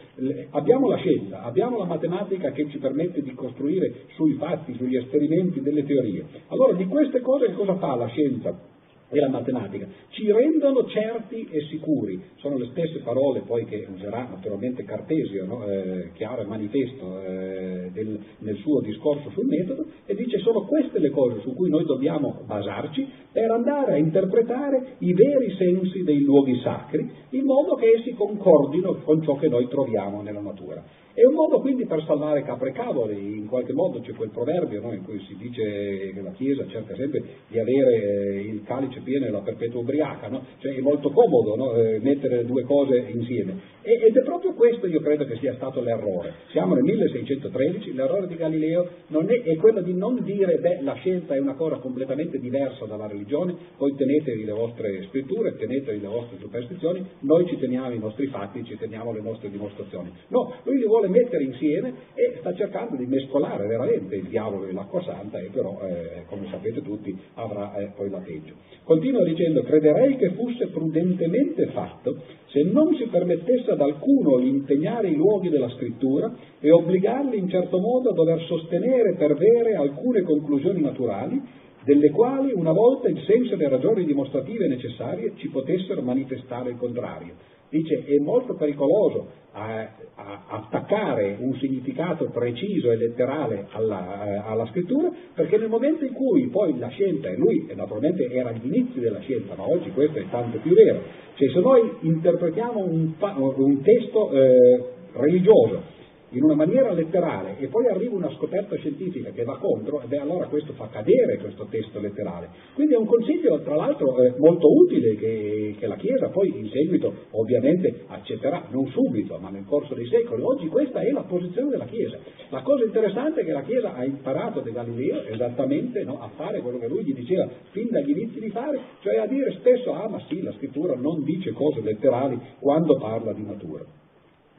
abbiamo 0.52 0.88
la 0.88 0.98
scienza, 0.98 1.42
abbiamo 1.42 1.80
la 1.80 1.86
matematica 1.86 2.52
che 2.52 2.70
ci 2.70 2.78
permette 2.78 3.24
di 3.24 3.34
costruire 3.34 4.06
sui 4.16 4.34
fatti, 4.34 4.76
sugli 4.76 4.98
esperimenti 4.98 5.62
delle 5.62 5.84
teorie. 5.84 6.26
Allora 6.50 6.74
di 6.74 6.86
queste 6.86 7.22
cose 7.22 7.54
cosa 7.54 7.76
fa 7.78 7.96
la 7.96 8.08
scienza? 8.08 8.71
E 9.12 9.20
la 9.20 9.30
matematica, 9.30 9.88
ci 10.10 10.32
rendono 10.32 10.88
certi 10.88 11.48
e 11.52 11.62
sicuri. 11.70 12.22
Sono 12.38 12.58
le 12.58 12.68
stesse 12.72 13.00
parole 13.00 13.42
poi 13.42 13.66
che 13.66 13.86
userà 13.94 14.28
naturalmente 14.30 14.84
Cartesio, 14.84 15.46
no? 15.46 15.66
eh, 15.68 16.12
chiaro 16.14 16.42
e 16.42 16.46
manifesto 16.46 17.22
eh, 17.22 17.90
del, 17.92 18.20
nel 18.40 18.56
suo 18.58 18.80
discorso 18.82 19.30
sul 19.32 19.46
metodo, 19.46 19.86
e 20.06 20.16
dice 20.16 20.40
sono 20.40 20.66
queste 20.66 21.00
le 21.00 21.10
cose 21.10 21.42
su 21.42 21.54
cui 21.54 21.70
noi 21.70 21.86
dobbiamo 21.86 22.42
basarci 22.46 23.06
per 23.32 23.52
andare 23.52 23.94
a 23.94 23.98
interpretare 23.98 24.96
i 25.00 25.14
veri 25.14 25.54
sensi 25.58 26.04
dei 26.04 26.22
luoghi 26.22 26.60
sacri, 26.62 27.10
in 27.32 27.46
modo 27.46 27.76
che 27.76 27.94
essi 27.98 28.14
concordino 28.14 28.96
con 29.04 29.22
ciò 29.24 29.36
che 29.36 29.50
noi 29.50 29.68
troviamo 29.68 30.22
nella 30.22 30.42
natura. 30.42 30.84
È 31.14 31.26
un 31.26 31.34
modo 31.34 31.60
quindi 31.60 31.86
per 31.86 32.04
salvare 32.06 32.44
capre 32.44 32.70
e 32.70 32.74
cavoli, 32.74 33.38
in 33.38 33.48
qualche 33.48 33.74
modo 33.74 34.00
c'è 34.02 34.14
quel 34.14 34.30
proverbio 34.30 34.82
no, 34.82 34.94
in 34.94 35.04
cui 35.04 35.20
si 35.28 35.36
dice 35.36 36.12
che 36.14 36.22
la 36.22 36.32
Chiesa 36.32 36.68
cerca 36.68 36.96
sempre 36.96 37.24
di 37.48 37.60
avere 37.60 38.02
eh, 38.02 38.40
il 38.42 38.64
calice 38.64 39.02
pieno 39.02 39.26
e 39.26 39.30
la 39.30 39.42
perpetua 39.42 39.80
ubriaca, 39.80 40.28
no? 40.28 40.46
cioè 40.60 40.76
è 40.76 40.82
molto 40.82 41.10
comodo 41.12 41.56
no, 41.56 41.76
eh, 41.76 42.00
mettere 42.00 42.38
le 42.38 42.46
due 42.46 42.64
cose 42.64 42.98
insieme. 42.98 43.80
Ed 43.82 44.16
è 44.16 44.24
proprio 44.24 44.54
questo 44.54 44.86
io 44.88 45.00
credo 45.02 45.26
che 45.26 45.38
sia 45.38 45.56
stato 45.56 45.82
l'errore. 45.82 46.34
Siamo 46.52 46.76
nel 46.76 46.84
1613, 46.84 47.94
l'errore 47.94 48.28
di 48.28 48.36
Galileo 48.36 48.88
è, 49.08 49.42
è, 49.42 49.56
quello 49.56 49.82
di 49.82 49.94
non 49.94 50.22
dire 50.24 50.58
beh 50.60 50.82
la 50.82 50.94
scienza 50.94 51.34
è 51.34 51.40
una 51.40 51.56
cosa 51.56 51.78
completamente 51.78 52.38
diversa 52.38 52.86
dalla 52.86 53.08
religione 53.08 53.22
religione, 53.22 53.56
voi 53.78 53.96
tenetevi 53.96 54.44
le 54.46 54.52
vostre 54.52 55.08
scritture, 55.10 55.56
tenetevi 55.56 56.00
le 56.00 56.08
vostre 56.08 56.38
superstizioni, 56.40 57.06
noi 57.20 57.48
ci 57.48 57.58
teniamo 57.58 57.92
i 57.92 58.00
nostri 58.00 58.28
fatti, 58.28 58.64
ci 58.64 58.78
teniamo 58.78 59.12
le 59.12 59.22
nostre 59.22 59.50
dimostrazioni. 59.50 60.12
No, 60.28 60.54
lui 60.64 60.78
li 60.78 60.86
vuole 60.86 61.01
mettere 61.08 61.44
insieme 61.44 61.94
e 62.14 62.38
sta 62.40 62.54
cercando 62.54 62.96
di 62.96 63.06
mescolare 63.06 63.68
veramente 63.68 64.16
il 64.16 64.28
diavolo 64.28 64.68
e 64.68 64.74
l'acqua 64.74 65.02
santa 65.04 65.40
e 65.40 65.50
però, 65.52 65.80
eh, 65.84 66.24
come 66.28 66.48
sapete 66.50 66.82
tutti, 66.82 67.18
avrà 67.36 67.76
eh, 67.76 67.92
poi 67.96 68.10
la 68.10 68.20
peggio. 68.20 68.54
Continua 68.84 69.24
dicendo, 69.24 69.64
crederei 69.64 70.18
che 70.18 70.32
fosse 70.32 70.68
prudentemente 70.68 71.68
fatto 71.68 72.22
se 72.48 72.64
non 72.64 72.96
si 72.96 73.06
permettesse 73.06 73.72
ad 73.72 73.82
alcuno 73.82 74.40
di 74.40 74.50
impegnare 74.50 75.10
i 75.10 75.16
luoghi 75.16 75.50
della 75.50 75.70
scrittura 75.70 76.34
e 76.60 76.72
obbligarli 76.72 77.38
in 77.38 77.50
certo 77.50 77.80
modo 77.80 78.10
a 78.10 78.14
dover 78.14 78.42
sostenere 78.42 79.16
per 79.16 79.36
vere 79.36 79.76
alcune 79.76 80.22
conclusioni 80.24 80.82
naturali, 80.82 81.42
delle 81.84 82.12
quali 82.12 82.52
una 82.54 82.72
volta 82.72 83.10
il 83.10 83.24
senso 83.26 83.54
e 83.54 83.58
le 83.58 83.70
ragioni 83.70 84.06
dimostrative 84.06 84.68
necessarie 84.68 85.34
ci 85.38 85.50
potessero 85.50 86.02
manifestare 86.02 86.72
il 86.72 86.78
contrario. 86.78 87.34
Dice 87.72 88.04
è 88.04 88.18
molto 88.20 88.56
pericoloso 88.56 89.30
a, 89.54 89.90
a, 90.16 90.44
attaccare 90.48 91.38
un 91.40 91.56
significato 91.56 92.26
preciso 92.26 92.92
e 92.92 92.98
letterale 92.98 93.68
alla, 93.72 94.26
eh, 94.26 94.42
alla, 94.46 94.66
scrittura 94.68 95.10
perché 95.34 95.58
nel 95.58 95.70
momento 95.70 96.04
in 96.04 96.12
cui 96.12 96.50
poi 96.50 96.78
la 96.78 96.90
scienza, 96.90 97.30
e 97.30 97.38
lui 97.38 97.72
naturalmente 97.74 98.30
era 98.30 98.50
agli 98.50 98.66
inizi 98.66 99.00
della 99.00 99.22
scienza, 99.22 99.56
ma 99.56 99.66
oggi 99.70 99.90
questo 99.92 100.20
è 100.20 100.26
tanto 100.30 100.58
più 100.58 100.74
vero, 100.74 101.02
cioè 101.36 101.50
se 101.50 101.60
noi 101.62 101.90
interpretiamo 102.02 102.78
un, 102.78 103.14
un 103.56 103.82
testo 103.82 104.32
eh, 104.32 104.84
religioso 105.14 106.00
in 106.32 106.44
una 106.44 106.56
maniera 106.56 106.92
letterale 106.94 107.58
e 107.58 107.68
poi 107.68 107.88
arriva 107.88 108.16
una 108.16 108.32
scoperta 108.36 108.76
scientifica 108.78 109.32
che 109.32 109.44
va 109.44 109.58
contro, 109.58 110.02
beh 110.06 110.20
allora 110.20 110.48
questo 110.48 110.74
fa 110.74 110.88
cadere 110.88 111.38
questo 111.38 111.68
testo 111.70 112.00
letterale. 112.00 112.50
Quindi 112.74 112.94
è 112.94 112.98
un 112.98 113.06
consiglio 113.06 113.62
tra 113.62 113.76
l'altro 113.76 114.18
eh, 114.22 114.34
molto 114.38 114.72
utile 114.72 115.16
che, 115.16 115.76
che, 115.78 115.88
la 115.88 115.96
Chiesa 115.96 116.30
poi 116.30 116.58
in 116.58 116.70
seguito 116.70 117.14
ovviamente 117.32 118.06
accetterà, 118.08 118.68
non 118.70 118.88
subito 118.88 119.38
ma 119.40 119.50
nel 119.50 119.66
corso 119.66 119.94
dei 119.94 120.08
secoli. 120.08 120.42
Oggi 120.42 120.68
questa 120.68 121.02
è 121.02 121.12
la 121.12 121.24
posizione 121.24 121.70
della 121.70 121.86
Chiesa. 121.86 122.18
La 122.50 122.62
cosa 122.62 122.86
interessante 122.86 123.42
è 123.42 123.46
che 123.46 123.52
la 123.52 123.64
Chiesa 123.64 123.94
ha 123.94 124.06
imparato 124.06 124.62
da 124.62 124.70
Galileo 124.72 125.24
esattamente 125.26 126.04
no, 126.04 126.22
a 126.22 126.30
fare 126.36 126.62
quello 126.62 126.78
che 126.78 126.88
lui 126.88 127.04
gli 127.04 127.14
diceva 127.14 127.48
fin 127.72 127.90
dagli 127.90 128.12
inizi 128.12 128.40
di 128.40 128.50
fare, 128.50 128.80
cioè 129.02 129.18
a 129.18 129.28
dire 129.28 129.52
spesso 129.60 129.94
ah 129.94 130.08
ma 130.08 130.22
sì 130.28 130.42
la 130.42 130.54
scrittura 130.54 130.96
non 130.96 131.24
dice 131.24 131.52
cose 131.52 131.82
letterali 131.82 132.40
quando 132.60 132.98
parla 132.98 133.34
di 133.34 133.44
natura 133.44 134.01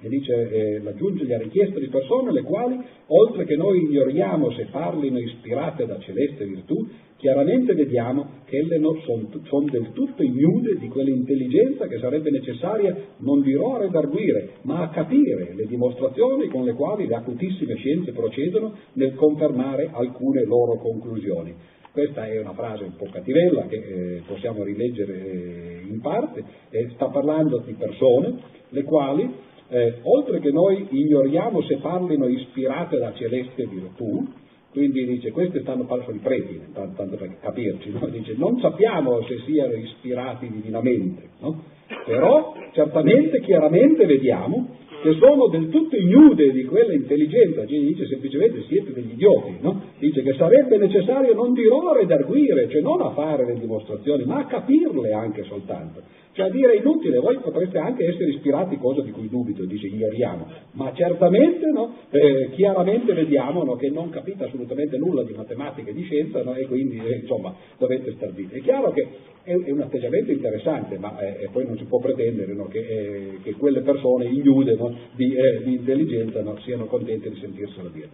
e 0.02 0.08
dice, 0.08 0.50
eh, 0.50 0.82
aggiunge, 0.84 1.32
ha 1.32 1.38
richiesto 1.38 1.78
di 1.78 1.86
persone 1.86 2.32
le 2.32 2.42
quali, 2.42 2.76
oltre 3.06 3.44
che 3.44 3.56
noi 3.56 3.78
ignoriamo 3.84 4.50
se 4.52 4.66
parlino 4.70 5.18
ispirate 5.18 5.86
da 5.86 5.98
celeste 6.00 6.44
virtù, 6.44 6.74
chiaramente 7.16 7.72
vediamo 7.74 8.40
che 8.46 8.56
elle 8.56 8.80
sono 9.06 9.28
son 9.44 9.66
del 9.66 9.92
tutto 9.92 10.24
ignude 10.24 10.76
di 10.76 10.88
quell'intelligenza 10.88 11.86
che 11.86 11.98
sarebbe 11.98 12.32
necessaria 12.32 12.96
non 13.18 13.42
dirò 13.42 13.76
a 13.76 13.82
redarguire, 13.82 14.54
ma 14.62 14.82
a 14.82 14.88
capire 14.88 15.54
le 15.54 15.66
dimostrazioni 15.66 16.48
con 16.48 16.64
le 16.64 16.72
quali 16.72 17.06
le 17.06 17.14
acutissime 17.14 17.76
scienze 17.76 18.10
procedono 18.10 18.74
nel 18.94 19.14
confermare 19.14 19.88
alcune 19.92 20.44
loro 20.44 20.78
conclusioni. 20.78 21.54
Questa 21.92 22.26
è 22.26 22.40
una 22.40 22.54
frase 22.54 22.84
un 22.84 22.96
po' 22.96 23.06
cattivella 23.12 23.66
che 23.66 23.76
eh, 23.76 24.22
possiamo 24.26 24.64
rileggere 24.64 25.12
eh, 25.12 25.82
in 25.88 26.00
parte, 26.00 26.42
eh, 26.70 26.88
sta 26.94 27.06
parlando 27.06 27.58
di 27.58 27.74
persone 27.74 28.34
le 28.70 28.82
quali 28.82 29.30
eh, 29.72 29.94
oltre 30.02 30.38
che 30.40 30.50
noi 30.50 30.86
ignoriamo 30.90 31.62
se 31.62 31.78
parlino 31.78 32.26
ispirate 32.28 32.98
da 32.98 33.14
celeste 33.14 33.64
virtù, 33.64 34.22
quindi 34.70 35.06
dice, 35.06 35.30
queste 35.30 35.60
stanno 35.60 35.84
parlando 35.84 36.12
di 36.12 36.18
preti, 36.18 36.60
tanto, 36.74 36.94
tanto 36.96 37.16
per 37.16 37.38
capirci, 37.40 37.90
no? 37.90 38.06
dice, 38.08 38.34
non 38.36 38.58
sappiamo 38.60 39.22
se 39.22 39.38
siano 39.46 39.72
ispirati 39.72 40.50
divinamente, 40.50 41.30
no? 41.40 41.62
però 42.04 42.54
certamente, 42.72 43.40
chiaramente 43.40 44.04
vediamo 44.04 44.76
che 45.02 45.14
sono 45.18 45.48
del 45.48 45.68
tutto 45.68 45.96
ignude 45.96 46.52
di 46.52 46.64
quella 46.64 46.94
intelligenza, 46.94 47.66
cioè 47.66 47.78
dice 47.78 48.06
semplicemente 48.06 48.62
siete 48.68 48.92
degli 48.92 49.12
idioti, 49.12 49.56
no? 49.60 49.82
dice 49.98 50.22
che 50.22 50.32
sarebbe 50.34 50.78
necessario 50.78 51.34
non 51.34 51.52
dirò 51.52 51.90
a 51.90 51.98
redarguire, 51.98 52.68
cioè 52.68 52.80
non 52.80 53.02
a 53.02 53.10
fare 53.10 53.44
le 53.44 53.58
dimostrazioni, 53.58 54.24
ma 54.24 54.38
a 54.38 54.46
capirle 54.46 55.12
anche 55.12 55.42
soltanto. 55.42 56.20
Cioè 56.34 56.46
a 56.46 56.50
dire 56.50 56.76
inutile, 56.76 57.18
voi 57.18 57.36
potreste 57.40 57.76
anche 57.76 58.06
essere 58.06 58.30
ispirati, 58.30 58.78
cosa 58.78 59.02
di 59.02 59.10
cui 59.10 59.28
dubito, 59.28 59.64
dice 59.64 59.88
ignoriamo, 59.88 60.46
ma 60.72 60.90
certamente 60.94 61.66
no, 61.70 61.94
eh, 62.08 62.48
chiaramente 62.52 63.12
vediamo 63.12 63.64
no, 63.64 63.76
che 63.76 63.90
non 63.90 64.08
capite 64.08 64.44
assolutamente 64.44 64.96
nulla 64.96 65.24
di 65.24 65.34
matematica 65.34 65.90
e 65.90 65.92
di 65.92 66.02
scienza 66.04 66.42
no, 66.42 66.54
e 66.54 66.64
quindi 66.66 66.96
eh, 67.04 67.16
insomma 67.16 67.54
dovete 67.76 68.12
star 68.12 68.32
zitti. 68.34 68.54
È 68.54 68.60
chiaro 68.62 68.92
che 68.92 69.06
è, 69.42 69.52
è, 69.52 69.70
un 69.72 69.80
atteggiamento 69.80 70.30
interessante, 70.30 70.96
ma 70.96 71.18
eh, 71.18 71.48
poi 71.52 71.66
non 71.66 71.76
si 71.76 71.84
può 71.84 71.98
pretendere 71.98 72.54
che, 72.70 72.78
eh, 72.78 73.38
che, 73.42 73.52
quelle 73.52 73.80
persone 73.80 74.26
ignude 74.26 74.76
di, 75.14 75.34
eh, 75.34 75.62
di, 75.64 75.74
intelligenza 75.74 76.42
siano 76.60 76.86
contente 76.86 77.30
di 77.30 77.38
sentirselo 77.40 77.88
dire. 77.88 78.08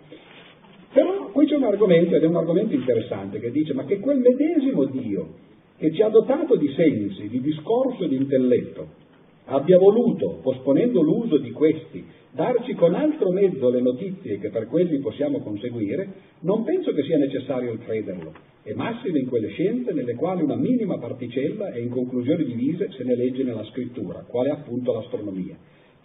Però 0.92 1.30
qui 1.30 1.46
c'è 1.46 1.56
un 1.56 1.64
argomento, 1.64 2.16
ed 2.16 2.22
è 2.22 2.26
un 2.26 2.36
argomento 2.36 2.74
interessante, 2.74 3.40
che 3.40 3.50
dice 3.50 3.74
ma 3.74 3.84
che 3.84 4.00
quel 4.00 4.18
medesimo 4.18 4.84
Dio 4.86 5.46
che 5.76 5.92
ci 5.92 6.02
ha 6.02 6.08
dotato 6.08 6.56
di 6.56 6.72
sensi, 6.74 7.28
di 7.28 7.40
discorso 7.40 8.04
e 8.04 8.08
di 8.08 8.16
intelletto, 8.16 9.06
abbia 9.44 9.78
voluto, 9.78 10.40
posponendo 10.42 11.00
l'uso 11.00 11.38
di 11.38 11.52
questi, 11.52 12.04
darci 12.32 12.74
con 12.74 12.94
altro 12.94 13.30
mezzo 13.30 13.70
le 13.70 13.80
notizie 13.80 14.38
che 14.38 14.50
per 14.50 14.66
quelli 14.66 14.98
possiamo 14.98 15.40
conseguire, 15.40 16.08
non 16.40 16.64
penso 16.64 16.92
che 16.92 17.02
sia 17.02 17.16
necessario 17.16 17.72
il 17.72 17.78
crederlo, 17.78 18.32
e 18.62 18.74
massime 18.74 19.20
in 19.20 19.28
quelle 19.28 19.48
scienze 19.48 19.92
nelle 19.92 20.14
quali 20.14 20.42
una 20.42 20.56
minima 20.56 20.98
particella 20.98 21.72
e 21.72 21.80
in 21.80 21.90
conclusioni 21.90 22.44
divise 22.44 22.90
se 22.92 23.04
ne 23.04 23.16
legge 23.16 23.42
nella 23.42 23.64
scrittura, 23.64 24.24
quale 24.28 24.50
appunto 24.50 24.92
l'astronomia. 24.92 25.56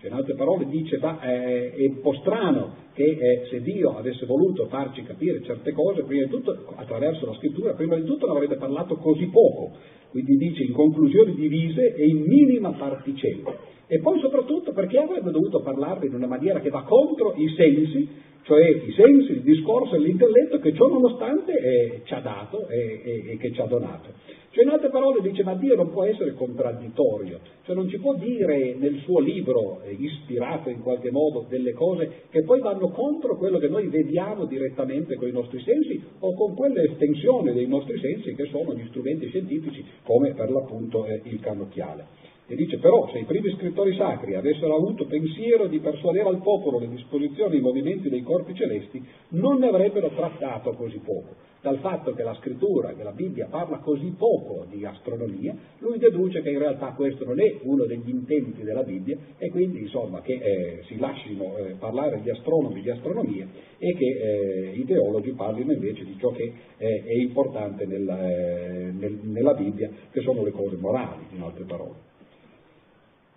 Cioè, 0.03 0.11
in 0.11 0.17
altre 0.17 0.35
parole 0.35 0.65
dice, 0.65 0.97
ma 0.97 1.17
eh, 1.21 1.71
è 1.71 1.85
un 1.85 2.01
po' 2.01 2.13
strano 2.15 2.75
che 2.93 3.05
eh, 3.05 3.47
se 3.49 3.61
Dio 3.61 3.95
avesse 3.95 4.25
voluto 4.25 4.65
farci 4.67 5.01
capire 5.03 5.41
certe 5.43 5.71
cose, 5.71 6.03
prima 6.03 6.25
di 6.25 6.29
tutto 6.29 6.73
attraverso 6.75 7.25
la 7.25 7.33
scrittura, 7.35 7.73
prima 7.73 7.95
di 7.95 8.03
tutto 8.03 8.25
non 8.25 8.35
avrebbe 8.35 8.57
parlato 8.57 8.97
così 8.97 9.27
poco, 9.27 9.71
quindi 10.09 10.35
dice 10.35 10.63
in 10.63 10.73
conclusioni 10.73 11.35
divise 11.35 11.95
e 11.95 12.05
in 12.05 12.19
minima 12.19 12.71
particella. 12.73 13.55
E 13.93 13.99
poi 13.99 14.19
soprattutto 14.21 14.71
perché 14.71 14.97
avrebbe 14.97 15.29
dovuto 15.29 15.61
parlarne 15.61 16.07
in 16.07 16.15
una 16.15 16.25
maniera 16.25 16.59
che 16.61 16.71
va 16.71 16.81
contro 16.81 17.35
i 17.35 17.47
sensi, 17.55 18.09
cioè 18.41 18.67
i 18.67 18.91
sensi, 18.91 19.33
il 19.33 19.41
discorso 19.41 19.93
e 19.93 19.99
l'intelletto 19.99 20.57
che 20.57 20.73
ciò 20.73 20.87
nonostante 20.87 21.53
eh, 21.53 22.01
ci 22.03 22.13
ha 22.15 22.19
dato 22.19 22.67
e, 22.69 23.01
e, 23.03 23.31
e 23.33 23.37
che 23.37 23.53
ci 23.53 23.61
ha 23.61 23.67
donato. 23.67 24.09
Cioè 24.49 24.63
in 24.63 24.71
altre 24.71 24.89
parole 24.89 25.21
dice 25.21 25.43
ma 25.43 25.53
Dio 25.53 25.75
non 25.75 25.91
può 25.91 26.05
essere 26.05 26.33
contraddittorio, 26.33 27.39
cioè 27.65 27.75
non 27.75 27.87
ci 27.87 27.99
può 27.99 28.15
dire 28.15 28.73
nel 28.79 28.97
suo 29.03 29.19
libro, 29.19 29.81
eh, 29.83 29.91
ispirato 29.91 30.69
in 30.69 30.81
qualche 30.81 31.11
modo, 31.11 31.45
delle 31.47 31.73
cose 31.73 32.23
che 32.31 32.41
poi 32.41 32.61
vanno 32.61 32.89
contro 32.89 33.37
quello 33.37 33.59
che 33.59 33.67
noi 33.67 33.89
vediamo 33.89 34.45
direttamente 34.45 35.17
con 35.17 35.27
i 35.27 35.31
nostri 35.31 35.61
sensi 35.61 36.01
o 36.17 36.33
con 36.33 36.55
quell'estensione 36.55 37.53
dei 37.53 37.67
nostri 37.67 37.99
sensi 37.99 38.33
che 38.33 38.45
sono 38.45 38.73
gli 38.73 38.87
strumenti 38.87 39.27
scientifici 39.27 39.85
come 40.01 40.33
per 40.33 40.49
l'appunto 40.49 41.05
eh, 41.05 41.21
il 41.25 41.39
cannocchiale. 41.39 42.22
E 42.45 42.55
dice 42.55 42.77
però 42.77 43.09
se 43.09 43.19
i 43.19 43.23
primi 43.23 43.51
scrittori 43.55 43.95
sacri 43.95 44.35
avessero 44.35 44.75
avuto 44.75 45.05
pensiero 45.05 45.67
di 45.67 45.79
persuadere 45.79 46.27
al 46.27 46.41
popolo 46.41 46.77
le 46.77 46.89
disposizioni 46.89 47.55
e 47.55 47.57
i 47.59 47.61
movimenti 47.61 48.09
dei 48.09 48.21
corpi 48.21 48.53
celesti, 48.53 49.01
non 49.29 49.59
ne 49.59 49.67
avrebbero 49.67 50.09
trattato 50.09 50.73
così 50.73 50.97
poco. 50.97 51.35
Dal 51.61 51.77
fatto 51.77 52.11
che 52.11 52.23
la 52.23 52.35
scrittura, 52.41 52.93
che 52.93 53.03
la 53.03 53.13
Bibbia 53.13 53.47
parla 53.49 53.77
così 53.77 54.13
poco 54.17 54.65
di 54.69 54.85
astronomia, 54.85 55.55
lui 55.79 55.97
deduce 55.97 56.41
che 56.41 56.49
in 56.49 56.59
realtà 56.59 56.87
questo 56.91 57.23
non 57.23 57.39
è 57.39 57.59
uno 57.61 57.85
degli 57.85 58.09
intenti 58.09 58.63
della 58.63 58.83
Bibbia 58.83 59.17
e 59.37 59.49
quindi 59.49 59.79
insomma 59.79 60.19
che 60.19 60.33
eh, 60.33 60.83
si 60.87 60.99
lasciano 60.99 61.55
eh, 61.55 61.75
parlare 61.79 62.19
gli 62.19 62.29
astronomi 62.29 62.81
di 62.81 62.89
astronomia 62.89 63.47
e 63.77 63.95
che 63.95 64.05
eh, 64.05 64.71
i 64.75 64.83
teologi 64.83 65.31
parlino 65.31 65.71
invece 65.71 66.03
di 66.03 66.17
ciò 66.19 66.31
che 66.31 66.51
è 66.75 67.13
importante 67.13 67.85
nella, 67.85 68.29
eh, 68.29 68.91
nel, 68.91 69.19
nella 69.21 69.53
Bibbia, 69.53 69.89
che 70.11 70.19
sono 70.19 70.43
le 70.43 70.51
cose 70.51 70.75
morali, 70.75 71.23
in 71.31 71.41
altre 71.41 71.63
parole. 71.63 72.11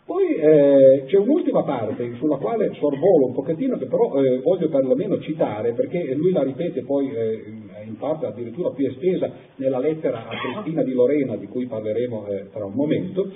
Poi 0.06 0.36
eh, 0.36 1.04
c'è 1.06 1.16
un'ultima 1.16 1.64
parte 1.64 2.14
sulla 2.14 2.36
quale 2.36 2.72
sorvolo 2.74 3.26
un 3.26 3.34
pochettino, 3.34 3.76
che 3.76 3.86
però 3.86 4.14
eh, 4.22 4.38
voglio 4.38 4.68
perlomeno 4.68 5.18
citare, 5.18 5.72
perché 5.72 6.14
lui 6.14 6.30
la 6.30 6.44
ripete 6.44 6.84
poi 6.84 7.10
eh, 7.10 7.42
in 7.84 7.96
parte 7.98 8.26
addirittura 8.26 8.70
più 8.70 8.86
estesa 8.86 9.28
nella 9.56 9.80
lettera 9.80 10.28
a 10.28 10.36
Cristina 10.38 10.84
di 10.84 10.92
Lorena, 10.92 11.34
di 11.34 11.48
cui 11.48 11.66
parleremo 11.66 12.26
eh, 12.28 12.50
tra 12.52 12.64
un 12.64 12.74
momento, 12.74 13.32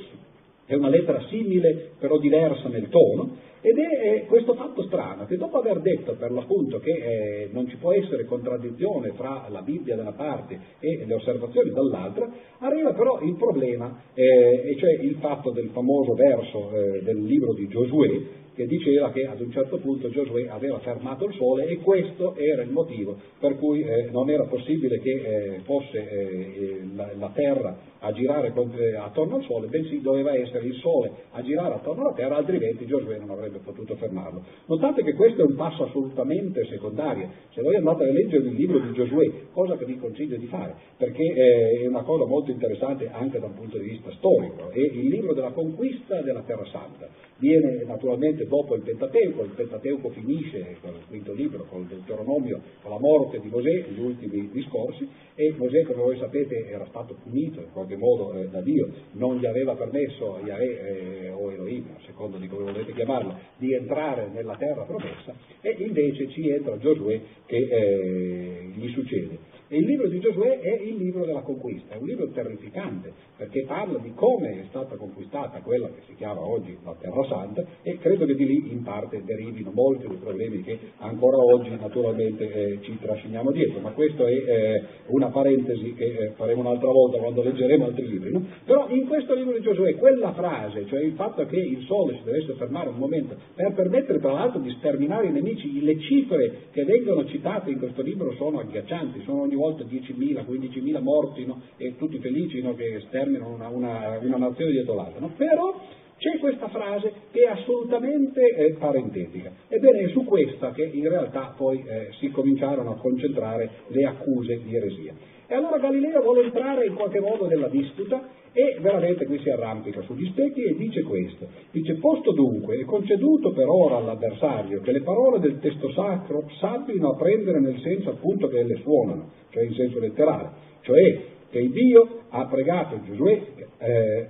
è 0.64 0.76
una 0.76 0.90
lettera 0.90 1.24
simile 1.28 1.90
però 1.98 2.18
diversa 2.18 2.68
nel 2.68 2.88
tono, 2.88 3.30
ed 3.62 3.79
è 3.79 4.25
questo 4.27 4.55
fatto 4.55 4.83
strano, 4.85 5.27
che 5.27 5.37
dopo 5.37 5.59
aver 5.59 5.81
detto 5.81 6.14
per 6.14 6.31
l'appunto 6.31 6.79
che 6.79 6.90
eh, 6.90 7.49
non 7.53 7.68
ci 7.68 7.77
può 7.77 7.92
essere 7.92 8.25
contraddizione 8.25 9.12
fra 9.12 9.46
la 9.51 9.61
Bibbia 9.61 9.96
da 9.96 10.03
una 10.03 10.12
parte 10.12 10.59
e 10.79 11.05
le 11.05 11.14
osservazioni 11.14 11.70
dall'altra, 11.70 12.29
arriva 12.59 12.92
però 12.94 13.20
il 13.20 13.37
problema, 13.37 14.03
eh, 14.14 14.62
e 14.64 14.77
cioè 14.79 14.92
il 15.03 15.16
fatto 15.20 15.51
del 15.51 15.68
famoso 15.73 16.14
verso 16.14 16.70
eh, 16.73 17.03
del 17.03 17.23
libro 17.23 17.53
di 17.53 17.68
Giosuè, 17.68 18.20
che 18.61 18.66
diceva 18.66 19.11
che 19.11 19.27
ad 19.27 19.40
un 19.40 19.51
certo 19.51 19.79
punto 19.79 20.11
Giosuè 20.11 20.49
aveva 20.49 20.79
fermato 20.81 21.25
il 21.25 21.33
sole 21.35 21.66
e 21.66 21.79
questo 21.79 22.37
era 22.37 22.61
il 22.62 22.70
motivo 22.70 23.16
per 23.38 23.57
cui 23.57 23.81
eh, 23.81 24.11
non 24.11 24.29
era 24.29 24.44
possibile 24.44 25.01
che 25.01 25.11
eh, 25.11 25.61
fosse 25.61 25.99
eh, 25.99 26.81
la, 26.94 27.11
la, 27.18 27.31
terra 27.33 27.79
a 28.01 28.12
girare 28.12 28.53
eh, 28.55 28.96
attorno 28.96 29.37
al 29.37 29.44
sole, 29.44 29.68
bensì 29.68 30.01
doveva 30.01 30.35
essere 30.35 30.66
il 30.66 30.75
sole 30.75 31.11
a 31.31 31.42
girare 31.42 31.75
attorno 31.75 32.03
alla 32.03 32.12
terra, 32.12 32.37
altrimenti 32.37 32.85
Giosuè 32.87 33.18
non 33.18 33.31
avrebbe 33.31 33.59
potuto 33.59 33.94
fermarlo. 33.96 34.42
Notate 34.66 35.03
che 35.03 35.14
questo 35.14 35.42
è 35.42 35.44
un 35.44 35.55
passo 35.55 35.85
assolutamente 35.85 36.66
secondario. 36.66 37.29
Se 37.53 37.62
voi 37.62 37.77
andate 37.77 38.05
a 38.05 38.12
leggere 38.12 38.49
il 38.49 38.55
libro 38.55 38.79
di 38.81 38.92
Giosuè, 38.92 39.31
cosa 39.53 39.77
che 39.77 39.85
vi 39.87 39.96
consiglio 39.96 40.37
di 40.37 40.46
fare, 40.46 40.75
perché 40.96 41.23
eh, 41.23 41.81
è 41.83 41.87
una 41.87 42.03
cosa 42.03 42.27
molto 42.27 42.51
interessante 42.51 43.09
anche 43.11 43.38
da 43.38 43.46
un 43.46 43.55
punto 43.55 43.79
di 43.79 43.88
vista 43.88 44.11
storico, 44.12 44.70
è 44.70 44.79
il 44.79 45.09
libro 45.09 45.33
della 45.35 45.53
conquista 45.53 46.20
della 46.20 46.42
Terra 46.42 46.66
Santa. 46.66 47.09
Viene 47.38 47.85
naturalmente 47.87 48.44
dopo 48.50 48.74
il 48.74 48.82
Pentateuco, 48.82 49.44
il 49.44 49.52
Pentateuco 49.52 50.10
finisce 50.10 50.76
con 50.80 50.90
il 50.90 51.06
quinto 51.06 51.32
libro, 51.32 51.64
con 51.70 51.82
il 51.82 51.86
Deuteronomio, 51.86 52.60
con 52.82 52.90
la 52.90 52.98
morte 52.98 53.38
di 53.38 53.48
Mosè, 53.48 53.86
gli 53.88 54.00
ultimi 54.00 54.50
discorsi, 54.50 55.08
e 55.36 55.54
Mosè, 55.56 55.84
come 55.84 56.02
voi 56.02 56.18
sapete, 56.18 56.66
era 56.66 56.84
stato 56.86 57.14
punito 57.22 57.60
in 57.60 57.70
qualche 57.72 57.96
modo 57.96 58.34
eh, 58.34 58.48
da 58.48 58.60
Dio, 58.60 58.88
non 59.12 59.36
gli 59.36 59.46
aveva 59.46 59.76
permesso 59.76 60.40
Yahweh 60.44 61.26
eh, 61.26 61.30
o 61.30 61.52
Elohim, 61.52 61.86
a 61.96 62.00
seconda 62.04 62.38
di 62.38 62.48
come 62.48 62.64
volete 62.64 62.92
chiamarlo, 62.92 63.38
di 63.56 63.72
entrare 63.72 64.28
nella 64.32 64.56
terra 64.56 64.82
promessa, 64.82 65.32
e 65.60 65.76
invece 65.78 66.28
ci 66.30 66.48
entra 66.48 66.76
Giosuè 66.76 67.20
che 67.46 67.56
eh, 67.56 68.70
gli 68.74 68.88
succede. 68.90 69.60
E 69.72 69.78
il 69.78 69.85
libro 69.85 70.09
di 70.09 70.18
Giosuè 70.18 70.59
è 70.59 70.83
il 70.83 70.96
libro 70.96 71.24
della 71.24 71.42
conquista, 71.42 71.94
è 71.94 71.98
un 71.98 72.06
libro 72.06 72.26
terrificante 72.30 73.12
perché 73.37 73.62
parla 73.68 74.00
di 74.00 74.11
come 74.14 74.62
è 74.62 74.64
stata 74.68 74.96
conquistata 74.96 75.61
quella 75.61 75.87
che 75.87 76.00
si 76.09 76.16
chiama 76.16 76.44
oggi 76.44 76.76
la 76.83 76.96
Terra 76.98 77.24
Santa 77.28 77.64
e 77.83 77.96
credo 77.98 78.26
che 78.26 78.35
di 78.35 78.46
lì 78.46 78.72
in 78.72 78.83
parte 78.83 79.22
derivino 79.22 79.70
molti 79.72 80.09
dei 80.09 80.16
problemi 80.16 80.62
che 80.62 80.76
ancora 80.96 81.37
oggi 81.37 81.70
naturalmente 81.70 82.52
eh, 82.52 82.78
ci 82.83 82.98
trasciniamo 83.00 83.52
dietro, 83.52 83.78
ma 83.78 83.90
questa 83.92 84.26
è 84.26 84.33
eh, 84.33 84.83
una 85.06 85.28
parentesi 85.28 85.94
che 85.94 86.04
eh, 86.04 86.30
faremo 86.30 86.62
un'altra 86.62 86.90
volta 86.90 87.18
quando 87.18 87.40
leggeremo 87.40 87.85
altri 87.85 88.09
libri. 88.09 88.33
No? 88.33 88.44
Però 88.64 88.88
in 88.88 89.06
questo 89.06 89.35
libro 89.35 89.52
di 89.52 89.61
Giosuè 89.61 89.94
quella 89.94 90.33
frase, 90.33 90.85
cioè 90.87 91.00
il 91.00 91.12
fatto 91.12 91.46
che 91.46 91.61
il 91.61 91.85
sole 91.85 92.16
si 92.16 92.24
dovesse 92.24 92.54
fermare 92.54 92.88
un 92.88 92.96
momento 92.96 93.37
per 93.54 93.72
permettere 93.74 94.18
tra 94.18 94.33
l'altro 94.33 94.59
di 94.59 94.74
sterminare 94.78 95.28
i 95.28 95.30
nemici, 95.30 95.80
le 95.80 96.00
cifre 96.00 96.66
che 96.72 96.83
vengono 96.85 97.24
citate 97.26 97.70
in 97.70 97.78
questo 97.78 98.02
libro 98.02 98.33
sono 98.33 98.59
agghiaccianti, 98.59 99.22
sono 99.22 99.42
ogni 99.42 99.59
volta 99.61 99.85
10.000, 99.85 100.44
15.000 100.44 101.03
morti 101.03 101.44
no? 101.46 101.61
e 101.77 101.96
tutti 101.96 102.18
felici 102.18 102.61
no? 102.62 102.75
che 102.75 103.03
sterminano 103.07 103.55
una, 103.55 103.68
una, 103.68 104.18
una, 104.20 104.37
nazione 104.37 104.73
dietro 104.73 104.94
l'altra. 104.94 105.20
No? 105.20 105.33
Però 105.37 105.79
c'è 106.16 106.38
questa 106.38 106.68
frase 106.68 107.12
che 107.31 107.42
è 107.42 107.49
assolutamente 107.49 108.40
eh, 108.40 108.73
parentetica. 108.75 109.53
Ebbene, 109.68 110.01
è 110.01 110.09
su 110.09 110.25
questa 110.25 110.73
che 110.73 110.85
in 110.85 111.09
realtà 111.09 111.55
poi 111.57 111.85
eh, 111.87 112.09
si 112.18 112.31
cominciarono 112.31 112.92
a 112.92 112.96
concentrare 112.96 113.70
le 113.88 114.05
accuse 114.05 114.61
di 114.62 114.75
eresia. 114.75 115.14
E 115.46 115.55
allora 115.55 115.79
Galileo 115.79 116.23
vuole 116.23 116.44
entrare 116.44 116.87
in 116.87 116.94
qualche 116.94 117.20
modo 117.20 117.46
nella 117.46 117.68
disputa 117.68 118.38
e 118.52 118.78
veramente 118.80 119.26
qui 119.26 119.38
si 119.40 119.50
arrampica 119.50 120.02
sugli 120.02 120.26
specchi 120.26 120.64
e 120.64 120.76
dice 120.76 121.02
questo. 121.02 121.46
Dice, 121.70 121.94
posto 121.94 122.32
dunque 122.32 122.78
e 122.78 122.84
conceduto 122.84 123.52
per 123.52 123.68
ora 123.68 123.96
all'avversario 123.96 124.80
che 124.80 124.92
le 124.92 125.02
parole 125.02 125.38
del 125.38 125.60
testo 125.60 125.90
sacro 125.92 126.48
s'abbiano 126.58 127.10
a 127.10 127.16
prendere 127.16 127.60
nel 127.60 127.78
senso 127.80 128.10
appunto 128.10 128.48
che 128.48 128.58
elle 128.58 128.76
suonano, 128.82 129.30
cioè 129.50 129.64
in 129.64 129.74
senso 129.74 130.00
letterale, 130.00 130.50
cioè 130.82 131.38
che 131.50 131.68
Dio 131.68 132.20
ha 132.28 132.46
pregato 132.46 133.00
Giosuè, 133.04 133.42
eh, 133.78 134.28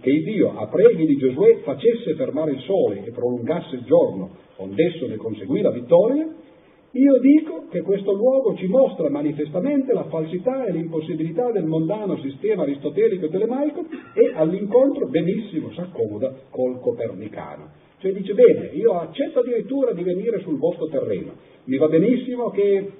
che 0.00 0.22
Dio 0.22 0.56
a 0.56 0.66
preghi 0.68 1.06
di 1.06 1.16
Giosuè 1.16 1.58
facesse 1.62 2.14
fermare 2.14 2.52
il 2.52 2.60
sole 2.60 3.04
e 3.04 3.10
prolungasse 3.10 3.74
il 3.74 3.84
giorno, 3.84 4.30
ondesso 4.56 5.06
ne 5.08 5.16
conseguì 5.16 5.60
la 5.60 5.72
vittoria, 5.72 6.28
io 6.94 7.18
dico 7.20 7.68
che 7.70 7.80
questo 7.80 8.12
luogo 8.12 8.54
ci 8.56 8.66
mostra 8.66 9.08
manifestamente 9.08 9.94
la 9.94 10.04
falsità 10.04 10.66
e 10.66 10.72
l'impossibilità 10.72 11.50
del 11.50 11.64
mondano 11.64 12.18
sistema 12.18 12.64
aristotelico 12.64 13.26
e 13.26 13.30
telemaico 13.30 13.86
e 14.12 14.32
all'incontro 14.34 15.08
benissimo 15.08 15.72
si 15.72 15.80
accomoda 15.80 16.34
col 16.50 16.80
copernicano. 16.80 17.70
Cioè 17.98 18.12
dice 18.12 18.34
bene, 18.34 18.66
io 18.74 18.98
accetto 18.98 19.40
addirittura 19.40 19.92
di 19.92 20.02
venire 20.02 20.40
sul 20.40 20.58
vostro 20.58 20.88
terreno, 20.88 21.32
mi 21.64 21.78
va 21.78 21.88
benissimo 21.88 22.50
che 22.50 22.90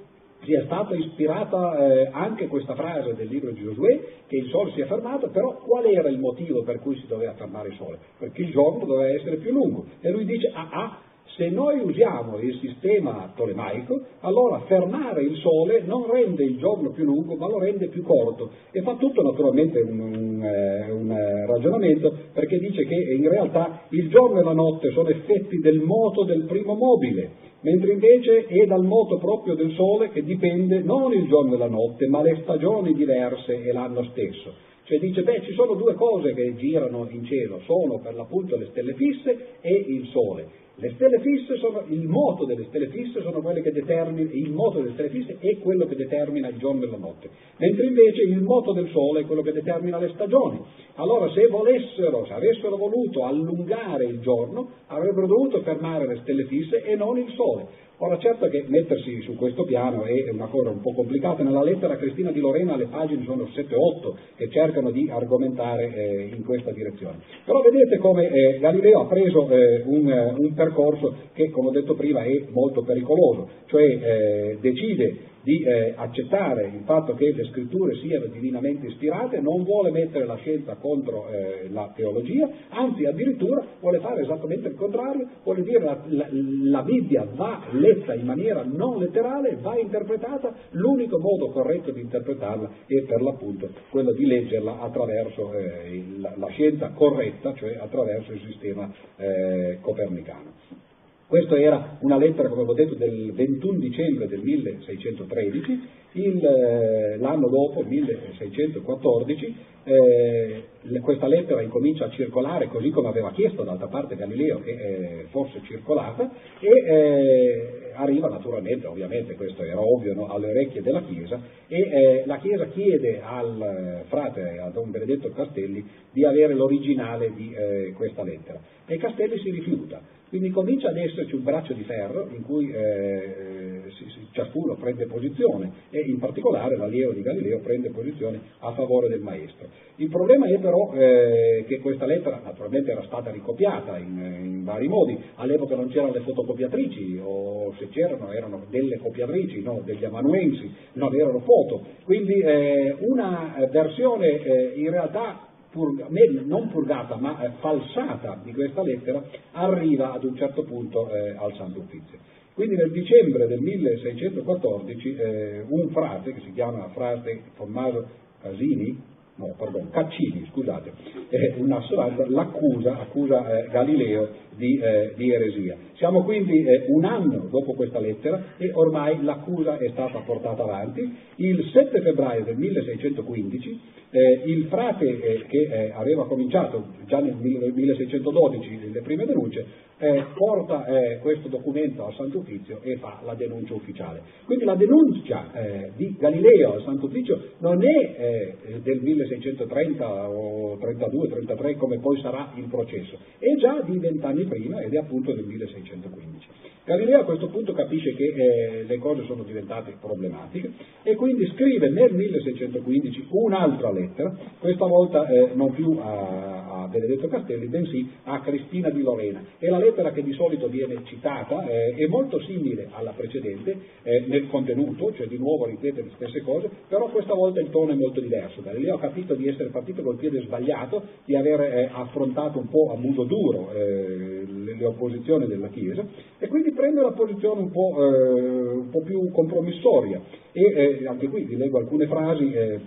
sia 0.43 0.63
stata 0.65 0.95
ispirata 0.95 1.77
eh, 1.77 2.09
anche 2.11 2.47
questa 2.47 2.73
frase 2.73 3.13
del 3.13 3.27
libro 3.27 3.51
di 3.51 3.61
Giosuè, 3.61 3.99
che 4.27 4.37
il 4.37 4.47
sole 4.49 4.71
si 4.71 4.81
è 4.81 4.85
fermato, 4.85 5.29
però 5.29 5.57
qual 5.57 5.85
era 5.85 6.09
il 6.09 6.19
motivo 6.19 6.63
per 6.63 6.79
cui 6.79 6.97
si 6.97 7.07
doveva 7.07 7.33
fermare 7.33 7.69
il 7.69 7.75
sole? 7.75 7.99
Perché 8.17 8.41
il 8.41 8.51
giorno 8.51 8.85
doveva 8.85 9.13
essere 9.13 9.37
più 9.37 9.51
lungo. 9.51 9.85
E 10.01 10.09
lui 10.09 10.25
dice, 10.25 10.51
ah 10.53 10.69
ah, 10.71 10.99
se 11.35 11.49
noi 11.49 11.79
usiamo 11.79 12.37
il 12.37 12.59
sistema 12.59 13.33
tolemaico, 13.35 13.99
allora 14.19 14.59
fermare 14.67 15.23
il 15.23 15.35
Sole 15.37 15.81
non 15.81 16.09
rende 16.09 16.43
il 16.43 16.57
giorno 16.57 16.91
più 16.91 17.05
lungo, 17.05 17.35
ma 17.35 17.47
lo 17.47 17.57
rende 17.57 17.87
più 17.87 18.03
corto. 18.03 18.51
E 18.71 18.81
fa 18.81 18.95
tutto 18.95 19.23
naturalmente 19.23 19.79
un, 19.79 19.99
un, 19.99 20.43
eh, 20.43 20.91
un 20.91 21.11
eh, 21.11 21.45
ragionamento 21.47 22.15
perché 22.33 22.59
dice 22.59 22.85
che 22.85 22.95
in 22.95 23.27
realtà 23.27 23.85
il 23.89 24.09
giorno 24.09 24.41
e 24.41 24.43
la 24.43 24.53
notte 24.53 24.91
sono 24.91 25.09
effetti 25.09 25.57
del 25.57 25.79
moto 25.79 26.23
del 26.23 26.43
primo 26.43 26.75
mobile, 26.75 27.31
mentre 27.61 27.93
invece 27.93 28.45
è 28.45 28.65
dal 28.67 28.83
moto 28.83 29.17
proprio 29.17 29.55
del 29.55 29.71
Sole 29.71 30.09
che 30.09 30.23
dipende 30.23 30.83
non 30.83 31.13
il 31.13 31.27
giorno 31.27 31.55
e 31.55 31.57
la 31.57 31.67
notte, 31.67 32.07
ma 32.07 32.21
le 32.21 32.41
stagioni 32.43 32.93
diverse 32.93 33.63
e 33.63 33.71
l'anno 33.71 34.03
stesso. 34.11 34.53
Cioè 34.83 34.99
dice, 34.99 35.23
beh, 35.23 35.41
ci 35.43 35.53
sono 35.53 35.75
due 35.75 35.93
cose 35.93 36.33
che 36.33 36.55
girano 36.57 37.07
in 37.09 37.23
cielo, 37.25 37.61
sono 37.65 37.99
per 37.99 38.13
l'appunto 38.13 38.57
le 38.57 38.67
stelle 38.71 38.93
fisse 38.93 39.57
e 39.61 39.71
il 39.71 40.07
Sole. 40.11 40.61
Le 40.75 40.91
stelle 40.95 41.19
fisse 41.19 41.55
sono, 41.57 41.83
il 41.89 42.07
moto 42.07 42.45
delle 42.45 42.65
stelle 42.65 42.87
fisse 42.87 43.21
sono 43.21 43.41
quelle 43.41 43.61
che 43.61 43.71
determinano, 43.71 44.33
il 44.33 44.51
moto 44.51 44.79
delle 44.79 44.93
stelle 44.93 45.09
fisse 45.09 45.37
è 45.39 45.59
quello 45.59 45.85
che 45.85 45.95
determina 45.95 46.47
il 46.47 46.57
giorno 46.57 46.83
e 46.83 46.89
la 46.89 46.97
notte, 46.97 47.29
mentre 47.57 47.85
invece 47.85 48.23
il 48.23 48.41
moto 48.41 48.73
del 48.73 48.89
sole 48.89 49.21
è 49.21 49.25
quello 49.25 49.43
che 49.43 49.51
determina 49.51 49.99
le 49.99 50.09
stagioni. 50.15 50.59
Allora 50.95 51.29
se 51.31 51.45
volessero, 51.45 52.25
se 52.25 52.33
avessero 52.33 52.75
voluto 52.75 53.23
allungare 53.23 54.05
il 54.05 54.19
giorno, 54.21 54.67
avrebbero 54.87 55.27
dovuto 55.27 55.61
fermare 55.61 56.07
le 56.07 56.19
stelle 56.21 56.45
fisse 56.45 56.81
e 56.83 56.95
non 56.95 57.19
il 57.19 57.31
sole. 57.35 57.67
Ora 58.03 58.17
certo 58.17 58.49
che 58.49 58.65
mettersi 58.67 59.21
su 59.21 59.33
questo 59.37 59.63
piano 59.63 60.03
è 60.03 60.29
una 60.29 60.47
cosa 60.47 60.69
un 60.69 60.81
po' 60.81 60.91
complicata, 60.91 61.41
nella 61.41 61.63
lettera 61.63 61.95
Cristina 61.95 62.31
di 62.31 62.41
Lorena 62.41 62.75
le 62.75 62.87
pagine 62.87 63.23
sono 63.23 63.45
7-8 63.45 64.35
che 64.35 64.49
cercano 64.49 64.91
di 64.91 65.09
argomentare 65.09 65.95
eh, 65.95 66.35
in 66.35 66.43
questa 66.43 66.71
direzione. 66.71 67.19
Però 67.45 67.61
vedete 67.61 67.97
come 67.99 68.29
eh, 68.29 68.59
Galileo 68.59 69.03
ha 69.03 69.05
preso 69.05 69.49
eh, 69.49 69.83
un, 69.85 70.35
un, 70.37 70.53
percorso 70.53 71.15
che, 71.31 71.49
come 71.49 71.69
ho 71.69 71.71
detto 71.71 71.95
prima, 71.95 72.23
è 72.23 72.43
molto 72.49 72.83
pericoloso, 72.83 73.47
cioè 73.67 73.85
eh, 73.85 74.57
decide 74.59 75.31
di 75.43 75.61
eh, 75.61 75.93
accettare 75.95 76.67
il 76.67 76.83
fatto 76.85 77.13
che 77.15 77.33
le 77.33 77.43
scritture 77.45 77.95
siano 77.97 78.25
divinamente 78.27 78.87
ispirate, 78.87 79.41
non 79.41 79.63
vuole 79.63 79.91
mettere 79.91 80.25
la 80.25 80.37
scienza 80.37 80.75
contro 80.75 81.27
eh, 81.29 81.67
la 81.69 81.91
teologia, 81.93 82.49
anzi 82.69 83.05
addirittura 83.05 83.65
vuole 83.79 83.99
fare 83.99 84.21
esattamente 84.21 84.69
il 84.69 84.75
contrario, 84.75 85.27
vuole 85.43 85.63
dire 85.63 85.79
la, 85.79 86.01
la, 86.07 86.27
la 86.31 86.81
Bibbia 86.83 87.27
va 87.35 87.61
letta 87.71 88.13
in 88.13 88.25
maniera 88.25 88.63
non 88.63 88.99
letterale, 88.99 89.57
va 89.61 89.77
interpretata, 89.77 90.53
l'unico 90.71 91.19
modo 91.19 91.49
corretto 91.49 91.91
di 91.91 92.01
interpretarla 92.01 92.69
è 92.87 93.01
per 93.01 93.21
l'appunto 93.21 93.69
quello 93.89 94.13
di 94.13 94.25
leggerla 94.25 94.79
attraverso 94.79 95.53
eh, 95.53 96.03
la, 96.19 96.33
la, 96.37 96.47
scienza 96.47 96.89
corretta, 96.91 97.53
cioè 97.55 97.77
attraverso 97.79 98.31
il 98.31 98.41
sistema 98.47 98.89
eh, 99.17 99.79
copernicano. 99.81 100.91
Questa 101.33 101.59
era 101.59 101.97
una 102.01 102.17
lettera, 102.17 102.47
come 102.47 102.61
ho 102.61 102.73
detto, 102.75 102.93
del 102.93 103.31
21 103.33 103.79
dicembre 103.79 104.27
del 104.27 104.41
1613, 104.41 105.81
il, 106.11 106.45
eh, 106.45 107.17
l'anno 107.17 107.49
dopo, 107.49 107.81
1614, 107.81 109.55
eh, 109.83 110.63
questa 111.01 111.25
lettera 111.25 111.63
incomincia 111.63 112.05
a 112.05 112.11
circolare 112.11 112.67
così 112.67 112.91
come 112.91 113.07
aveva 113.07 113.31
chiesto 113.31 113.63
d'altra 113.63 113.87
parte 113.87 114.15
Galileo 114.15 114.59
che 114.59 114.71
eh, 114.73 115.25
fosse 115.31 115.59
circolata 115.63 116.29
e 116.59 116.69
eh, 116.69 117.91
arriva 117.95 118.29
naturalmente, 118.29 118.85
ovviamente 118.85 119.33
questo 119.33 119.63
era 119.63 119.81
ovvio, 119.81 120.13
no, 120.13 120.27
alle 120.27 120.51
orecchie 120.51 120.83
della 120.83 121.01
Chiesa 121.01 121.41
e 121.67 121.79
eh, 121.79 122.23
la 122.27 122.37
Chiesa 122.37 122.67
chiede 122.67 123.21
al 123.23 124.03
frate, 124.05 124.59
a 124.59 124.69
Don 124.69 124.91
Benedetto 124.91 125.31
Castelli, 125.31 125.83
di 126.11 126.23
avere 126.25 126.53
l'originale 126.53 127.33
di 127.33 127.55
questa 127.95 128.21
lettera 128.21 128.59
e 128.85 128.97
Castelli 128.97 129.39
si 129.39 129.49
rifiuta. 129.49 130.21
Quindi 130.33 130.49
comincia 130.49 130.89
ad 130.89 130.97
esserci 130.97 131.35
un 131.35 131.43
braccio 131.43 131.73
di 131.73 131.83
ferro 131.83 132.27
in 132.35 132.41
cui 132.41 132.67
eh, 132.71 133.83
si, 133.95 134.03
si, 134.09 134.27
ciascuno 134.31 134.73
prende 134.73 135.05
posizione 135.05 135.71
e 135.91 135.99
in 135.99 136.17
particolare 136.17 136.75
l'allievo 136.75 137.11
di 137.11 137.21
Galileo 137.21 137.59
prende 137.59 137.91
posizione 137.91 138.41
a 138.57 138.71
favore 138.71 139.09
del 139.09 139.19
maestro. 139.19 139.67
Il 139.97 140.09
problema 140.09 140.47
è 140.47 140.57
però 140.57 140.91
eh, 140.95 141.65
che 141.67 141.77
questa 141.81 142.07
lettera 142.07 142.41
naturalmente 142.43 142.89
era 142.89 143.03
stata 143.03 143.29
ricopiata 143.29 143.99
in, 143.99 144.39
in, 144.43 144.63
vari 144.63 144.87
modi, 144.87 145.15
all'epoca 145.35 145.75
non 145.75 145.89
c'erano 145.89 146.13
le 146.13 146.21
fotocopiatrici 146.21 147.21
o 147.23 147.75
se 147.77 147.89
c'erano 147.89 148.31
erano 148.31 148.65
delle 148.71 148.97
copiatrici, 148.97 149.61
no, 149.61 149.83
degli 149.85 150.03
amanuensi, 150.03 150.67
non 150.93 151.13
erano 151.13 151.41
foto, 151.41 151.85
quindi 152.05 152.39
eh, 152.39 152.95
una 153.01 153.67
versione 153.69 154.41
eh, 154.41 154.71
in 154.77 154.89
realtà 154.89 155.52
purga, 155.73 156.07
non 156.45 156.69
purgata 156.69 157.15
ma 157.15 157.41
eh, 157.41 157.51
falsata 157.59 158.39
di 158.43 158.53
questa 158.53 158.83
lettera 158.83 159.23
arriva 159.53 160.13
ad 160.13 160.23
un 160.23 160.35
certo 160.35 160.63
punto 160.63 161.09
eh, 161.09 161.35
al 161.35 161.53
Santo 161.55 161.79
Uffizio. 161.79 162.19
Quindi 162.53 162.75
nel 162.75 162.91
dicembre 162.91 163.47
del 163.47 163.59
1614 163.59 165.15
eh, 165.15 165.65
un 165.67 165.89
frate, 165.89 166.33
che 166.33 166.41
si 166.41 166.53
chiama 166.53 166.87
frate 166.89 167.41
Tommaso 167.57 168.07
Casini, 168.39 169.01
no, 169.35 169.55
pardon, 169.57 169.89
Caccini, 169.89 170.47
scusate, 170.51 170.93
eh, 171.29 171.55
un 171.57 171.71
assolato, 171.71 172.25
l'accusa, 172.29 172.99
accusa 172.99 173.63
eh, 173.63 173.69
Galileo 173.69 174.29
di, 174.55 174.79
eh, 174.79 175.13
di, 175.15 175.31
eresia. 175.31 175.77
Siamo 175.95 176.23
quindi 176.23 176.63
eh, 176.63 176.85
un 176.87 177.05
anno 177.05 177.47
dopo 177.49 177.73
questa 177.73 177.99
lettera 177.99 178.41
e 178.57 178.71
ormai 178.73 179.21
l'accusa 179.23 179.77
è 179.77 179.89
stata 179.89 180.19
portata 180.19 180.63
avanti. 180.63 181.15
Il 181.37 181.69
7 181.71 182.01
febbraio 182.01 182.43
del 182.43 182.57
1615 182.57 183.79
eh, 184.11 184.41
il 184.45 184.65
frate 184.65 185.05
eh, 185.05 185.45
che 185.47 185.91
aveva 185.91 186.27
cominciato 186.27 186.85
già 187.07 187.19
nel 187.19 187.35
1612 187.35 188.91
le 188.91 189.01
prime 189.01 189.25
denunce 189.25 189.91
porta 190.35 190.85
questo 191.21 191.47
documento 191.47 192.05
al 192.05 192.13
Santo 192.15 192.39
Uffizio 192.39 192.81
e 192.81 192.97
fa 192.97 193.21
la 193.23 193.35
denuncia 193.35 193.73
ufficiale. 193.73 194.21
Quindi 194.43 194.65
la 194.65 194.75
denuncia 194.75 195.49
di 195.95 196.17
Galileo 196.19 196.73
al 196.73 196.83
Santo 196.83 197.05
Uffizio 197.05 197.39
non 197.59 197.81
è 197.81 198.53
del 198.81 198.99
1630 199.01 200.29
o 200.29 200.77
32, 200.77 201.27
33 201.29 201.75
come 201.77 201.99
poi 201.99 202.19
sarà 202.19 202.51
il 202.57 202.65
processo, 202.65 203.17
è 203.39 203.55
già 203.55 203.81
di 203.81 203.97
vent'anni 203.97 204.42
prima 204.45 204.81
ed 204.81 204.93
è 204.93 204.97
appunto 204.97 205.33
del 205.33 205.45
1615. 205.45 206.47
Galileo 206.85 207.21
a 207.21 207.23
questo 207.23 207.47
punto 207.47 207.71
capisce 207.71 208.13
che 208.13 208.25
eh, 208.25 208.83
le 208.83 208.97
cose 208.97 209.23
sono 209.23 209.43
diventate 209.43 209.95
problematiche 210.01 210.69
e 211.03 211.15
quindi 211.15 211.49
scrive 211.53 211.89
nel 211.89 212.13
1615 212.13 213.27
un'altra 213.29 213.89
lettera, 213.89 214.35
questa 214.59 214.85
volta 214.85 215.25
eh, 215.27 215.51
non 215.53 215.71
più 215.71 215.97
a, 216.01 216.81
a, 216.81 216.87
Benedetto 216.87 217.29
Castelli, 217.29 217.67
bensì 217.67 218.11
a 218.23 218.41
Cristina 218.41 218.89
di 218.89 219.01
Lorena. 219.01 219.41
E 219.59 219.69
la 219.69 219.77
lettera 219.77 220.11
che 220.11 220.23
di 220.23 220.33
solito 220.33 220.67
viene 220.67 220.97
citata 221.05 221.65
eh, 221.65 221.95
è 221.95 222.05
molto 222.07 222.41
simile 222.41 222.89
alla 222.91 223.11
precedente 223.11 223.77
eh, 224.03 224.25
nel 224.27 224.49
contenuto, 224.49 225.13
cioè 225.13 225.27
di 225.27 225.37
nuovo 225.37 225.65
ripete 225.65 226.01
le 226.01 226.11
stesse 226.15 226.41
cose, 226.41 226.69
però 226.89 227.07
questa 227.09 227.33
volta 227.33 227.61
il 227.61 227.69
tono 227.69 227.93
è 227.93 227.95
molto 227.95 228.19
diverso. 228.19 228.61
Galileo 228.61 228.95
ha 228.95 228.99
capito 228.99 229.35
di 229.35 229.47
essere 229.47 229.69
partito 229.69 230.01
col 230.01 230.17
piede 230.17 230.41
sbagliato, 230.41 231.01
di 231.23 231.35
aver 231.37 231.61
eh, 231.61 231.89
affrontato 231.93 232.59
un 232.59 232.67
po' 232.67 232.91
a 232.91 232.97
muso 232.97 233.23
duro 233.23 233.71
eh, 233.71 234.43
le, 234.45 234.75
le 234.75 234.85
opposizioni 234.85 235.47
della 235.47 235.69
Chiesa 235.69 236.05
e 236.37 236.47
quindi 236.47 236.72
prende 236.73 236.99
una 236.99 237.13
posizione 237.13 237.61
un 237.61 237.71
po', 237.71 237.95
eh, 237.97 238.73
un 238.73 238.89
po 238.89 239.01
più 239.01 239.31
compromissoria 239.31 240.21
e 240.51 240.61
eh, 240.61 241.07
anche 241.07 241.27
qui 241.27 241.43
vi 241.45 241.55
leggo 241.55 241.77
alcune 241.77 242.07
frasi 242.07 242.51
eh, 242.51 242.79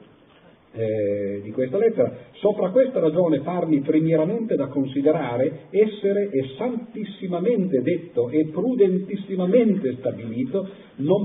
eh, 0.77 1.40
di 1.42 1.51
questa 1.53 1.79
lettera, 1.79 2.12
sopra 2.35 2.70
questa 2.70 3.01
ragione 3.01 3.40
farmi 3.40 3.81
primieramente 3.81 4.57
da 4.57 4.66
considerare 4.66 5.68
essere 5.70 6.29
e 6.31 6.51
santissimamente 6.59 7.81
detto 7.81 8.29
e 8.29 8.49
prudentissimamente 8.53 9.96
stabilito, 9.99 10.68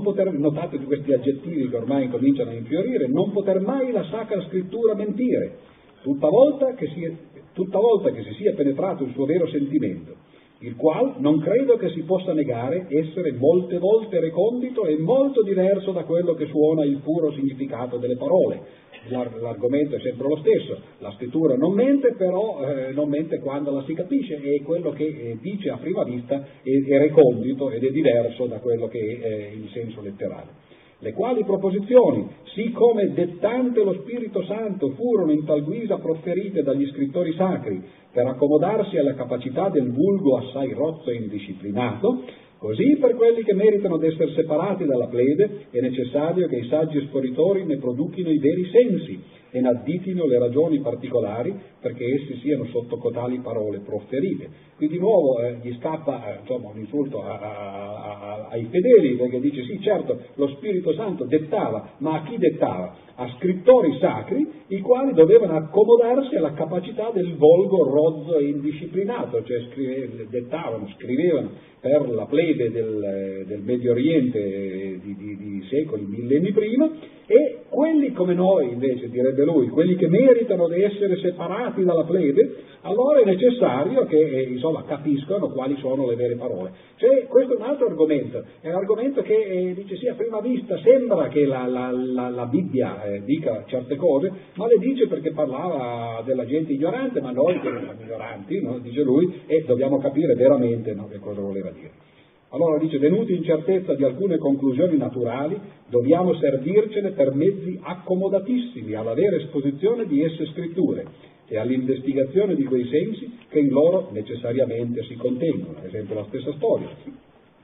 poter, 0.04 0.32
notate 0.32 0.80
questi 0.80 1.14
aggettivi 1.14 1.70
che 1.70 1.76
ormai 1.76 2.08
cominciano 2.10 2.52
a 2.52 2.54
infiorire, 2.54 3.08
non 3.08 3.32
poter 3.32 3.60
mai 3.60 3.92
la 3.92 4.06
Sacra 4.10 4.42
Scrittura 4.44 4.96
mentire, 4.96 5.58
tutta 6.02 6.30
volta 6.30 6.74
che 6.74 6.88
si, 6.88 7.18
tutta 7.54 7.78
volta 7.78 8.12
che 8.12 8.24
si 8.24 8.34
sia 8.36 8.54
penetrato 8.54 9.04
il 9.04 9.12
suo 9.12 9.26
vero 9.26 9.48
sentimento 9.48 10.21
il 10.62 10.76
qual 10.76 11.16
non 11.18 11.40
credo 11.40 11.76
che 11.78 11.90
si 11.90 12.04
possa 12.04 12.34
negare 12.34 12.86
essere 12.90 13.32
molte 13.34 13.78
volte 13.80 14.20
recondito 14.20 14.86
e 14.86 14.98
molto 14.98 15.42
diverso 15.44 15.92
da 15.92 16.04
quello 16.04 16.34
che 16.34 16.46
suona 16.48 16.84
il 16.84 17.00
puro 17.04 17.32
significato 17.34 17.98
delle 17.98 18.16
parole. 18.16 18.80
L'argomento 19.10 19.96
è 19.96 20.00
sempre 20.00 20.28
lo 20.28 20.38
stesso, 20.38 20.80
la 21.00 21.12
scrittura 21.14 21.56
non 21.56 21.74
mente, 21.74 22.14
però 22.14 22.64
eh, 22.64 22.92
non 22.92 23.10
mente 23.10 23.40
quando 23.40 23.72
la 23.72 23.84
si 23.86 23.96
capisce 23.96 24.40
e 24.40 24.62
quello 24.62 24.92
che 24.92 25.06
eh, 25.06 25.38
dice 25.42 25.70
a 25.72 25.78
prima 25.78 26.04
vista 26.04 26.46
è, 26.62 26.70
è, 26.70 26.98
recondito 27.00 27.72
ed 27.72 27.84
è 27.84 27.90
diverso 27.90 28.46
da 28.46 28.60
quello 28.60 28.88
che 28.88 29.00
è 29.00 29.26
eh, 29.26 29.54
il 29.56 29.70
senso 29.74 30.02
letterale 30.02 30.70
le 31.02 31.14
quali 31.14 31.44
proposizioni, 31.44 32.28
siccome 32.54 33.12
dettante 33.14 33.84
lo 33.84 33.94
Spirito 34.02 34.44
Santo, 34.44 34.90
furono 34.92 35.32
in 35.32 35.46
tal 35.46 35.64
guisa 35.64 35.98
profferite 35.98 36.62
dagli 36.62 36.86
scrittori 36.92 37.34
sacri 37.34 37.82
per 38.12 38.28
accomodarsi 38.28 38.98
alla 38.98 39.16
capacità 39.16 39.70
del 39.70 39.92
vulgo 39.92 40.38
assai 40.38 40.72
rozzo 40.74 41.10
e 41.10 41.16
indisciplinato, 41.16 42.24
così 42.60 42.98
per 43.00 43.16
quelli 43.16 43.42
che 43.44 43.56
meritano 43.56 43.98
di 43.98 44.06
essere 44.06 44.32
separati 44.34 44.86
dalla 44.86 45.08
plebe 45.08 45.66
è 45.72 45.80
necessario 45.80 46.48
che 46.48 46.58
i 46.58 46.68
saggi 46.68 47.00
espositori 47.00 47.66
ne 47.66 47.78
produchino 47.78 48.30
i 48.30 48.38
veri 48.38 48.70
sensi 48.70 49.20
e 49.50 49.60
ne 49.60 49.70
additino 49.70 50.28
le 50.28 50.38
ragioni 50.38 50.82
particolari 50.82 51.54
perché 51.82 52.06
essi 52.14 52.38
siano 52.42 52.66
sotto 52.66 52.98
cotali 52.98 53.40
parole 53.40 53.80
profferite. 53.80 54.70
Qui 54.82 54.90
di 54.90 54.98
nuovo 54.98 55.40
eh, 55.40 55.60
gli 55.62 55.78
scappa 55.78 56.26
eh, 56.26 56.40
insomma, 56.40 56.70
un 56.70 56.80
insulto 56.80 57.22
a, 57.22 57.38
a, 57.38 58.20
a, 58.20 58.48
ai 58.50 58.66
fedeli 58.66 59.16
perché 59.16 59.40
dice 59.40 59.64
sì 59.66 59.80
certo 59.80 60.18
lo 60.34 60.48
Spirito 60.56 60.92
Santo 60.96 61.26
dettava, 61.26 61.92
ma 62.00 62.16
a 62.16 62.24
chi 62.24 62.36
dettava? 62.40 62.96
A 63.14 63.30
scrittori 63.38 63.96
sacri 64.00 64.44
i 64.70 64.80
quali 64.80 65.14
dovevano 65.14 65.56
accomodarsi 65.56 66.36
alla 66.36 66.54
capacità 66.54 67.12
del 67.14 67.36
volgo 67.36 67.84
rozzo 67.84 68.40
e 68.40 68.46
indisciplinato, 68.46 69.44
cioè 69.44 69.68
scrive, 69.70 70.26
dettavano, 70.32 70.90
scrivevano 70.98 71.52
per 71.80 72.10
la 72.10 72.26
plebe 72.26 72.72
del, 72.72 73.44
del 73.46 73.62
Medio 73.62 73.92
Oriente 73.92 75.00
di, 75.04 75.16
di, 75.16 75.38
di 75.38 75.64
secoli, 75.70 76.06
millenni 76.06 76.52
prima 76.52 76.90
e 77.26 77.64
quelli 77.70 78.12
come 78.14 78.34
noi 78.34 78.72
invece, 78.72 79.10
direbbe 79.10 79.46
lui, 79.46 79.68
quelli 79.70 79.96
che 79.96 80.08
meritano 80.08 80.68
di 80.68 80.82
essere 80.82 81.18
separati 81.18 81.84
dalla 81.84 82.04
plebe, 82.04 82.56
allora 82.82 83.22
è 83.22 83.26
necessario 83.26 84.06
che 84.06 84.20
eh, 84.20 84.42
insomma, 84.72 84.84
capiscano 84.86 85.50
quali 85.50 85.76
sono 85.80 86.08
le 86.08 86.16
vere 86.16 86.36
parole. 86.36 86.72
Cioè, 86.96 87.28
questo 87.28 87.54
è 87.54 87.56
un 87.58 87.64
altro 87.64 87.88
argomento, 87.88 88.44
è 88.62 88.70
un 88.70 88.76
argomento 88.76 89.22
che 89.22 89.36
eh, 89.36 89.74
dice 89.74 89.98
sì, 89.98 90.08
a 90.08 90.16
prima 90.16 90.40
vista 90.40 90.80
sembra 90.80 91.28
che 91.28 91.46
la, 91.46 91.68
la, 91.68 91.92
la, 91.92 92.30
la 92.30 92.46
Bibbia 92.46 93.04
eh, 93.04 93.24
dica 93.24 93.64
certe 93.68 93.96
cose, 93.96 94.32
ma 94.56 94.68
le 94.68 94.78
dice 94.78 95.08
perché 95.08 95.32
parlava 95.32 96.22
della 96.26 96.46
gente 96.46 96.74
ignorante, 96.74 97.22
ma 97.22 97.32
noi 97.32 97.60
che 97.60 97.70
siamo 97.70 98.02
ignoranti, 98.02 98.62
no? 98.62 98.80
dice 98.80 99.02
lui, 99.02 99.42
e 99.46 99.64
dobbiamo 99.66 100.00
capire 100.00 100.34
veramente 100.36 100.94
no, 100.94 101.08
che 101.08 101.20
cosa 101.20 101.42
voleva 101.42 101.70
dire. 101.72 102.10
Allora 102.54 102.78
dice, 102.80 102.98
venuti 102.98 103.34
in 103.34 103.44
certezza 103.44 103.94
di 103.94 104.04
alcune 104.04 104.38
conclusioni 104.38 104.98
naturali, 104.98 105.58
dobbiamo 105.88 106.34
servircene 106.36 107.12
per 107.12 107.34
mezzi 107.34 107.80
accomodatissimi 107.82 108.94
alla 108.94 109.14
vera 109.14 109.38
esposizione 109.38 110.06
di 110.06 110.22
esse 110.22 110.46
scritture 110.48 111.06
e 111.48 111.58
all'investigazione 111.58 112.56
di 112.56 112.66
quei 112.66 112.86
sensi 112.88 113.32
che 113.48 113.60
in 113.60 113.70
loro 113.70 114.10
necessariamente 114.12 115.02
si 115.04 115.16
contengono, 115.16 115.78
ad 115.78 115.86
esempio 115.86 116.16
la 116.16 116.26
stessa 116.28 116.52
storia. 116.58 116.90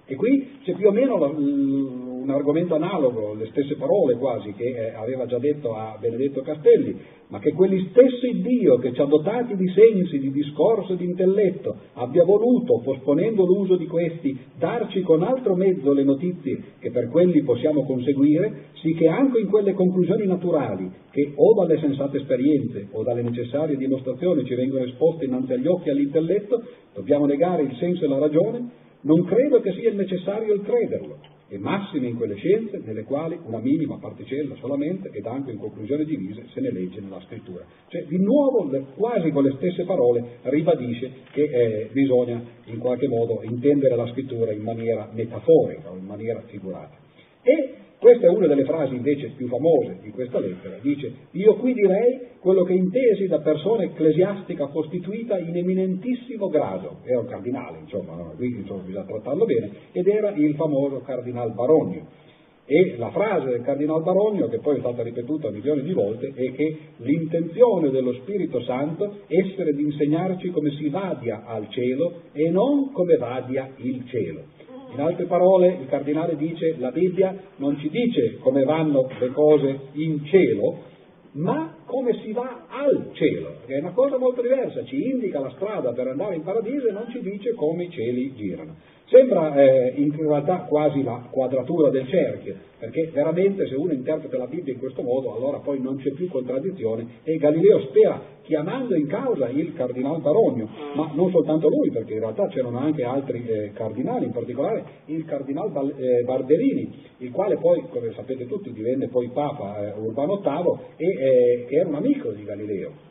E 0.10 0.16
qui 0.16 0.60
c'è 0.64 0.74
più 0.74 0.88
o 0.88 0.92
meno 0.92 1.16
un 1.16 2.30
argomento 2.30 2.76
analogo, 2.76 3.34
le 3.34 3.48
stesse 3.48 3.76
parole 3.76 4.16
quasi 4.16 4.54
che 4.54 4.64
eh, 4.64 4.94
aveva 4.94 5.26
già 5.26 5.38
detto 5.38 5.76
a 5.76 5.98
Benedetto 6.00 6.42
Castelli, 6.42 6.98
ma 7.28 7.40
che 7.40 7.52
quegli 7.52 7.88
stessi 7.90 8.42
Dio 8.42 8.78
che 8.78 8.94
ci 8.94 9.02
ha 9.02 9.06
dotati 9.06 9.58
di 9.58 9.68
sensi, 9.70 10.20
di 10.20 10.32
discorso 10.32 10.94
e 10.94 10.96
di 10.96 11.04
intelletto 11.04 11.76
abbia 11.96 12.24
voluto, 12.24 12.80
posponendo 12.84 13.46
l'uso 13.46 13.76
di 13.76 13.86
questi, 13.86 14.38
darci 14.58 15.02
con 15.02 15.24
altro 15.24 15.56
mezzo 15.56 15.92
le 15.92 16.04
notizie 16.04 16.58
che 16.80 16.90
per 16.90 17.10
quelli 17.10 17.44
possiamo 17.44 17.84
conseguire, 17.84 18.68
sì 18.82 18.94
che 18.94 19.08
anche 19.08 19.40
in 19.40 19.48
quelle 19.48 19.74
conclusioni 19.74 20.26
naturali, 20.26 20.90
che 21.12 21.34
o 21.36 21.54
dalle 21.54 21.80
sensate 21.80 22.18
esperienze 22.18 22.88
o 22.92 23.04
dalle 23.04 23.24
necessarie 23.24 23.76
dimostrazioni 23.76 24.46
ci 24.46 24.56
vengono 24.56 24.86
esposte 24.86 25.26
innanzi 25.26 25.52
agli 25.52 25.68
occhi 25.68 25.90
e 25.90 25.92
all'intelletto, 25.92 26.64
dobbiamo 26.94 27.26
negare 27.26 27.64
il 27.64 27.76
senso 27.76 28.06
e 28.06 28.08
la 28.08 28.20
ragione, 28.20 28.86
non 29.02 29.24
credo 29.26 29.60
che 29.62 29.72
sia 29.74 29.92
necessario 29.94 30.54
il 30.54 30.62
crederlo, 30.62 31.20
e 31.50 31.58
massime 31.58 32.08
in 32.08 32.18
quelle 32.18 32.36
scienze 32.36 32.82
nelle 32.84 33.04
quali 33.04 33.40
una 33.44 33.60
minima 33.60 33.98
particella 33.98 34.56
solamente 34.56 35.10
ed 35.14 35.26
anche 35.26 35.52
in 35.52 35.58
conclusioni 35.58 36.04
divise 36.04 36.46
se 36.54 36.60
ne 36.60 36.72
legge 36.72 37.00
nella 37.00 37.22
scrittura. 37.22 37.64
Cioè 37.88 38.04
di 38.06 38.18
nuovo 38.18 38.70
quasi 38.96 39.32
con 39.32 39.44
le 39.44 39.54
stesse 39.56 39.86
parole 39.86 40.40
ribadisce 40.42 41.12
che 41.32 41.44
eh, 41.44 41.90
bisogna 41.92 42.44
in 42.66 42.80
qualche 42.80 43.08
modo 43.08 43.42
intendere 43.44 43.96
la 43.96 44.08
scrittura 44.08 44.52
in 44.52 44.62
maniera 44.62 45.10
metaforica 45.14 45.92
o 45.92 45.96
in 45.96 46.06
maniera 46.06 46.42
figurata. 46.48 46.96
E 47.44 47.77
questa 48.00 48.28
è 48.28 48.30
una 48.30 48.46
delle 48.46 48.64
frasi 48.64 48.96
invece 48.96 49.32
più 49.36 49.48
famose 49.48 49.98
di 50.02 50.12
questa 50.12 50.40
lettera. 50.40 50.78
Dice, 50.82 51.12
io 51.32 51.56
qui 51.56 51.74
direi 51.74 52.20
quello 52.40 52.64
che 52.64 52.74
intesi 52.74 53.26
da 53.26 53.40
persona 53.40 53.84
ecclesiastica 53.84 54.68
costituita 54.68 55.40
in 55.40 55.58
eminentissimo 55.58 56.48
grado, 56.48 56.98
era 57.04 57.20
un 57.20 57.26
cardinale, 57.26 57.80
insomma, 57.80 58.34
qui 58.36 58.56
insomma, 58.56 58.84
bisogna 58.84 59.06
trattarlo 59.06 59.46
bene, 59.46 59.72
ed 59.94 60.08
era 60.08 60.30
il 60.30 60.54
famoso 60.56 61.00
cardinal 61.00 61.54
Baronio. 61.54 62.26
E 62.70 62.98
la 62.98 63.10
frase 63.12 63.50
del 63.50 63.62
cardinal 63.62 64.04
Baronio, 64.04 64.50
che 64.50 64.60
poi 64.60 64.76
è 64.76 64.80
stata 64.80 65.02
ripetuta 65.02 65.50
milioni 65.50 65.82
di 65.84 65.94
volte, 65.94 66.34
è 66.36 66.52
che 66.52 66.78
l'intenzione 66.98 67.90
dello 67.90 68.14
Spirito 68.16 68.62
Santo 68.62 69.20
essere 69.28 69.74
di 69.74 69.84
insegnarci 69.84 70.50
come 70.50 70.72
si 70.72 70.90
vadia 70.90 71.46
al 71.46 71.70
cielo 71.70 72.24
e 72.34 72.50
non 72.50 72.92
come 72.92 73.16
vadia 73.16 73.72
il 73.78 74.06
cielo. 74.08 74.44
In 74.94 75.00
altre 75.02 75.26
parole, 75.26 75.78
il 75.80 75.88
cardinale 75.88 76.36
dice 76.36 76.76
la 76.78 76.92
Bibbia 76.92 77.36
non 77.58 77.78
ci 77.80 77.90
dice 77.90 78.38
come 78.40 78.64
vanno 78.64 79.10
le 79.20 79.28
cose 79.30 79.80
in 79.94 80.26
cielo, 80.26 80.86
ma 81.34 81.76
come 81.86 82.14
si 82.24 82.32
va 82.32 82.66
al 82.68 83.10
cielo, 83.14 83.58
che 83.66 83.76
è 83.76 83.80
una 83.80 83.92
cosa 83.92 84.18
molto 84.18 84.42
diversa, 84.42 84.84
ci 84.86 84.96
indica 85.10 85.40
la 85.40 85.52
strada 85.52 85.92
per 85.94 86.08
andare 86.08 86.36
in 86.36 86.44
paradiso 86.44 86.88
e 86.88 86.92
non 86.92 87.08
ci 87.10 87.22
dice 87.22 87.54
come 87.54 87.86
i 87.86 87.90
cieli 87.92 88.34
girano. 88.36 88.76
Sembra 89.10 89.56
eh, 89.56 89.94
in 89.96 90.14
realtà 90.18 90.66
quasi 90.68 91.02
la 91.02 91.28
quadratura 91.32 91.90
del 91.90 92.06
cerchio, 92.10 92.56
perché 92.78 93.10
veramente 93.14 93.66
se 93.66 93.76
uno 93.76 93.94
interpreta 93.94 94.38
la 94.38 94.48
Bibbia 94.48 94.74
in 94.74 94.80
questo 94.80 95.02
modo 95.02 95.34
allora 95.34 95.60
poi 95.60 95.80
non 95.80 95.96
c'è 95.96 96.12
più 96.12 96.28
contraddizione 96.28 97.08
e 97.24 97.38
Galileo 97.38 97.80
spera, 97.84 98.22
chiamando 98.42 98.96
in 98.96 99.08
causa 99.08 99.48
il 99.48 99.74
cardinale 99.76 100.20
Baronio, 100.20 100.68
ma 100.96 101.12
non 101.14 101.32
soltanto 101.32 101.70
lui, 101.70 101.90
perché 101.90 102.16
in 102.16 102.20
realtà 102.20 102.48
c'erano 102.48 102.80
anche 102.80 103.04
altri 103.06 103.48
eh, 103.48 103.72
cardinali, 103.72 104.26
in 104.26 104.34
particolare 104.34 104.84
il 105.06 105.24
cardinale 105.24 105.70
Bal- 105.70 105.94
eh, 105.98 106.24
Barberini, 106.24 106.92
il 107.20 107.32
quale 107.32 107.56
poi, 107.56 107.84
come 107.88 108.12
sapete 108.12 108.46
tutti, 108.46 108.74
divenne 108.74 109.08
poi 109.08 109.30
Papa 109.30 109.86
eh, 109.86 109.98
Urbano 109.98 110.42
VIII 110.44 110.80
e 110.98 111.06
eh, 111.06 111.66
che 111.70 111.76
era 111.78 111.88
un 111.88 111.96
amico 111.96 112.32
di 112.32 112.44
Galileo. 112.44 113.07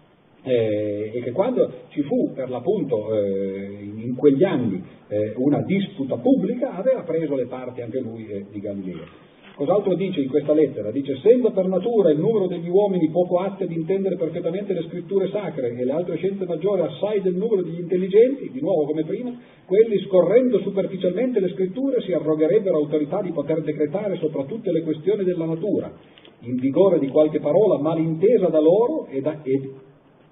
Eh, 0.48 1.10
e 1.12 1.22
che 1.22 1.32
quando 1.32 1.72
ci 1.88 2.02
fu 2.02 2.32
per 2.32 2.48
l'appunto 2.48 3.12
eh, 3.16 3.78
in 3.82 4.14
quegli 4.14 4.44
anni 4.44 4.80
eh, 5.08 5.32
una 5.38 5.60
disputa 5.62 6.18
pubblica 6.18 6.76
aveva 6.76 7.02
preso 7.02 7.34
le 7.34 7.46
parti 7.46 7.80
anche 7.80 7.98
lui 7.98 8.28
eh, 8.28 8.46
di 8.52 8.60
Galileo. 8.60 9.24
Cos'altro 9.56 9.96
dice 9.96 10.20
in 10.20 10.28
questa 10.28 10.52
lettera? 10.52 10.92
Dice, 10.92 11.14
essendo 11.14 11.50
per 11.50 11.66
natura 11.66 12.10
il 12.10 12.18
numero 12.18 12.46
degli 12.46 12.68
uomini 12.68 13.08
poco 13.08 13.38
atti 13.38 13.64
ad 13.64 13.72
intendere 13.72 14.14
perfettamente 14.14 14.72
le 14.72 14.82
scritture 14.82 15.28
sacre 15.30 15.74
e 15.74 15.84
le 15.84 15.90
altre 15.92 16.16
scienze 16.16 16.44
maggiori 16.44 16.82
assai 16.82 17.22
del 17.22 17.34
numero 17.34 17.62
degli 17.62 17.80
intelligenti, 17.80 18.50
di 18.52 18.60
nuovo 18.60 18.84
come 18.84 19.02
prima, 19.02 19.34
quelli 19.64 19.98
scorrendo 20.06 20.60
superficialmente 20.60 21.40
le 21.40 21.48
scritture 21.54 22.02
si 22.02 22.12
arrogherebbero 22.12 22.76
autorità 22.76 23.20
di 23.20 23.32
poter 23.32 23.62
decretare 23.62 24.16
sopra 24.18 24.44
tutte 24.44 24.70
le 24.70 24.82
questioni 24.82 25.24
della 25.24 25.46
natura, 25.46 25.90
in 26.40 26.54
vigore 26.56 27.00
di 27.00 27.08
qualche 27.08 27.40
parola 27.40 27.80
malintesa 27.80 28.48
da 28.48 28.60
loro 28.60 29.06
e, 29.06 29.22
da, 29.22 29.40
ed, 29.42 29.70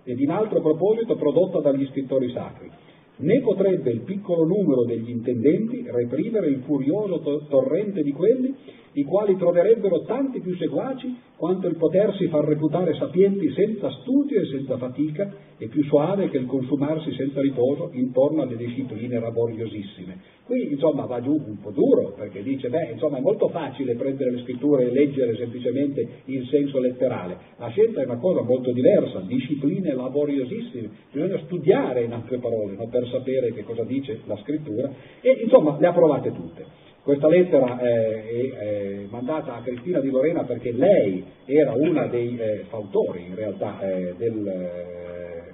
ed 0.05 0.21
in 0.21 0.31
altro 0.31 0.61
proposito 0.61 1.17
prodotta 1.17 1.61
dagli 1.61 1.87
scrittori 1.87 2.31
sacri. 2.31 2.71
Né 3.17 3.41
potrebbe 3.41 3.91
il 3.91 4.01
piccolo 4.01 4.45
numero 4.45 4.85
degli 4.85 5.09
intendenti 5.09 5.85
reprimere 5.89 6.49
il 6.49 6.63
furioso 6.65 7.21
to- 7.21 7.47
torrente 7.49 8.03
di 8.03 8.13
quelli 8.13 8.55
i 8.95 9.05
quali 9.05 9.37
troverebbero 9.37 10.03
tanti 10.03 10.41
più 10.41 10.55
seguaci 10.57 11.17
quanto 11.37 11.67
il 11.67 11.77
potersi 11.77 12.29
far 12.29 12.45
reputare 12.45 12.95
sapienti 12.95 13.51
senza 13.53 13.91
studio 14.01 14.41
e 14.41 14.47
senza 14.47 14.77
fatica 14.77 15.33
e 15.59 15.67
più 15.67 15.83
suave 15.85 16.29
che 16.31 16.39
il 16.39 16.47
consumarsi 16.47 17.13
senza 17.15 17.41
riposo 17.41 17.91
intorno 17.93 18.43
alle 18.43 18.57
discipline 18.57 19.19
laboriosissime. 19.19 20.19
Qui 20.45 20.73
insomma 20.73 21.07
va 21.07 21.21
giù 21.21 21.33
un 21.33 21.59
po' 21.61 21.71
duro 21.71 22.15
perché 22.17 22.43
dice 22.43 22.69
beh 22.69 22.93
insomma 22.93 23.19
è 23.19 23.21
molto 23.21 23.49
facile 23.49 23.95
prendere 23.97 24.31
le 24.31 24.43
scritture 24.43 24.85
e 24.85 24.93
leggere 24.93 25.37
semplicemente 25.37 26.07
in 26.27 26.45
senso 26.47 26.79
letterale, 26.79 27.37
la 27.59 27.69
scienza 27.69 28.01
è 28.01 28.05
una 28.05 28.19
cosa 28.19 28.43
molto 28.43 28.73
diversa, 28.73 29.21
discipline 29.21 29.93
laboriosissime, 29.93 30.91
bisogna 31.11 31.39
studiare 31.45 32.05
in 32.05 32.13
altre 32.13 32.39
parole 32.39 32.75
no? 32.77 32.87
per 32.89 33.09
sapere 33.09 33.53
che 33.53 33.65
cosa 33.65 33.83
dice 33.83 34.21
la 34.27 34.37
scrittura 34.37 34.91
e 35.21 35.31
insomma 35.43 35.77
le 35.81 35.87
ha 35.87 35.93
provate 35.93 36.33
tutte. 36.33 36.93
Questa 37.05 37.29
lettera 37.29 37.79
eh, 37.81 38.25
è, 38.25 38.57
è, 38.57 39.07
mandata 39.11 39.57
a 39.57 39.61
Cristina 39.61 40.01
di 40.01 40.09
Lorena 40.09 40.45
perché 40.45 40.73
lei 40.73 41.23
era 41.45 41.73
una 41.73 42.07
dei 42.07 42.35
eh, 42.39 42.65
fautori 42.71 43.27
in 43.29 43.35
realtà 43.35 43.79
eh, 43.83 44.15
del, 44.17 44.49
eh, 44.49 45.53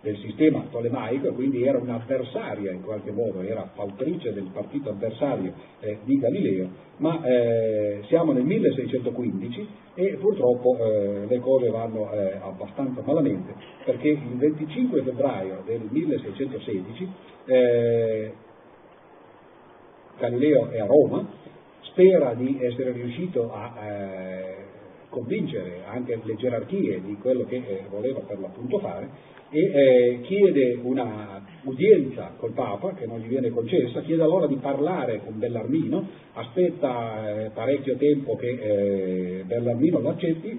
del, 0.00 0.16
sistema 0.16 0.64
tolemaico, 0.70 1.34
quindi 1.34 1.64
era 1.64 1.76
un'avversaria 1.76 2.72
in 2.72 2.80
qualche 2.82 3.10
modo, 3.10 3.42
era 3.42 3.68
fautrice 3.74 4.32
del 4.32 4.48
partito 4.50 4.88
avversario 4.88 5.52
eh, 5.80 5.98
di 6.04 6.18
Galileo, 6.18 6.70
ma 6.96 7.22
eh, 7.26 8.00
siamo 8.06 8.32
nel 8.32 8.44
1615 8.44 9.68
e 9.96 10.16
purtroppo 10.18 10.78
le 11.28 11.38
cose 11.40 11.68
vanno 11.68 12.08
abbastanza 12.40 13.02
malamente 13.04 13.52
perché 13.84 14.08
il 14.08 14.36
25 14.38 15.02
febbraio 15.02 15.62
del 15.66 15.82
1616 15.90 17.08
Galileo 20.18 20.70
è 20.70 20.80
a 20.80 20.86
Roma, 20.86 21.26
spera 21.82 22.34
di 22.34 22.58
essere 22.60 22.92
riuscito 22.92 23.52
a 23.52 23.74
eh, 23.84 24.54
convincere 25.08 25.82
anche 25.86 26.18
le 26.22 26.36
gerarchie 26.36 27.00
di 27.02 27.16
quello 27.16 27.44
che 27.44 27.56
eh, 27.56 27.84
voleva 27.88 28.20
per 28.20 28.38
l'appunto 28.38 28.78
fare 28.78 29.34
e 29.48 29.60
eh, 29.60 30.20
chiede 30.22 30.78
una 30.82 31.42
udienza 31.62 32.32
col 32.36 32.52
Papa 32.52 32.94
che 32.94 33.06
non 33.06 33.20
gli 33.20 33.28
viene 33.28 33.50
concessa, 33.50 34.00
chiede 34.00 34.22
allora 34.22 34.46
di 34.46 34.56
parlare 34.56 35.20
con 35.24 35.38
Bellarmino, 35.38 36.06
aspetta 36.34 37.44
eh, 37.44 37.50
parecchio 37.50 37.96
tempo 37.96 38.36
che 38.36 38.48
eh, 38.48 39.44
Bellarmino 39.44 40.00
lo 40.00 40.10
accetti 40.10 40.58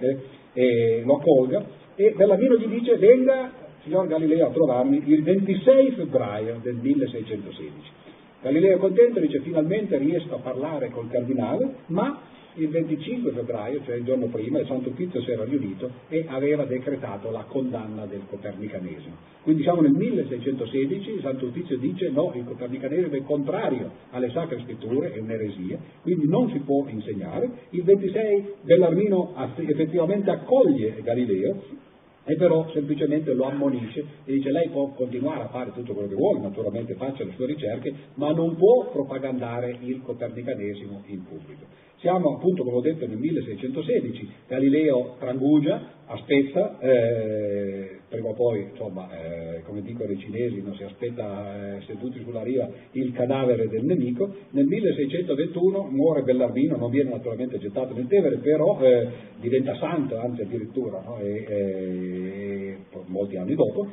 e 0.53 1.01
lo 1.05 1.17
accolga 1.17 1.63
e 1.95 2.13
Bellarmino 2.15 2.55
gli 2.55 2.67
dice 2.67 2.97
venga 2.97 3.51
signor 3.83 4.07
Galileo 4.07 4.47
a 4.47 4.51
trovarmi 4.51 5.03
il 5.05 5.23
26 5.23 5.91
febbraio 5.91 6.59
del 6.61 6.75
1616. 6.75 8.05
Galileo 8.47 8.77
è 8.77 8.79
contento, 8.79 9.19
dice 9.19 9.41
finalmente 9.41 9.97
riesco 9.97 10.35
a 10.35 10.39
parlare 10.39 10.89
col 10.89 11.09
cardinale, 11.09 11.79
ma 11.87 12.17
il 12.53 12.69
25 12.69 13.31
febbraio, 13.33 13.81
cioè 13.83 13.95
il 13.95 14.05
giorno 14.05 14.27
prima, 14.27 14.59
il 14.59 14.65
Santo 14.65 14.89
Pizzo 14.91 15.21
si 15.21 15.31
era 15.31 15.43
riunito 15.43 15.91
e 16.07 16.25
aveva 16.27 16.63
decretato 16.63 17.29
la 17.29 17.43
condanna 17.43 18.05
del 18.05 18.21
copernicanesimo. 18.27 19.15
Quindi 19.43 19.63
siamo 19.63 19.81
nel 19.81 19.91
1616, 19.91 21.09
il 21.11 21.21
Santo 21.21 21.47
Pizzo 21.47 21.75
dice 21.75 22.09
no, 22.09 22.31
il 22.35 22.45
copernicanesimo 22.45 23.15
è 23.15 23.23
contrario 23.23 23.91
alle 24.11 24.31
sacre 24.31 24.61
scritture, 24.63 25.13
è 25.13 25.19
un'eresia, 25.19 25.77
quindi 26.01 26.27
non 26.29 26.49
si 26.49 26.59
può 26.59 26.87
insegnare. 26.87 27.49
Il 27.71 27.83
26 27.83 28.53
Bellarmino 28.61 29.35
effettivamente 29.57 30.31
accoglie 30.31 31.01
Galileo 31.03 31.85
e 32.27 32.35
però 32.35 32.69
semplicemente 32.73 33.33
lo 33.33 33.45
ammonisce 33.45 34.05
e 34.25 34.33
dice 34.33 34.51
lei 34.51 34.67
può 34.67 34.89
continuare 34.89 35.43
a 35.43 35.47
fare 35.47 35.71
tutto 35.71 35.93
quello 35.93 36.09
che 36.09 36.15
vuole, 36.15 36.41
naturalmente 36.41 36.95
faccia 36.95 37.23
le 37.23 37.31
sue 37.37 37.45
ricerche, 37.45 37.93
ma 38.15 38.33
non 38.33 38.57
può 38.57 38.89
propagandare 38.91 39.77
il 39.79 40.01
copernicanesimo 40.03 41.03
in 41.05 41.23
pubblico. 41.23 41.86
Siamo 41.99 42.35
appunto, 42.35 42.63
come 42.63 42.75
ho 42.77 42.81
detto, 42.81 43.07
nel 43.07 43.17
1616, 43.17 44.29
Galileo 44.47 45.15
trangugia, 45.17 45.93
aspetta, 46.05 46.77
eh, 46.79 48.01
prima 48.07 48.29
o 48.29 48.33
poi, 48.33 48.67
insomma, 48.69 49.09
eh, 49.17 49.63
come 49.63 49.81
dicono 49.81 50.11
i 50.11 50.19
cinesi, 50.19 50.61
non 50.61 50.75
si 50.75 50.83
aspetta 50.83 51.77
eh, 51.77 51.81
seduti 51.87 52.21
sulla 52.23 52.43
riva 52.43 52.69
il 52.91 53.11
cadavere 53.13 53.67
del 53.67 53.83
nemico, 53.83 54.31
nel 54.51 54.67
1621 54.67 55.87
muore 55.89 56.21
Bellarmino, 56.21 56.77
non 56.77 56.91
viene 56.91 57.09
naturalmente 57.09 57.57
gettato 57.57 57.95
nel 57.95 58.05
Tevere, 58.05 58.37
però 58.37 58.79
eh, 58.79 59.07
diventa 59.39 59.75
santo, 59.77 60.19
anzi 60.19 60.43
addirittura, 60.43 61.01
no? 61.03 61.17
e, 61.17 61.45
e, 61.47 62.77
molti 63.07 63.37
anni 63.37 63.55
dopo, 63.55 63.87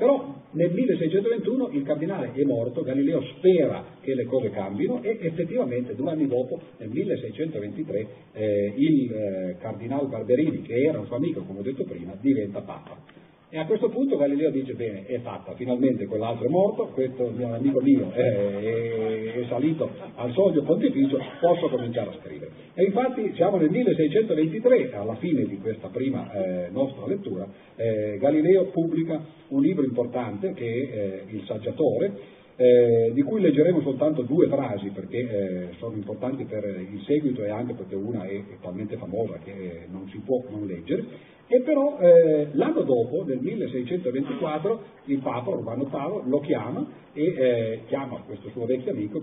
però 0.00 0.34
nel 0.52 0.72
1621 0.72 1.68
il 1.72 1.82
cardinale 1.82 2.32
è 2.32 2.42
morto, 2.44 2.82
Galileo 2.82 3.20
spera 3.36 3.84
che 4.00 4.14
le 4.14 4.24
cose 4.24 4.48
cambino 4.48 5.02
e 5.02 5.18
effettivamente 5.20 5.94
due 5.94 6.10
anni 6.10 6.26
dopo, 6.26 6.58
nel 6.78 6.88
1623, 6.88 8.06
eh, 8.32 8.72
il 8.78 9.12
eh, 9.12 9.56
cardinale 9.60 10.06
Barberini, 10.06 10.62
che 10.62 10.84
era 10.84 10.98
un 10.98 11.04
suo 11.04 11.16
amico, 11.16 11.42
come 11.42 11.58
ho 11.58 11.62
detto 11.62 11.84
prima, 11.84 12.14
diventa 12.18 12.62
papa. 12.62 13.19
E 13.52 13.58
a 13.58 13.66
questo 13.66 13.88
punto 13.88 14.16
Galileo 14.16 14.48
dice, 14.52 14.74
bene, 14.74 15.04
è 15.06 15.18
fatta, 15.22 15.54
finalmente 15.54 16.06
quell'altro 16.06 16.46
è 16.46 16.48
morto, 16.48 16.86
questo 16.94 17.32
mio 17.34 17.52
amico 17.52 17.80
mio 17.80 18.12
è, 18.12 18.20
è, 18.20 19.32
è 19.32 19.44
salito 19.48 19.90
al 20.14 20.32
soglio 20.34 20.62
pontificio, 20.62 21.18
posso 21.40 21.68
cominciare 21.68 22.10
a 22.10 22.18
scrivere. 22.20 22.52
E 22.74 22.84
infatti 22.84 23.32
siamo 23.34 23.56
nel 23.56 23.70
1623, 23.70 24.92
alla 24.94 25.16
fine 25.16 25.46
di 25.46 25.58
questa 25.58 25.88
prima 25.88 26.32
eh, 26.32 26.68
nostra 26.70 27.08
lettura, 27.08 27.48
eh, 27.74 28.18
Galileo 28.20 28.66
pubblica 28.66 29.20
un 29.48 29.62
libro 29.62 29.84
importante 29.84 30.52
che 30.52 30.64
è 30.64 30.96
eh, 30.96 31.34
Il 31.34 31.42
Saggiatore, 31.46 32.38
eh, 32.54 33.10
di 33.12 33.22
cui 33.22 33.40
leggeremo 33.40 33.80
soltanto 33.80 34.22
due 34.22 34.46
frasi 34.46 34.90
perché 34.90 35.18
eh, 35.18 35.68
sono 35.78 35.96
importanti 35.96 36.44
per 36.44 36.64
il 36.64 37.02
seguito 37.04 37.42
e 37.42 37.50
anche 37.50 37.74
perché 37.74 37.96
una 37.96 38.26
è, 38.26 38.36
è 38.36 38.58
talmente 38.60 38.96
famosa 38.96 39.40
che 39.42 39.86
non 39.90 40.08
si 40.10 40.18
può 40.18 40.40
non 40.50 40.66
leggere, 40.66 41.38
e 41.52 41.62
però 41.62 41.98
eh, 41.98 42.46
l'anno 42.52 42.82
dopo, 42.82 43.24
nel 43.24 43.40
1624, 43.40 44.82
il 45.06 45.18
Papa 45.18 45.50
Urbano 45.50 45.90
VIII 45.90 46.30
lo 46.30 46.38
chiama 46.38 46.86
e 47.12 47.24
eh, 47.24 47.80
chiama 47.88 48.22
questo 48.24 48.50
suo 48.50 48.66
vecchio 48.66 48.92
amico 48.92 49.20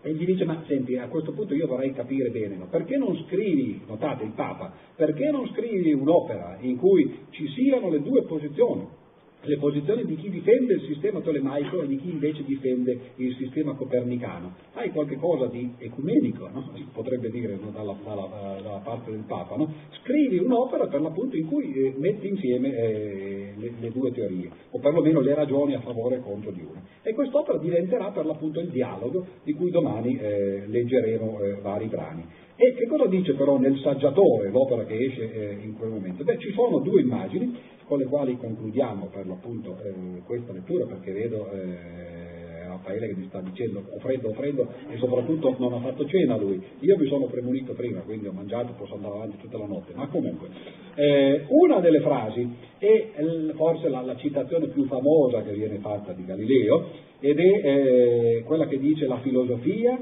e 0.00 0.14
gli 0.14 0.24
dice, 0.24 0.46
ma 0.46 0.62
senti, 0.66 0.96
a 0.96 1.08
questo 1.08 1.32
punto 1.32 1.52
io 1.52 1.66
vorrei 1.66 1.92
capire 1.92 2.30
bene, 2.30 2.56
ma 2.56 2.64
perché 2.64 2.96
non 2.96 3.14
scrivi, 3.26 3.82
notate 3.86 4.24
il 4.24 4.32
Papa, 4.34 4.72
perché 4.96 5.30
non 5.30 5.46
scrivi 5.48 5.92
un'opera 5.92 6.56
in 6.60 6.78
cui 6.78 7.26
ci 7.30 7.46
siano 7.48 7.90
le 7.90 8.00
due 8.00 8.22
posizioni? 8.22 8.88
Le 9.42 9.56
posizioni 9.56 10.04
di 10.04 10.16
chi 10.16 10.30
difende 10.30 10.74
il 10.74 10.82
sistema 10.86 11.20
tolemaico 11.20 11.82
e 11.82 11.86
di 11.86 11.96
chi 11.96 12.10
invece 12.10 12.42
difende 12.44 12.98
il 13.16 13.36
sistema 13.36 13.74
copernicano. 13.74 14.54
Hai 14.72 14.90
qualche 14.90 15.16
cosa 15.16 15.46
di 15.46 15.74
ecumenico, 15.78 16.48
no? 16.48 16.70
si 16.74 16.84
potrebbe 16.92 17.30
dire 17.30 17.56
no? 17.60 17.70
dalla, 17.70 17.96
dalla, 18.04 18.58
dalla, 18.60 18.80
parte 18.82 19.10
del 19.12 19.24
Papa. 19.26 19.56
No? 19.56 19.72
Scrivi 20.02 20.38
un'opera 20.38 20.86
per 20.88 21.00
l'appunto 21.00 21.36
in 21.36 21.46
cui 21.46 21.72
eh, 21.72 21.94
metti 21.96 22.26
insieme 22.26 22.74
eh, 22.74 23.52
le, 23.56 23.72
le, 23.78 23.90
due 23.90 24.10
teorie, 24.12 24.50
o 24.70 24.78
perlomeno 24.80 25.20
le 25.20 25.34
ragioni 25.34 25.74
a 25.74 25.80
favore 25.80 26.16
e 26.16 26.20
contro 26.20 26.50
di 26.50 26.62
una. 26.62 26.82
E 27.02 27.14
quest'opera 27.14 27.58
diventerà 27.58 28.10
per 28.10 28.26
l'appunto 28.26 28.58
il 28.60 28.70
dialogo 28.70 29.24
di 29.44 29.52
cui 29.52 29.70
domani 29.70 30.18
eh, 30.18 30.64
leggeremo 30.66 31.40
eh, 31.40 31.54
vari 31.62 31.86
brani. 31.86 32.24
E 32.60 32.74
che 32.74 32.88
cosa 32.88 33.06
dice 33.06 33.34
però 33.34 33.56
nel 33.56 33.78
saggiatore, 33.78 34.50
l'opera 34.50 34.84
che 34.84 34.98
esce 34.98 35.32
eh, 35.32 35.58
in 35.62 35.74
quel 35.74 35.90
momento? 35.90 36.24
Beh, 36.24 36.38
ci 36.38 36.50
sono 36.54 36.80
due 36.80 37.02
immagini 37.02 37.56
con 37.88 37.98
le 37.98 38.04
quali 38.04 38.36
concludiamo 38.36 39.06
per 39.06 39.26
l'appunto 39.26 39.78
eh, 39.82 40.22
questa 40.24 40.52
lettura 40.52 40.84
perché 40.84 41.10
vedo 41.10 41.50
eh, 41.50 42.66
Raffaele 42.68 43.08
che 43.08 43.14
mi 43.16 43.26
sta 43.28 43.40
dicendo 43.40 43.82
ho 43.88 43.98
freddo, 43.98 44.28
ho 44.28 44.34
freddo 44.34 44.68
e 44.90 44.98
soprattutto 44.98 45.56
non 45.58 45.72
ha 45.72 45.80
fatto 45.80 46.06
cena 46.06 46.36
lui. 46.36 46.62
Io 46.80 46.96
mi 46.96 47.06
sono 47.08 47.26
premunito 47.26 47.72
prima, 47.72 48.00
quindi 48.00 48.26
ho 48.26 48.32
mangiato, 48.32 48.74
posso 48.76 48.94
andare 48.94 49.14
avanti 49.14 49.38
tutta 49.38 49.58
la 49.58 49.66
notte, 49.66 49.92
ma 49.94 50.06
comunque 50.08 50.48
eh, 50.94 51.44
una 51.48 51.80
delle 51.80 52.00
frasi 52.00 52.48
è 52.78 53.10
forse 53.54 53.88
la, 53.88 54.02
la, 54.02 54.16
citazione 54.16 54.68
più 54.68 54.84
famosa 54.84 55.42
che 55.42 55.52
viene 55.52 55.78
fatta 55.78 56.12
di 56.12 56.24
Galileo 56.24 57.06
ed 57.20 57.38
è 57.38 57.42
eh, 57.42 58.42
quella 58.44 58.66
che 58.66 58.78
dice 58.78 59.06
la 59.06 59.18
filosofia 59.18 59.98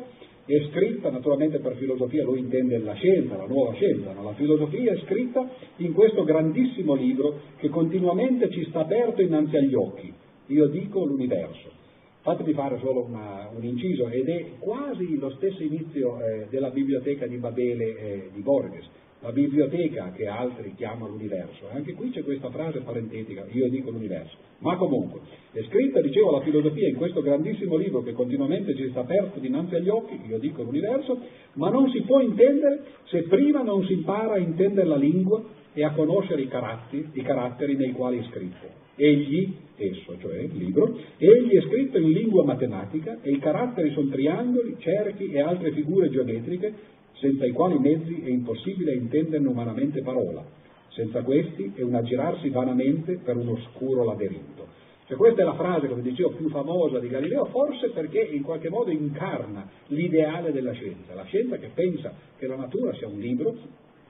è 0.47 0.68
scritta 0.70 1.11
naturalmente 1.11 1.59
per 1.59 1.76
filosofia, 1.76 2.22
lui 2.22 2.38
intende 2.38 2.78
la 2.78 2.94
scienza, 2.94 3.36
la 3.36 3.47
nuova 3.47 3.74
scienza, 3.74 4.12
no? 4.12 4.22
la 4.22 4.34
filosofia 4.34 4.92
è 4.92 4.99
scritta 5.05 5.49
in 5.78 5.92
questo 5.92 6.22
grandissimo 6.22 6.94
libro 6.94 7.40
che 7.57 7.68
continuamente 7.68 8.51
ci 8.51 8.64
sta 8.68 8.80
aperto 8.80 9.22
innanzi 9.22 9.57
agli 9.57 9.74
occhi, 9.74 10.12
io 10.47 10.66
dico 10.68 11.05
l'universo. 11.05 11.74
Fatemi 12.20 12.53
fare 12.55 12.78
solo 12.78 13.05
una, 13.05 13.51
un 13.55 13.62
inciso 13.64 14.09
ed 14.09 14.28
è 14.28 14.47
quasi 14.59 15.16
lo 15.16 15.30
stesso 15.30 15.62
inizio 15.62 16.20
eh, 16.20 16.47
della 16.51 16.70
biblioteca 16.70 17.26
di 17.26 17.36
Babele 17.36 17.84
eh, 17.84 18.30
di 18.32 18.40
Borges 18.40 18.84
la 19.20 19.32
biblioteca 19.32 20.12
che 20.12 20.26
altri 20.26 20.74
chiamano 20.76 21.08
l'universo. 21.08 21.68
Anche 21.72 21.94
qui 21.94 22.10
c'è 22.10 22.22
questa 22.22 22.50
frase 22.50 22.80
parentetica, 22.80 23.46
io 23.50 23.68
dico 23.68 23.90
l'universo. 23.90 24.36
Ma 24.58 24.76
comunque, 24.76 25.20
è 25.52 25.62
scritta, 25.64 26.00
dicevo, 26.00 26.32
la 26.32 26.42
filosofia 26.42 26.88
in 26.88 26.96
questo 26.96 27.22
grandissimo 27.22 27.76
libro 27.76 28.02
che 28.02 28.12
continuamente 28.12 28.74
ci 28.74 28.88
sta 28.90 29.00
aperto 29.00 29.38
dinanzi 29.38 29.74
agli 29.74 29.88
occhi, 29.88 30.20
io 30.26 30.38
dico 30.38 30.62
l'universo, 30.62 31.18
ma 31.54 31.70
non 31.70 31.90
si 31.90 32.02
può 32.02 32.20
intendere 32.20 32.84
se 33.06 33.22
prima 33.22 33.62
non 33.62 33.84
si 33.84 33.94
impara 33.94 34.34
a 34.34 34.38
intendere 34.38 34.86
la 34.86 34.96
lingua 34.96 35.42
e 35.72 35.84
a 35.84 35.92
conoscere 35.92 36.42
i 36.42 36.48
caratteri, 36.48 37.08
i 37.12 37.22
caratteri 37.22 37.76
nei 37.76 37.92
quali 37.92 38.18
è 38.18 38.22
scritto. 38.30 38.84
Egli, 38.98 39.54
esso, 39.76 40.16
cioè 40.18 40.38
il 40.38 40.56
libro, 40.56 40.98
egli 41.18 41.54
è 41.54 41.60
scritto 41.62 41.98
in 41.98 42.12
lingua 42.12 42.44
matematica 42.44 43.18
e 43.20 43.30
i 43.30 43.38
caratteri 43.38 43.90
sono 43.92 44.08
triangoli, 44.08 44.76
cerchi 44.78 45.30
e 45.30 45.40
altre 45.40 45.72
figure 45.72 46.08
geometriche 46.08 46.72
senza 47.18 47.46
i 47.46 47.52
quali 47.52 47.78
mezzi 47.78 48.22
è 48.22 48.28
impossibile 48.28 48.94
intenderne 48.94 49.48
umanamente 49.48 50.02
parola. 50.02 50.44
Senza 50.88 51.22
questi 51.22 51.72
è 51.74 51.82
un 51.82 51.94
aggirarsi 51.94 52.48
vanamente 52.48 53.18
per 53.22 53.36
un 53.36 53.48
oscuro 53.48 54.04
laberinto. 54.04 54.84
Cioè 55.06 55.16
questa 55.16 55.42
è 55.42 55.44
la 55.44 55.54
frase, 55.54 55.86
come 55.86 56.02
dicevo, 56.02 56.30
più 56.30 56.48
famosa 56.48 56.98
di 56.98 57.08
Galileo, 57.08 57.44
forse 57.46 57.90
perché 57.90 58.20
in 58.20 58.42
qualche 58.42 58.68
modo 58.68 58.90
incarna 58.90 59.68
l'ideale 59.86 60.50
della 60.50 60.72
scienza, 60.72 61.14
la 61.14 61.24
scienza 61.24 61.58
che 61.58 61.70
pensa 61.72 62.12
che 62.36 62.46
la 62.46 62.56
natura 62.56 62.92
sia 62.94 63.06
un 63.06 63.18
libro 63.20 63.54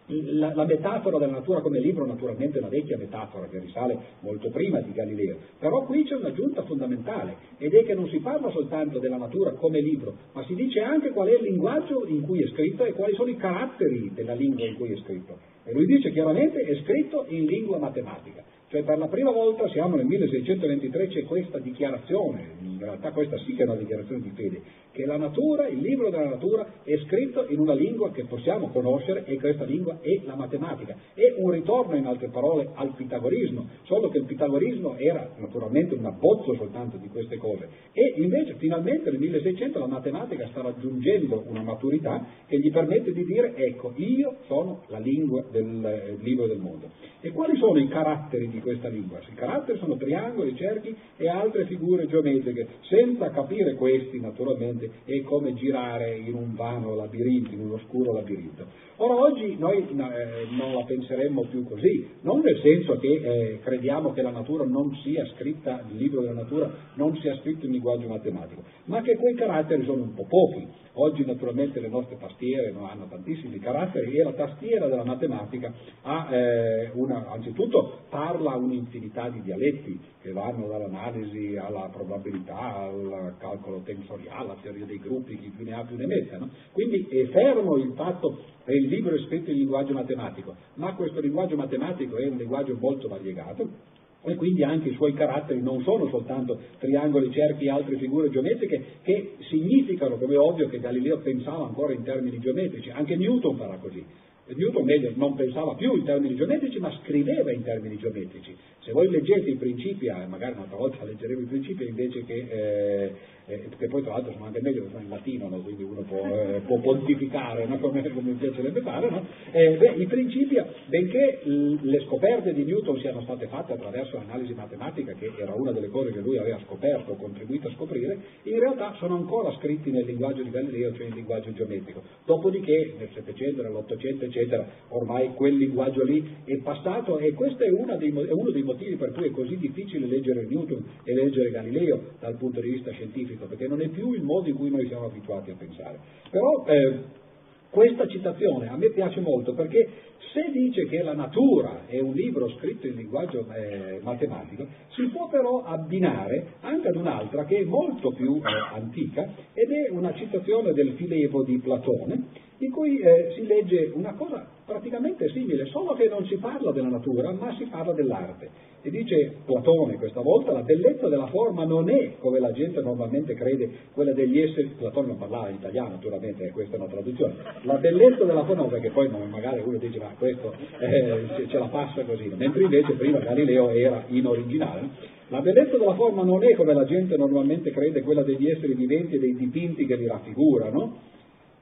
la, 0.06 0.54
la, 0.54 0.64
metafora 0.64 1.18
della 1.18 1.32
natura 1.32 1.60
come 1.60 1.80
libro 1.80 2.06
naturalmente 2.06 2.58
è 2.58 2.60
una 2.60 2.70
vecchia 2.70 2.96
metafora 2.96 3.48
che 3.48 3.58
risale 3.58 3.98
molto 4.20 4.50
prima 4.50 4.80
di 4.80 4.92
Galileo, 4.92 5.38
però 5.58 5.84
qui 5.84 6.04
c'è 6.04 6.14
un'aggiunta 6.14 6.62
fondamentale 6.62 7.36
ed 7.58 7.74
è 7.74 7.84
che 7.84 7.94
non 7.94 8.08
si 8.08 8.18
parla 8.18 8.50
soltanto 8.50 8.98
della 8.98 9.16
natura 9.16 9.52
come 9.52 9.80
libro, 9.80 10.14
ma 10.32 10.44
si 10.44 10.54
dice 10.54 10.80
anche 10.80 11.10
qual 11.10 11.28
è 11.28 11.36
il 11.36 11.42
linguaggio 11.42 12.06
in 12.06 12.22
cui 12.22 12.42
è 12.42 12.46
scritto 12.48 12.84
e 12.84 12.92
quali 12.92 13.14
sono 13.14 13.30
i 13.30 13.36
caratteri 13.36 14.12
della 14.14 14.34
lingua 14.34 14.66
in 14.66 14.76
cui 14.76 14.92
è 14.92 14.96
scritto. 14.96 15.38
E 15.64 15.72
lui 15.72 15.86
dice 15.86 16.12
chiaramente 16.12 16.60
è 16.60 16.74
scritto 16.82 17.24
in 17.28 17.44
lingua 17.44 17.78
matematica. 17.78 18.44
Cioè 18.68 18.82
per 18.82 18.98
la 18.98 19.06
prima 19.06 19.30
volta, 19.30 19.68
siamo 19.68 19.94
nel 19.94 20.06
1623, 20.06 21.06
c'è 21.06 21.24
questa 21.24 21.60
dichiarazione, 21.60 22.56
in 22.62 22.78
realtà 22.80 23.12
questa 23.12 23.38
sì 23.38 23.54
che 23.54 23.62
è 23.62 23.64
una 23.64 23.76
dichiarazione 23.76 24.22
di 24.22 24.32
fede, 24.34 24.60
che 24.90 25.06
la 25.06 25.16
natura, 25.16 25.68
il 25.68 25.78
libro 25.78 26.10
della 26.10 26.30
natura 26.30 26.66
è 26.82 26.96
scritto 27.04 27.46
in 27.48 27.60
una 27.60 27.74
lingua 27.74 28.10
che 28.10 28.24
possiamo 28.24 28.70
conoscere 28.70 29.24
e 29.26 29.38
questa 29.38 29.62
lingua 29.62 29.98
è 30.00 30.20
la 30.24 30.34
matematica. 30.34 30.96
È 31.14 31.34
un 31.36 31.50
ritorno, 31.50 31.94
in 31.94 32.06
altre 32.06 32.28
parole, 32.28 32.70
al 32.74 32.94
pitagorismo, 32.94 33.68
solo 33.84 34.08
che 34.08 34.18
il 34.18 34.24
pitagorismo 34.24 34.96
era 34.96 35.30
naturalmente 35.36 35.94
un 35.94 36.06
abbozzo 36.06 36.54
soltanto 36.54 36.96
di 36.96 37.06
queste 37.08 37.36
cose. 37.36 37.68
E 37.92 38.14
invece 38.16 38.54
finalmente 38.54 39.10
nel 39.10 39.20
1600 39.20 39.78
la 39.78 39.86
matematica 39.86 40.48
sta 40.48 40.62
raggiungendo 40.62 41.44
una 41.46 41.62
maturità 41.62 42.26
che 42.46 42.58
gli 42.58 42.72
permette 42.72 43.12
di 43.12 43.24
dire 43.24 43.54
ecco, 43.54 43.92
io 43.94 44.38
sono 44.46 44.82
la 44.88 44.98
lingua 44.98 45.44
del 45.52 45.84
eh, 45.84 46.16
libro 46.20 46.48
del 46.48 46.58
mondo. 46.58 46.90
E 47.20 47.30
quali 47.30 47.56
sono 47.58 47.78
i 47.78 47.88
caratteri 47.88 48.48
di 48.48 48.55
questa 48.60 48.88
lingua? 48.88 49.18
I 49.20 49.34
caratteri 49.34 49.78
sono 49.78 49.96
triangoli, 49.96 50.56
cerchi 50.56 50.94
e 51.16 51.28
altre 51.28 51.66
figure 51.66 52.06
geometriche. 52.06 52.68
Senza 52.88 53.30
capire 53.30 53.74
questi, 53.74 54.20
naturalmente, 54.20 54.90
è 55.04 55.22
come 55.22 55.54
girare 55.54 56.16
in 56.16 56.34
un 56.34 56.54
vano 56.54 56.94
labirinto, 56.94 57.52
in 57.52 57.60
un 57.60 57.72
oscuro 57.72 58.12
labirinto. 58.12 58.66
Ora 58.98 59.14
oggi 59.14 59.56
noi 59.58 59.86
eh, 59.90 60.46
non 60.56 60.72
la 60.72 60.82
penseremmo 60.84 61.42
più 61.50 61.64
così, 61.68 62.08
non 62.22 62.40
nel 62.40 62.58
senso 62.62 62.96
che 62.96 63.08
eh, 63.08 63.60
crediamo 63.62 64.12
che 64.12 64.22
la 64.22 64.30
natura 64.30 64.64
non 64.64 64.94
sia 65.02 65.26
scritta, 65.34 65.84
il 65.90 65.96
libro 65.96 66.22
della 66.22 66.40
natura 66.40 66.72
non 66.94 67.14
sia 67.18 67.36
scritto 67.40 67.66
in 67.66 67.72
linguaggio 67.72 68.08
matematico, 68.08 68.62
ma 68.84 69.02
che 69.02 69.16
quei 69.16 69.34
caratteri 69.34 69.84
sono 69.84 70.02
un 70.02 70.14
po' 70.14 70.24
pochi. 70.26 70.66
Oggi 70.94 71.26
naturalmente 71.26 71.78
le 71.78 71.88
nostre 71.88 72.16
tastiere 72.16 72.72
no, 72.72 72.88
hanno 72.88 73.06
tantissimi 73.06 73.58
caratteri 73.58 74.16
e 74.16 74.22
la 74.22 74.32
tastiera 74.32 74.86
della 74.86 75.04
matematica 75.04 75.70
ha, 76.00 76.34
eh, 76.34 76.90
una, 76.94 77.28
anzitutto 77.30 77.98
parla 78.08 78.56
un'infinità 78.56 79.28
di 79.28 79.42
dialetti 79.42 80.00
che 80.22 80.32
vanno 80.32 80.68
dall'analisi 80.68 81.54
alla 81.58 81.90
probabilità, 81.92 82.76
al 82.76 83.34
calcolo 83.36 83.82
tensoriale, 83.84 84.40
alla 84.40 84.56
teoria 84.62 84.86
dei 84.86 84.98
gruppi, 84.98 85.38
chi 85.38 85.52
più 85.54 85.66
ne 85.66 85.74
ha 85.74 85.84
più 85.84 85.96
ne 85.96 86.06
metta. 86.06 86.38
No? 86.38 86.48
Quindi 86.72 87.06
è 87.10 87.26
fermo 87.26 87.76
il 87.76 87.92
fatto 87.94 88.54
che 88.66 88.72
il 88.72 88.88
libro 88.88 89.14
è 89.14 89.18
scritto 89.20 89.50
in 89.50 89.58
linguaggio 89.58 89.92
matematico, 89.92 90.54
ma 90.74 90.94
questo 90.94 91.20
linguaggio 91.20 91.54
matematico 91.56 92.16
è 92.16 92.26
un 92.26 92.36
linguaggio 92.36 92.76
molto 92.78 93.06
variegato 93.06 93.94
e 94.24 94.34
quindi 94.34 94.64
anche 94.64 94.88
i 94.88 94.94
suoi 94.94 95.14
caratteri 95.14 95.62
non 95.62 95.82
sono 95.82 96.08
soltanto 96.08 96.58
triangoli, 96.78 97.30
cerchi 97.30 97.66
e 97.66 97.70
altre 97.70 97.96
figure 97.96 98.28
geometriche 98.28 98.98
che 99.02 99.36
significano, 99.48 100.16
come 100.16 100.34
è 100.34 100.38
ovvio, 100.38 100.68
che 100.68 100.80
Galileo 100.80 101.18
pensava 101.18 101.64
ancora 101.64 101.92
in 101.92 102.02
termini 102.02 102.40
geometrici, 102.40 102.90
anche 102.90 103.14
Newton 103.14 103.56
farà 103.56 103.76
così. 103.76 104.04
Newton 104.48 104.84
meglio 104.84 105.12
non 105.14 105.34
pensava 105.34 105.74
più 105.74 105.96
in 105.96 106.04
termini 106.04 106.36
geometrici, 106.36 106.78
ma 106.78 106.92
scriveva 107.02 107.52
in 107.52 107.62
termini 107.62 107.96
geometrici. 107.98 108.56
Se 108.80 108.92
voi 108.92 109.08
leggete 109.10 109.50
i 109.50 109.56
principi, 109.56 110.06
eh, 110.06 110.26
magari 110.26 110.54
un'altra 110.54 110.76
volta 110.76 111.02
leggeremo 111.06 111.40
i 111.40 111.46
principi 111.46 111.86
invece 111.86 112.24
che 112.24 112.34
eh, 112.34 113.12
eh, 113.46 113.68
che 113.78 113.86
poi 113.86 114.02
tra 114.02 114.12
l'altro 114.12 114.32
sono 114.32 114.46
anche 114.46 114.60
meglio 114.60 114.82
che 114.82 114.90
sono 114.90 115.02
in 115.02 115.08
latino, 115.08 115.48
no? 115.48 115.60
quindi 115.60 115.82
uno 115.84 116.02
può, 116.02 116.24
eh, 116.26 116.60
può 116.66 116.78
pontificare 116.80 117.66
no? 117.66 117.78
come, 117.78 118.02
come 118.10 118.32
piacerebbe 118.32 118.80
fare. 118.80 119.08
No? 119.08 119.24
Eh, 119.52 119.76
beh, 119.76 119.94
I 119.96 120.06
principi, 120.06 120.56
benché 120.86 121.40
le 121.44 122.00
scoperte 122.06 122.52
di 122.52 122.64
Newton 122.64 122.98
siano 122.98 123.20
state 123.22 123.46
fatte 123.46 123.74
attraverso 123.74 124.16
l'analisi 124.16 124.52
matematica, 124.54 125.12
che 125.12 125.32
era 125.38 125.54
una 125.54 125.70
delle 125.70 125.88
cose 125.88 126.10
che 126.10 126.20
lui 126.20 126.38
aveva 126.38 126.58
scoperto 126.66 127.12
o 127.12 127.16
contribuito 127.16 127.68
a 127.68 127.72
scoprire, 127.72 128.18
in 128.42 128.58
realtà 128.58 128.94
sono 128.98 129.14
ancora 129.14 129.52
scritti 129.58 129.90
nel 129.90 130.04
linguaggio 130.04 130.42
di 130.42 130.50
Galileo, 130.50 130.92
cioè 130.94 131.06
il 131.06 131.14
linguaggio 131.14 131.52
geometrico. 131.52 132.02
Dopodiché, 132.24 132.94
nel 132.98 133.10
Settecento, 133.14 133.62
nell'Ottocento, 133.62 134.24
eccetera, 134.24 134.66
ormai 134.88 135.34
quel 135.34 135.56
linguaggio 135.56 136.02
lì 136.02 136.24
è 136.44 136.56
passato 136.58 137.18
e 137.18 137.32
questo 137.32 137.62
è, 137.62 137.68
dei, 137.68 138.10
è 138.10 138.32
uno 138.32 138.50
dei 138.50 138.62
motivi 138.62 138.96
per 138.96 139.12
cui 139.12 139.26
è 139.26 139.30
così 139.30 139.56
difficile 139.56 140.06
leggere 140.06 140.46
Newton 140.48 140.84
e 141.04 141.14
leggere 141.14 141.50
Galileo 141.50 142.14
dal 142.18 142.36
punto 142.36 142.60
di 142.60 142.70
vista 142.70 142.90
scientifico 142.90 143.35
scientifico, 143.36 143.46
perché 143.46 143.68
non 143.68 143.80
è 143.80 143.88
più 143.88 144.12
il 144.12 144.22
modo 144.22 144.48
in 144.48 144.56
cui 144.56 144.70
noi 144.70 144.86
siamo 144.88 145.06
abituati 145.06 145.50
a 145.50 145.54
pensare. 145.56 145.98
Però 146.30 146.64
eh, 146.66 147.24
questa 147.70 148.06
citazione 148.08 148.68
a 148.68 148.76
me 148.76 148.90
piace 148.90 149.20
molto 149.20 149.52
perché 149.52 149.88
se 150.32 150.50
dice 150.50 150.86
che 150.86 151.02
la 151.02 151.14
natura 151.14 151.86
è 151.86 152.00
un 152.00 152.14
libro 152.14 152.48
scritto 152.50 152.86
in 152.86 152.96
linguaggio 152.96 153.46
eh, 153.52 154.00
matematico, 154.02 154.66
si 154.90 155.06
può 155.08 155.28
però 155.28 155.62
abbinare 155.62 156.54
anche 156.60 156.88
ad 156.88 156.96
un'altra 156.96 157.44
che 157.44 157.58
è 157.58 157.64
molto 157.64 158.12
più 158.12 158.36
eh, 158.36 158.74
antica 158.74 159.28
ed 159.52 159.70
è 159.70 159.90
una 159.90 160.14
citazione 160.14 160.72
del 160.72 160.92
Filebo 160.92 161.42
di 161.42 161.58
Platone, 161.58 162.44
in 162.58 162.70
cui 162.70 162.98
eh, 162.98 163.32
si 163.34 163.46
legge 163.46 163.90
una 163.94 164.14
cosa 164.14 164.46
praticamente 164.64 165.28
simile, 165.30 165.66
solo 165.66 165.94
che 165.94 166.08
non 166.08 166.24
si 166.26 166.36
parla 166.36 166.72
della 166.72 166.88
natura, 166.88 167.30
ma 167.32 167.54
si 167.56 167.64
parla 167.66 167.92
dell'arte. 167.92 168.50
E 168.86 168.90
dice 168.90 169.38
Platone 169.44 169.96
questa 169.96 170.20
volta, 170.20 170.52
la 170.52 170.62
bellezza 170.62 171.08
della 171.08 171.26
forma 171.26 171.64
non 171.64 171.90
è, 171.90 172.12
come 172.20 172.38
la 172.38 172.52
gente 172.52 172.80
normalmente 172.80 173.34
crede, 173.34 173.68
quella 173.92 174.12
degli 174.12 174.38
esseri, 174.38 174.74
Platone 174.78 175.08
non 175.08 175.18
parlava 175.18 175.48
in 175.48 175.56
italiano 175.56 175.88
naturalmente, 175.94 176.44
eh, 176.44 176.50
questa 176.50 176.76
è 176.76 176.78
una 176.78 176.86
traduzione, 176.86 177.34
la 177.62 177.78
bellezza 177.78 178.22
della 178.22 178.44
forma, 178.44 178.62
perché 178.66 178.90
poi 178.90 179.08
magari 179.08 179.60
uno 179.64 179.76
dice 179.78 179.98
ma 179.98 180.14
questo 180.16 180.54
eh, 180.78 181.48
ce 181.48 181.58
la 181.58 181.66
passa 181.66 182.04
così, 182.04 182.30
mentre 182.36 182.62
invece 182.62 182.92
prima 182.92 183.18
Galileo 183.18 183.70
era 183.70 184.04
in 184.06 184.24
originale, 184.24 184.88
la 185.30 185.40
bellezza 185.40 185.76
della 185.76 185.94
forma 185.94 186.22
non 186.22 186.44
è 186.44 186.54
come 186.54 186.72
la 186.72 186.84
gente 186.84 187.16
normalmente 187.16 187.72
crede, 187.72 188.02
quella 188.02 188.22
degli 188.22 188.48
esseri 188.48 188.74
viventi 188.74 189.16
e 189.16 189.18
dei 189.18 189.34
dipinti 189.34 189.84
che 189.84 189.96
li 189.96 190.06
raffigurano, 190.06 191.14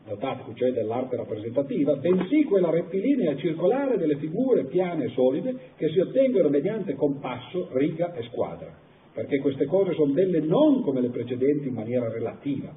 notate 0.07 0.53
cioè 0.55 0.73
dell'arte 0.73 1.17
rappresentativa, 1.17 1.97
bensì 1.97 2.45
quella 2.45 2.71
rettilinea 2.71 3.37
circolare 3.37 3.97
delle 3.97 4.17
figure 4.17 4.65
piane 4.67 5.05
e 5.05 5.09
solide 5.11 5.55
che 5.77 5.89
si 5.89 5.99
ottengono 5.99 6.49
mediante 6.49 6.95
compasso, 6.95 7.71
riga 7.73 8.13
e 8.13 8.23
squadra, 8.25 8.73
perché 9.13 9.39
queste 9.39 9.65
cose 9.65 9.95
sono 9.95 10.13
belle 10.13 10.41
non 10.41 10.83
come 10.83 11.01
le 11.01 11.09
precedenti 11.09 11.69
in 11.69 11.75
maniera 11.75 12.11
relativa, 12.11 12.75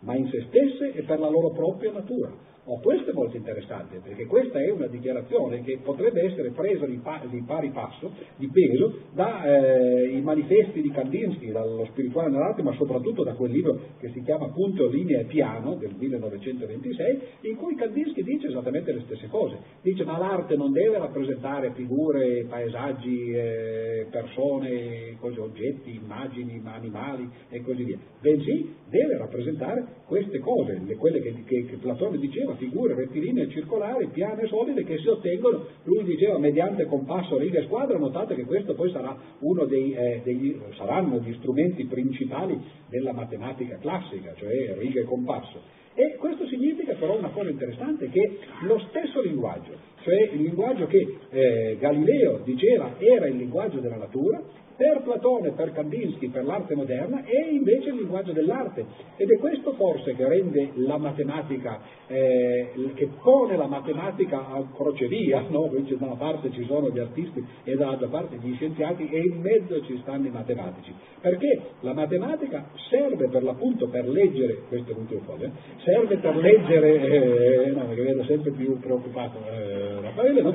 ma 0.00 0.14
in 0.14 0.28
se 0.28 0.46
stesse 0.48 0.92
e 0.92 1.02
per 1.02 1.18
la 1.18 1.30
loro 1.30 1.50
propria 1.50 1.92
natura, 1.92 2.32
Oh, 2.68 2.80
questo 2.80 3.10
è 3.10 3.12
molto 3.12 3.36
interessante 3.36 4.00
perché 4.02 4.26
questa 4.26 4.58
è 4.58 4.68
una 4.72 4.88
dichiarazione 4.88 5.62
che 5.62 5.78
potrebbe 5.84 6.24
essere 6.24 6.50
presa 6.50 6.84
di, 6.84 6.96
pa- 6.96 7.22
di 7.30 7.40
pari 7.46 7.70
passo, 7.70 8.10
di 8.34 8.48
peso, 8.48 9.02
dai 9.12 10.16
eh, 10.16 10.20
manifesti 10.20 10.82
di 10.82 10.90
Kandinsky, 10.90 11.52
dallo 11.52 11.84
spirituale 11.92 12.28
nell'arte, 12.28 12.64
ma 12.64 12.74
soprattutto 12.74 13.22
da 13.22 13.34
quel 13.34 13.52
libro 13.52 13.78
che 14.00 14.10
si 14.10 14.20
chiama 14.24 14.48
Punto, 14.48 14.88
Linea 14.88 15.20
e 15.20 15.26
Piano 15.26 15.76
del 15.76 15.94
1926, 15.96 17.20
in 17.42 17.54
cui 17.54 17.76
Kandinsky 17.76 18.24
dice 18.24 18.48
esattamente 18.48 18.92
le 18.92 19.02
stesse 19.02 19.28
cose. 19.28 19.58
Dice 19.80 20.04
ma 20.04 20.18
l'arte 20.18 20.56
non 20.56 20.72
deve 20.72 20.98
rappresentare 20.98 21.70
figure, 21.70 22.46
paesaggi, 22.48 23.30
eh, 23.30 24.06
persone, 24.10 25.16
cose, 25.20 25.38
oggetti, 25.38 25.94
immagini, 25.94 26.60
animali 26.64 27.30
e 27.48 27.62
così 27.62 27.84
via, 27.84 27.98
bensì 28.20 28.74
deve 28.88 29.18
rappresentare 29.18 29.84
queste 30.06 30.40
cose, 30.40 30.80
le, 30.84 30.96
quelle 30.96 31.20
che, 31.20 31.44
che, 31.44 31.64
che 31.66 31.76
Platone 31.76 32.18
diceva 32.18 32.54
figure 32.56 32.94
rettilinee 32.94 33.48
circolari, 33.50 34.08
piane 34.08 34.46
solide 34.46 34.84
che 34.84 34.98
si 34.98 35.08
ottengono, 35.08 35.66
lui 35.84 36.04
diceva 36.04 36.38
mediante 36.38 36.84
compasso, 36.86 37.38
riga 37.38 37.60
e 37.60 37.64
squadra, 37.64 37.98
notate 37.98 38.34
che 38.34 38.44
questo 38.44 38.74
poi 38.74 38.90
sarà 38.90 39.16
uno 39.40 39.64
dei, 39.64 39.92
eh, 39.92 40.20
degli, 40.24 40.56
saranno 40.76 41.18
gli 41.20 41.34
strumenti 41.34 41.84
principali 41.84 42.58
della 42.88 43.12
matematica 43.12 43.78
classica, 43.78 44.34
cioè 44.36 44.74
riga 44.78 45.00
e 45.00 45.04
compasso. 45.04 45.84
E 45.94 46.16
questo 46.18 46.46
significa 46.46 46.92
però 46.94 47.16
una 47.16 47.30
cosa 47.30 47.48
interessante, 47.48 48.10
che 48.10 48.38
lo 48.62 48.78
stesso 48.90 49.22
linguaggio, 49.22 49.72
cioè 50.02 50.28
il 50.32 50.42
linguaggio 50.42 50.86
che 50.86 51.16
eh, 51.30 51.76
Galileo 51.80 52.42
diceva 52.44 52.96
era 52.98 53.26
il 53.26 53.36
linguaggio 53.36 53.78
della 53.80 53.96
natura, 53.96 54.42
per 54.76 55.02
Platone, 55.02 55.52
per 55.52 55.72
Kandinsky, 55.72 56.28
per 56.28 56.44
l'arte 56.44 56.74
moderna, 56.74 57.24
è 57.24 57.48
invece 57.48 57.88
il 57.88 57.96
linguaggio 57.96 58.32
dell'arte. 58.32 58.84
Ed 59.16 59.30
è 59.30 59.38
questo 59.38 59.72
forse 59.72 60.14
che 60.14 60.28
rende 60.28 60.72
la 60.74 60.98
matematica, 60.98 61.80
eh, 62.06 62.92
che 62.94 63.08
pone 63.22 63.56
la 63.56 63.66
matematica 63.66 64.48
a 64.48 64.64
crocevia, 64.74 65.44
no? 65.48 65.68
da 65.68 66.06
una 66.06 66.16
parte 66.16 66.50
ci 66.52 66.64
sono 66.66 66.90
gli 66.90 66.98
artisti 66.98 67.44
e 67.64 67.74
dall'altra 67.74 68.08
parte 68.08 68.36
gli 68.36 68.54
scienziati 68.54 69.08
e 69.08 69.18
in 69.18 69.40
mezzo 69.40 69.82
ci 69.84 69.98
stanno 70.02 70.26
i 70.26 70.30
matematici. 70.30 70.92
Perché 71.20 71.60
la 71.80 71.94
matematica 71.94 72.68
serve 72.90 73.28
per 73.28 73.42
l'appunto 73.42 73.88
per 73.88 74.06
leggere, 74.06 74.62
questo 74.68 74.92
è 74.92 74.94
l'ultimo 74.94 75.20
cosa, 75.24 75.44
eh, 75.44 75.50
serve 75.84 76.16
per 76.18 76.36
leggere, 76.36 77.64
eh, 77.66 77.70
no, 77.70 77.86
perché 77.86 78.02
vedo 78.02 78.24
sempre 78.24 78.50
più 78.50 78.78
preoccupato 78.78 79.38
eh, 79.50 80.00
Raffaele, 80.00 80.42
no? 80.42 80.54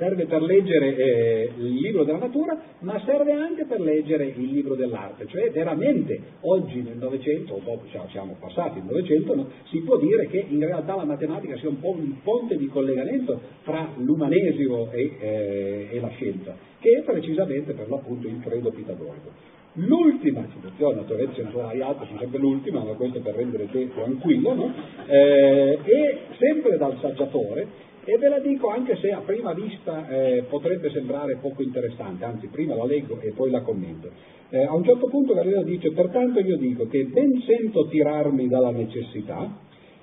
Serve 0.00 0.24
per 0.24 0.40
leggere 0.40 0.96
eh, 0.96 1.50
il 1.58 1.74
libro 1.74 2.04
della 2.04 2.16
natura, 2.16 2.58
ma 2.78 2.98
serve 3.04 3.32
anche 3.32 3.66
per 3.66 3.80
leggere 3.80 4.32
il 4.34 4.50
libro 4.50 4.74
dell'arte, 4.74 5.26
cioè 5.26 5.50
veramente 5.50 6.18
oggi 6.40 6.80
nel 6.80 6.96
Novecento, 6.96 7.52
o 7.52 7.60
dopo 7.62 7.84
cioè, 7.90 8.00
siamo 8.10 8.34
passati 8.40 8.78
il 8.78 8.84
Novecento, 8.84 9.34
no, 9.34 9.50
si 9.68 9.80
può 9.80 9.98
dire 9.98 10.26
che 10.28 10.42
in 10.48 10.60
realtà 10.60 10.96
la 10.96 11.04
matematica 11.04 11.54
sia 11.58 11.68
un 11.68 11.80
po' 11.80 11.90
un 11.90 12.22
ponte 12.22 12.56
di 12.56 12.66
collegamento 12.68 13.38
fra 13.60 13.90
l'umanesimo 13.96 14.90
e, 14.90 15.16
eh, 15.20 15.88
e 15.90 16.00
la 16.00 16.08
scienza, 16.08 16.56
che 16.80 17.00
è 17.00 17.02
precisamente 17.02 17.74
per 17.74 17.90
l'appunto 17.90 18.26
il 18.26 18.40
credo 18.42 18.70
pitagorico. 18.70 19.58
L'ultima 19.74 20.44
citazione, 20.52 20.96
naturalmente 20.96 21.36
ce 21.36 21.42
ne 21.44 21.50
sono 21.50 21.68
altre, 21.68 22.06
sono 22.06 22.18
sempre 22.18 22.40
l'ultima, 22.40 22.82
ma 22.82 22.92
questo 22.94 23.20
per 23.20 23.34
rendere 23.34 23.70
te 23.70 23.88
tranquillo, 23.92 24.54
no? 24.54 24.74
eh, 25.06 25.78
è 25.80 26.18
sempre 26.38 26.76
dal 26.76 26.98
saggiatore, 27.00 27.88
e 28.04 28.16
ve 28.16 28.28
la 28.28 28.38
dico 28.38 28.68
anche 28.68 28.96
se 28.96 29.10
a 29.12 29.20
prima 29.20 29.52
vista 29.52 30.08
eh, 30.08 30.44
potrebbe 30.48 30.90
sembrare 30.90 31.36
poco 31.36 31.62
interessante, 31.62 32.24
anzi 32.24 32.46
prima 32.48 32.74
la 32.74 32.84
leggo 32.84 33.20
e 33.20 33.32
poi 33.32 33.50
la 33.50 33.60
commento. 33.60 34.10
Eh, 34.48 34.62
a 34.62 34.74
un 34.74 34.84
certo 34.84 35.06
punto 35.08 35.34
Galileo 35.34 35.62
dice, 35.62 35.92
pertanto 35.92 36.40
io 36.40 36.56
dico 36.56 36.86
che 36.88 37.04
ben 37.04 37.40
sento 37.46 37.86
tirarmi 37.88 38.48
dalla 38.48 38.70
necessità, 38.70 39.58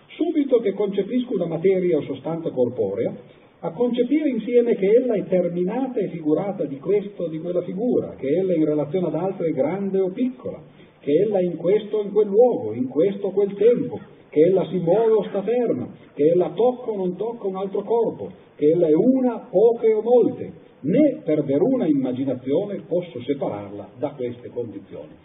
subito 0.10 0.60
che 0.60 0.74
concepisco 0.74 1.34
una 1.34 1.48
materia 1.48 1.98
o 1.98 2.02
sostanza 2.04 2.50
corporea, 2.50 3.14
a 3.60 3.72
concepire 3.72 4.30
insieme 4.30 4.76
che 4.76 4.88
ella 4.88 5.16
è 5.16 5.26
terminata 5.26 6.00
e 6.00 6.10
figurata 6.10 6.66
di 6.66 6.78
questo 6.78 7.24
o 7.24 7.28
di 7.28 7.40
quella 7.40 7.64
figura, 7.64 8.16
che 8.16 8.28
ella 8.28 8.54
in 8.54 8.64
relazione 8.64 9.08
ad 9.08 9.16
altre 9.16 9.50
è 9.50 9.52
grande 9.52 10.00
o 10.00 10.10
piccola, 10.10 10.62
che 11.08 11.14
ella 11.14 11.40
è 11.40 11.44
in 11.44 11.56
questo 11.56 12.00
o 12.00 12.04
in 12.04 12.12
quel 12.12 12.28
luogo, 12.28 12.74
in 12.74 12.90
questo 12.90 13.28
o 13.28 13.32
quel 13.32 13.54
tempo, 13.54 13.98
che 14.28 14.42
ella 14.42 14.66
si 14.66 14.76
muove 14.76 15.12
o 15.14 15.24
sta 15.30 15.42
ferma, 15.42 15.88
che 16.14 16.24
ella 16.26 16.52
tocca 16.52 16.92
o 16.92 16.98
non 16.98 17.16
tocca 17.16 17.48
un 17.48 17.56
altro 17.56 17.82
corpo, 17.84 18.30
che 18.56 18.66
ella 18.66 18.88
è 18.88 18.94
una, 18.94 19.48
poche 19.50 19.94
o 19.94 20.02
molte, 20.02 20.52
né 20.82 21.22
per 21.24 21.46
veruna 21.46 21.88
immaginazione 21.88 22.82
posso 22.86 23.22
separarla 23.22 23.92
da 23.98 24.10
queste 24.18 24.50
condizioni. 24.50 25.16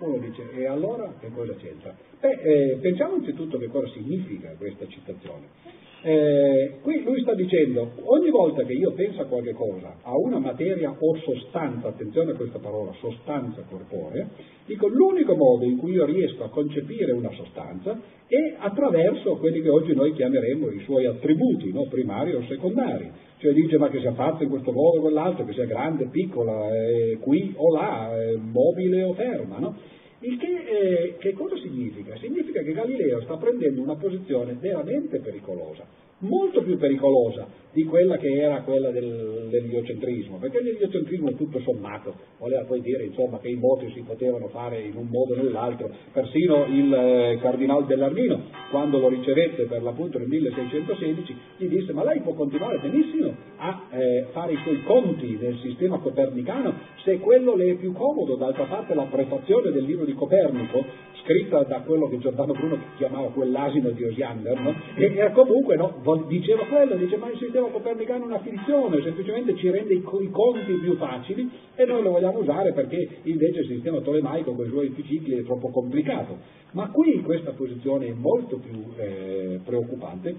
Uno 0.00 0.18
dice, 0.18 0.50
e 0.54 0.66
allora 0.66 1.14
che 1.18 1.30
cosa 1.34 1.54
c'entra? 1.54 1.96
Beh, 2.20 2.38
eh, 2.42 2.76
pensiamo 2.82 3.14
innanzitutto 3.14 3.56
che 3.56 3.68
cosa 3.68 3.88
significa 3.92 4.54
questa 4.58 4.86
citazione. 4.86 5.46
Eh, 6.02 6.78
qui 6.82 7.02
lui 7.02 7.20
sta 7.22 7.34
dicendo, 7.34 7.90
ogni 8.04 8.30
volta 8.30 8.62
che 8.64 8.74
io 8.74 8.92
penso 8.92 9.22
a 9.22 9.24
qualche 9.24 9.54
cosa, 9.54 9.96
a 10.02 10.16
una 10.16 10.38
materia 10.38 10.94
o 10.96 11.16
sostanza, 11.16 11.88
attenzione 11.88 12.32
a 12.32 12.34
questa 12.34 12.58
parola, 12.58 12.92
sostanza 13.00 13.62
corporea, 13.68 14.28
dico 14.66 14.86
l'unico 14.88 15.34
modo 15.34 15.64
in 15.64 15.78
cui 15.78 15.92
io 15.92 16.04
riesco 16.04 16.44
a 16.44 16.50
concepire 16.50 17.12
una 17.12 17.30
sostanza 17.32 17.98
è 18.28 18.56
attraverso 18.58 19.36
quelli 19.36 19.62
che 19.62 19.68
oggi 19.68 19.94
noi 19.94 20.12
chiameremo 20.12 20.68
i 20.68 20.80
suoi 20.80 21.06
attributi, 21.06 21.72
no? 21.72 21.86
primari 21.88 22.34
o 22.34 22.44
secondari. 22.46 23.10
Cioè 23.38 23.52
dice 23.52 23.76
ma 23.76 23.88
che 23.88 24.00
sia 24.00 24.12
fatto 24.12 24.42
in 24.42 24.48
questo 24.48 24.72
modo 24.72 24.98
o 24.98 25.00
quell'altro, 25.00 25.44
che 25.44 25.52
sia 25.52 25.66
grande, 25.66 26.06
piccola, 26.06 26.74
eh, 26.74 27.18
qui 27.20 27.52
o 27.56 27.74
là, 27.74 28.16
eh, 28.16 28.36
mobile 28.36 29.02
o 29.02 29.12
ferma, 29.14 29.58
no? 29.58 29.76
Il 30.20 30.38
che, 30.38 30.46
eh, 30.46 31.16
che 31.18 31.34
cosa 31.34 31.56
significa? 31.56 32.16
Significa 32.16 32.45
che 32.62 32.72
Galileo 32.72 33.22
sta 33.22 33.36
prendendo 33.36 33.82
una 33.82 33.96
posizione 33.96 34.54
veramente 34.54 35.18
pericolosa, 35.18 35.84
molto 36.18 36.62
più 36.62 36.78
pericolosa 36.78 37.64
di 37.76 37.84
quella 37.84 38.16
che 38.16 38.32
era 38.32 38.62
quella 38.62 38.90
del, 38.90 39.48
dell'idiocentrismo, 39.50 40.38
perché 40.38 40.62
l'iliocentrismo 40.62 41.34
tutto 41.34 41.60
sommato 41.60 42.14
voleva 42.38 42.64
poi 42.64 42.80
dire 42.80 43.04
insomma, 43.04 43.38
che 43.38 43.48
i 43.48 43.56
voti 43.56 43.90
si 43.92 44.00
potevano 44.00 44.48
fare 44.48 44.80
in 44.80 44.96
un 44.96 45.08
modo 45.10 45.34
o 45.34 45.36
nell'altro, 45.36 45.90
persino 46.10 46.64
il 46.64 46.94
eh, 46.94 47.38
cardinale 47.42 47.84
Bellarmino 47.84 48.44
quando 48.70 48.98
lo 48.98 49.08
ricevette 49.08 49.64
per 49.64 49.82
l'appunto 49.82 50.18
nel 50.18 50.28
1616 50.28 51.36
gli 51.58 51.66
disse 51.66 51.92
ma 51.92 52.02
lei 52.02 52.20
può 52.20 52.32
continuare 52.32 52.78
benissimo 52.78 53.34
a 53.58 53.82
eh, 53.90 54.26
fare 54.32 54.52
i 54.52 54.58
suoi 54.62 54.82
conti 54.84 55.36
nel 55.38 55.58
sistema 55.60 55.98
copernicano 55.98 56.72
se 57.04 57.18
quello 57.18 57.54
le 57.54 57.72
è 57.72 57.74
più 57.74 57.92
comodo, 57.92 58.36
d'altra 58.36 58.64
parte 58.64 58.94
la 58.94 59.04
prefazione 59.04 59.70
del 59.70 59.84
libro 59.84 60.06
di 60.06 60.14
Copernico 60.14 60.82
scritta 61.26 61.64
da 61.64 61.80
quello 61.80 62.08
che 62.08 62.18
Giordano 62.18 62.52
Bruno 62.52 62.78
chiamava 62.96 63.28
quell'asino 63.30 63.90
di 63.90 64.04
Osiander, 64.04 64.60
no? 64.60 64.74
era 64.94 65.32
comunque, 65.32 65.76
no, 65.76 66.00
diceva 66.26 66.64
quello, 66.66 66.94
dice 66.96 67.16
ma 67.16 67.30
il 67.30 67.38
sistema 67.38 67.68
copernicano 67.68 68.24
è 68.24 68.26
una 68.26 68.40
finzione, 68.40 69.02
semplicemente 69.02 69.56
ci 69.56 69.70
rende 69.70 69.94
i, 69.94 69.98
i, 69.98 70.30
conti 70.30 70.72
più 70.74 70.96
facili 70.96 71.50
e 71.74 71.84
noi 71.84 72.02
lo 72.02 72.12
vogliamo 72.12 72.38
usare 72.38 72.72
perché 72.72 73.08
invece 73.22 73.60
il 73.60 73.66
sistema 73.66 74.00
tolemaico 74.00 74.52
con 74.52 74.66
i 74.66 74.70
suoi 74.70 74.94
cicli 74.94 75.38
è 75.38 75.44
troppo 75.44 75.70
complicato. 75.70 76.38
Ma 76.72 76.90
qui 76.90 77.20
questa 77.22 77.52
posizione 77.52 78.06
è 78.06 78.12
molto 78.12 78.58
più 78.58 78.84
eh, 78.96 79.60
preoccupante 79.64 80.34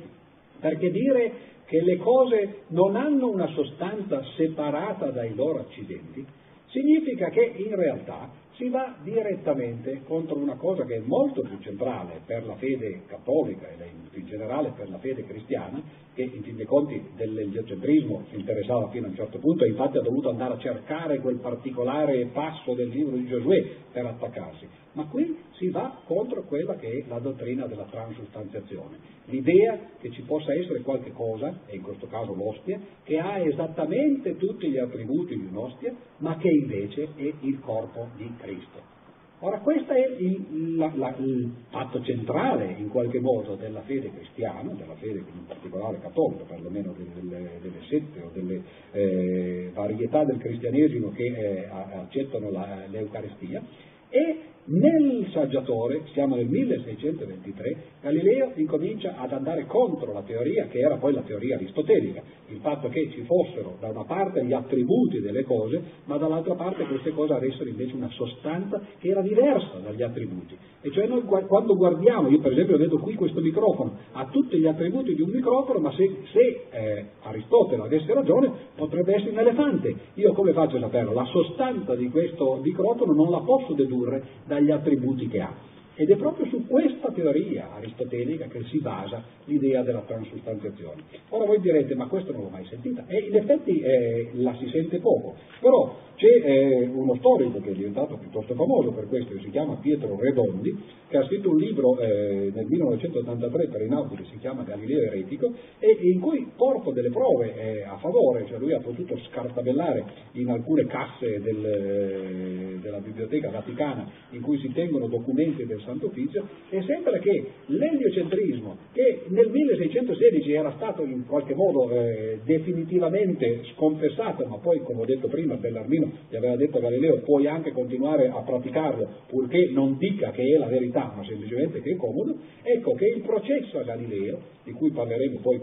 perché 0.60 0.90
dire 0.90 1.32
che 1.66 1.82
le 1.82 1.98
cose 1.98 2.62
non 2.68 2.96
hanno 2.96 3.30
una 3.30 3.48
sostanza 3.48 4.24
separata 4.36 5.12
dai 5.12 5.36
loro 5.36 5.60
accidenti 5.60 6.26
significa 6.70 7.30
che 7.30 7.54
in 7.56 7.76
realtà 7.76 8.30
si 8.58 8.70
va 8.70 8.96
direttamente 9.04 10.02
contro 10.04 10.36
una 10.36 10.56
cosa 10.56 10.84
che 10.84 10.96
è 10.96 11.00
molto 11.00 11.42
più 11.42 11.60
centrale 11.60 12.22
per 12.26 12.44
la 12.44 12.56
fede 12.56 13.04
cattolica 13.06 13.68
e 13.70 13.76
in 14.14 14.26
generale 14.26 14.74
per 14.76 14.90
la 14.90 14.98
fede 14.98 15.24
cristiana, 15.26 15.82
che 16.14 16.24
in 16.24 16.42
fin 16.42 16.56
dei 16.56 16.66
conti 16.66 17.00
dell'eliocentrismo 17.16 18.26
interessava 18.32 18.90
fino 18.90 19.06
a 19.06 19.10
un 19.10 19.16
certo 19.16 19.38
punto 19.38 19.64
e 19.64 19.70
infatti 19.70 19.98
ha 19.98 20.02
dovuto 20.02 20.30
andare 20.30 20.56
a 20.56 20.58
cercare 20.58 21.20
quel 21.20 21.38
particolare 21.38 22.26
passo 22.34 22.74
del 22.74 22.90
libro 22.90 23.16
di 23.16 23.28
Giosuè 23.28 23.64
per 23.92 24.06
attaccarsi. 24.08 24.68
Ma 24.98 25.06
qui 25.06 25.38
si 25.52 25.70
va 25.70 26.02
contro 26.06 26.42
quella 26.46 26.76
che 26.76 26.90
è 26.90 27.04
la 27.08 27.20
dottrina 27.20 27.68
della 27.68 27.86
transustanziazione, 27.86 28.98
l'idea 29.26 29.80
che 30.00 30.10
ci 30.10 30.24
possa 30.24 30.56
essere 30.56 30.82
qualche 30.82 31.12
cosa, 31.12 31.60
e 31.68 31.76
in 31.76 31.84
questo 31.84 32.08
caso 32.08 32.34
l'ostia, 32.34 32.80
che 33.04 33.20
ha 33.20 33.38
esattamente 33.38 34.38
tutti 34.38 34.68
gli 34.68 34.80
attributi 34.80 35.38
di 35.38 35.46
un'ostia, 35.46 35.94
ma 36.18 36.36
che 36.38 36.50
invece 36.50 37.10
è 37.16 37.32
il 37.42 37.60
corpo 37.60 38.08
di 38.16 38.28
Cristo. 38.38 38.96
Ora 39.42 39.60
questo 39.60 39.94
è 39.94 40.16
il, 40.18 40.78
la, 40.78 40.92
la, 40.96 41.16
il, 41.20 41.54
fatto 41.70 42.02
centrale 42.02 42.74
in 42.80 42.90
qualche 42.90 43.20
modo 43.20 43.54
della 43.54 43.82
fede 43.82 44.10
cristiana, 44.12 44.74
della 44.74 44.96
fede 44.96 45.20
in 45.20 45.46
particolare 45.46 46.00
cattolica, 46.00 46.44
perlomeno 46.46 46.96
delle, 46.98 47.60
delle 47.62 47.82
sette 47.88 48.20
o 48.24 48.32
delle 48.34 48.64
eh, 48.94 49.70
varietà 49.76 50.24
del 50.24 50.40
cristianesimo 50.40 51.12
che 51.12 51.26
eh, 51.26 51.68
accettano 51.68 52.50
la, 52.50 52.88
l'Eucaristia, 52.88 53.62
e 54.10 54.48
Nel 54.70 55.30
saggiatore, 55.32 56.02
siamo 56.12 56.36
nel 56.36 56.48
1623, 56.48 57.78
Galileo 58.02 58.52
incomincia 58.56 59.16
ad 59.16 59.32
andare 59.32 59.66
contro 59.66 60.12
la 60.12 60.24
teoria 60.24 60.68
che 60.68 60.80
era 60.80 60.98
poi 60.98 61.14
la 61.14 61.22
teoria 61.22 61.56
aristotelica, 61.56 62.22
il 62.48 62.60
fatto 62.60 62.90
che 62.90 63.10
ci 63.12 63.22
fossero 63.22 63.78
da 63.80 63.88
una 63.88 64.04
parte 64.04 64.44
gli 64.44 64.52
attributi 64.52 65.22
delle 65.22 65.46
cose, 65.46 65.82
ma 66.04 66.18
dall'altra 66.18 66.56
parte 66.56 66.86
queste 66.86 67.12
cose 67.12 67.32
avessero 67.32 67.70
invece 67.70 67.96
una 67.96 68.10
sostanza 68.10 68.82
che 69.00 69.08
era 69.08 69.22
diversa 69.22 69.78
dagli 69.78 70.02
attributi. 70.04 70.58
E 70.82 70.92
cioè 70.92 71.08
noi 71.08 71.22
quando 71.24 71.74
guardiamo, 71.78 72.28
io 72.28 72.40
per 72.40 72.52
esempio 72.52 72.76
vedo 72.76 72.98
qui 72.98 73.16
questo 73.16 73.40
microfono, 73.40 73.98
ha 74.12 74.26
tutti 74.26 74.58
gli 74.58 74.68
attributi 74.68 75.16
di 75.16 75.22
un 75.22 75.30
microfono, 75.30 75.80
ma 75.80 75.94
se, 75.94 76.24
se 76.34 76.68
eh, 76.72 77.06
Aristotele 77.22 77.84
avesse 77.84 78.14
ragione 78.14 78.52
potrebbe 78.76 79.16
essere 79.16 79.32
un 79.32 79.40
elefante. 79.40 79.96
Io 80.16 80.34
come 80.34 80.52
faccio 80.52 80.76
a 80.76 80.82
saperlo? 80.82 81.14
La 81.14 81.26
sostanza 81.26 81.96
di 81.96 82.10
questo 82.10 82.60
microfono 82.62 83.14
non 83.14 83.32
la 83.32 83.40
posso 83.40 83.74
dedurre 83.74 83.97
dagli 84.46 84.72
attributi 84.72 85.28
che 85.28 85.40
ha. 85.42 85.54
Ed 85.96 86.12
è 86.12 86.16
proprio 86.16 86.46
su 86.46 86.68
questa 86.68 87.12
teoria 87.12 87.74
aristotelica 87.74 88.46
che 88.46 88.64
si 88.66 88.80
basa 88.80 89.24
l'idea 89.46 89.82
della 89.82 90.02
transustanziazione. 90.02 91.02
Ora 91.30 91.46
voi 91.46 91.60
direte, 91.60 91.96
ma 91.96 92.06
questo 92.06 92.32
non 92.32 92.44
l'ho 92.44 92.50
mai 92.50 92.66
sentita, 92.66 93.06
e 93.08 93.18
in 93.18 93.36
effetti 93.36 93.80
eh, 93.80 94.30
la 94.34 94.56
si 94.58 94.70
sente 94.70 95.00
poco, 95.00 95.36
però 95.60 95.98
c'è 96.18 96.90
uno 96.92 97.16
storico 97.18 97.60
che 97.62 97.70
è 97.70 97.74
diventato 97.74 98.18
piuttosto 98.18 98.56
famoso 98.56 98.92
per 98.92 99.08
questo, 99.08 99.36
che 99.36 99.42
si 99.42 99.52
chiama 99.52 99.76
Pietro 99.76 100.18
Redondi, 100.20 100.76
che 101.08 101.18
ha 101.18 101.24
scritto 101.26 101.52
un 101.52 101.58
libro 101.58 102.00
eh, 102.00 102.52
nel 102.54 102.66
1983 102.66 103.68
per 103.68 103.82
i 103.84 103.88
nautici, 103.88 104.26
si 104.32 104.40
chiama 104.40 104.64
Galileo 104.64 105.04
Eretico, 105.04 105.54
e 105.78 105.96
in 106.02 106.20
cui 106.20 106.50
porta 106.56 106.92
delle 106.92 107.12
prove 107.12 107.54
eh, 107.56 107.84
a 107.84 107.98
favore, 107.98 108.48
cioè 108.48 108.58
lui 108.58 108.74
ha 108.74 108.80
potuto 108.80 109.16
scartabellare 109.30 110.06
in 110.34 110.50
alcune 110.50 110.88
casse 110.88 111.40
del, 111.40 111.66
eh, 111.66 112.80
della 112.82 113.00
Biblioteca 113.00 113.52
Vaticana 113.52 114.10
in 114.32 114.42
cui 114.42 114.58
si 114.58 114.72
tengono 114.74 115.08
documenti 115.08 115.68
del 115.68 115.82
Santo 115.82 116.08
Ufficio, 116.08 116.48
e 116.70 116.82
sembra 116.82 117.20
che 117.20 117.46
l'eliocentrismo, 117.68 118.76
che 118.92 119.26
nel 119.28 119.50
1616 119.52 120.52
era 120.52 120.74
stato 120.78 121.04
in 121.04 121.28
qualche 121.28 121.54
modo 121.54 121.92
eh, 121.92 122.40
definitivamente 122.44 123.62
sconfessato, 123.76 124.48
ma 124.48 124.58
poi, 124.58 124.82
come 124.82 125.02
ho 125.02 125.06
detto 125.06 125.28
prima, 125.28 125.56
Bellarmino 125.58 126.06
gli 126.30 126.36
aveva 126.36 126.56
detto 126.56 126.80
Galileo 126.80 127.20
puoi 127.22 127.48
anche 127.48 127.72
continuare 127.72 128.28
a 128.28 128.42
praticarlo 128.42 129.08
purché 129.28 129.70
non 129.72 129.98
dica 129.98 130.32
che 130.32 130.44
è 130.44 130.58
la 130.58 130.68
verità 130.68 131.14
ma 131.16 131.24
semplicemente 131.24 131.82
che 131.82 131.92
è 131.92 131.96
comodo, 131.96 132.38
ecco 132.64 132.94
che 132.94 133.06
il 133.06 133.22
processo 133.22 133.80
a 133.80 133.84
Galileo, 133.84 134.40
di 134.64 134.72
cui 134.72 134.92
parleremo 134.92 135.40
poi 135.40 135.62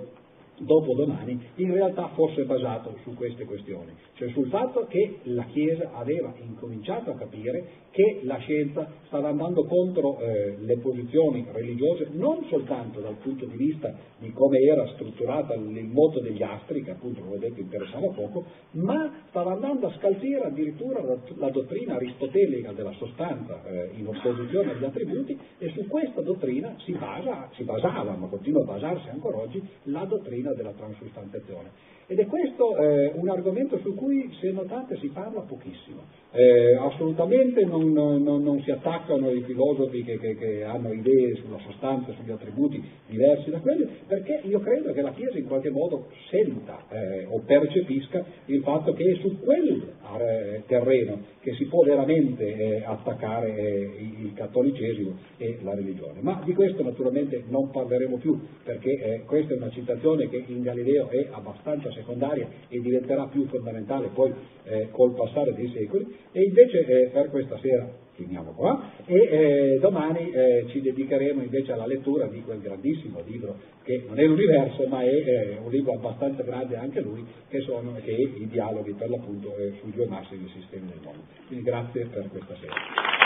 dopodomani, 0.59 1.41
in 1.57 1.73
realtà 1.73 2.09
fosse 2.15 2.45
basato 2.45 2.97
su 3.03 3.15
queste 3.15 3.45
questioni, 3.45 3.93
cioè 4.15 4.29
sul 4.31 4.49
fatto 4.49 4.87
che 4.89 5.19
la 5.25 5.45
Chiesa 5.45 5.91
aveva 5.95 6.33
incominciato 6.41 7.11
a 7.11 7.15
capire 7.15 7.83
che 7.91 8.21
la 8.25 8.39
scienza 8.39 8.91
stava 9.07 9.29
andando 9.29 9.65
contro 9.67 10.19
eh, 10.19 10.57
le 10.59 10.79
posizioni 10.79 11.47
religiose 11.53 12.09
non 12.13 12.45
soltanto 12.49 13.01
dal 13.01 13.17
punto 13.23 13.47
di 13.47 13.57
vista 13.57 13.95
di 14.19 14.33
come 14.33 14.59
era 14.59 14.87
strutturata 14.95 15.55
il 15.55 15.89
moto 15.93 16.21
degli 16.21 16.43
astri, 16.43 16.83
che 16.83 16.91
appunto 16.91 17.21
come 17.21 17.37
ho 17.37 17.39
detto 17.39 17.61
interessava 17.61 18.09
poco, 18.09 18.45
ma 18.73 19.23
stava 19.29 19.53
andando 19.53 19.87
a 19.87 19.95
scalzire 19.99 20.45
addirittura 20.45 21.03
la, 21.03 21.17
la 21.37 21.51
dottrina 21.51 21.95
aristotelica 21.95 22.73
della 22.73 22.93
sostanza 22.95 23.63
eh, 23.65 23.91
in 23.95 24.09
opposizione 24.09 24.73
agli 24.73 24.85
attributi 24.85 25.39
e 25.59 25.71
su 25.71 25.87
questa 25.87 26.21
dottrina 26.21 26.75
si, 26.85 26.93
basa, 26.93 27.49
si 27.55 27.63
basava, 27.63 28.17
ma 28.17 28.27
continua 28.27 28.63
a 28.63 28.67
basarsi 28.67 29.09
ancora 29.09 29.39
oggi, 29.39 29.63
la 29.85 30.05
dottrina 30.05 30.44
della 30.53 30.73
transustanziazione. 30.73 31.71
Ed 32.07 32.19
è 32.19 32.27
questo 32.27 32.77
eh, 32.77 33.13
un 33.15 33.29
argomento 33.31 33.79
su 33.79 33.95
cui, 33.95 34.31
se 34.41 34.51
notate, 34.51 34.97
si 34.99 35.09
parla 35.09 35.41
pochissimo. 35.41 36.03
Eh, 36.33 36.75
assolutamente 36.75 37.65
non, 37.65 37.93
non, 37.93 38.23
non, 38.23 38.61
si 38.63 38.71
attaccano 38.71 39.31
i 39.31 39.43
filosofi 39.43 40.03
che, 40.03 40.19
che, 40.19 40.37
che, 40.37 40.65
hanno 40.65 40.93
idee 40.93 41.37
sulla 41.37 41.59
sostanza, 41.65 42.13
sugli 42.13 42.31
attributi 42.31 42.83
diversi 43.07 43.51
da 43.51 43.61
quelli, 43.61 43.89
perché 44.07 44.41
io 44.43 44.59
credo 44.59 44.93
che 44.93 45.01
la 45.01 45.13
Chiesa 45.13 45.39
in 45.39 45.47
qualche 45.47 45.71
modo 45.71 46.09
senta 46.31 46.85
eh, 46.91 47.25
o 47.31 47.41
percepisca 47.41 48.25
il 48.47 48.63
fatto 48.63 48.93
che 48.95 49.13
è 49.13 49.15
su 49.21 49.39
quel 49.39 49.93
eh, 50.19 50.63
terreno 50.67 51.21
che 51.41 51.55
si 51.55 51.67
può 51.67 51.85
veramente 51.85 52.45
eh, 52.45 52.83
attaccare 52.85 53.57
eh, 53.57 53.97
il 54.23 54.33
cattolicesimo 54.35 55.17
e 55.37 55.59
la 55.63 55.75
religione. 55.75 56.21
Ma 56.21 56.43
di 56.45 56.53
questo 56.53 56.83
naturalmente 56.83 57.45
non 57.49 57.71
parleremo 57.71 58.17
più, 58.19 58.39
perché 58.65 59.23
questa 59.25 59.55
è 59.55 59.57
una 59.57 59.71
citazione 59.71 60.29
che 60.29 60.43
in 60.47 60.63
Galileo 60.63 61.09
è 61.09 61.29
abbastanza 61.31 61.93
secondaria 61.95 62.49
e 62.69 62.81
diventerà 62.81 63.27
più 63.27 63.47
fondamentale 63.47 64.09
poi 64.09 64.33
eh, 64.65 64.89
col 64.91 65.15
passare 65.15 65.55
dei 65.55 65.71
secoli 65.75 66.07
e 66.33 66.43
invece 66.43 66.85
eh, 66.85 67.09
per 67.09 67.31
questa 67.31 67.59
sera 67.59 68.03
finiamo 68.15 68.53
qua 68.53 68.93
e 69.07 69.15
eh, 69.15 69.79
domani 69.81 70.31
eh, 70.31 70.67
ci 70.69 70.81
dedicheremo 70.81 71.43
invece 71.43 71.73
alla 71.73 71.87
lettura 71.87 72.27
di 72.27 72.43
quel 72.43 72.61
grandissimo 72.61 73.21
libro 73.27 73.57
che 73.83 74.05
non 74.07 74.19
è 74.19 74.25
l'universo 74.25 74.87
ma 74.87 75.03
è 75.03 75.09
eh, 75.09 75.59
un 75.63 75.71
libro 75.71 75.95
abbastanza 75.95 76.43
grande 76.43 76.77
anche 76.77 77.01
lui 77.01 77.25
che 77.49 77.61
sono 77.61 77.95
che 78.03 78.13
i 78.13 78.47
dialoghi 78.49 78.93
per 78.93 79.11
l'appunto 79.11 79.55
sui 79.81 79.93
due 79.93 80.07
massimi 80.07 80.49
sistemi 80.49 80.87
del 80.89 81.01
mondo. 81.03 81.23
Quindi 81.47 81.65
grazie 81.65 82.07
per 82.07 82.29
questa 82.29 82.55
sera. 82.61 83.24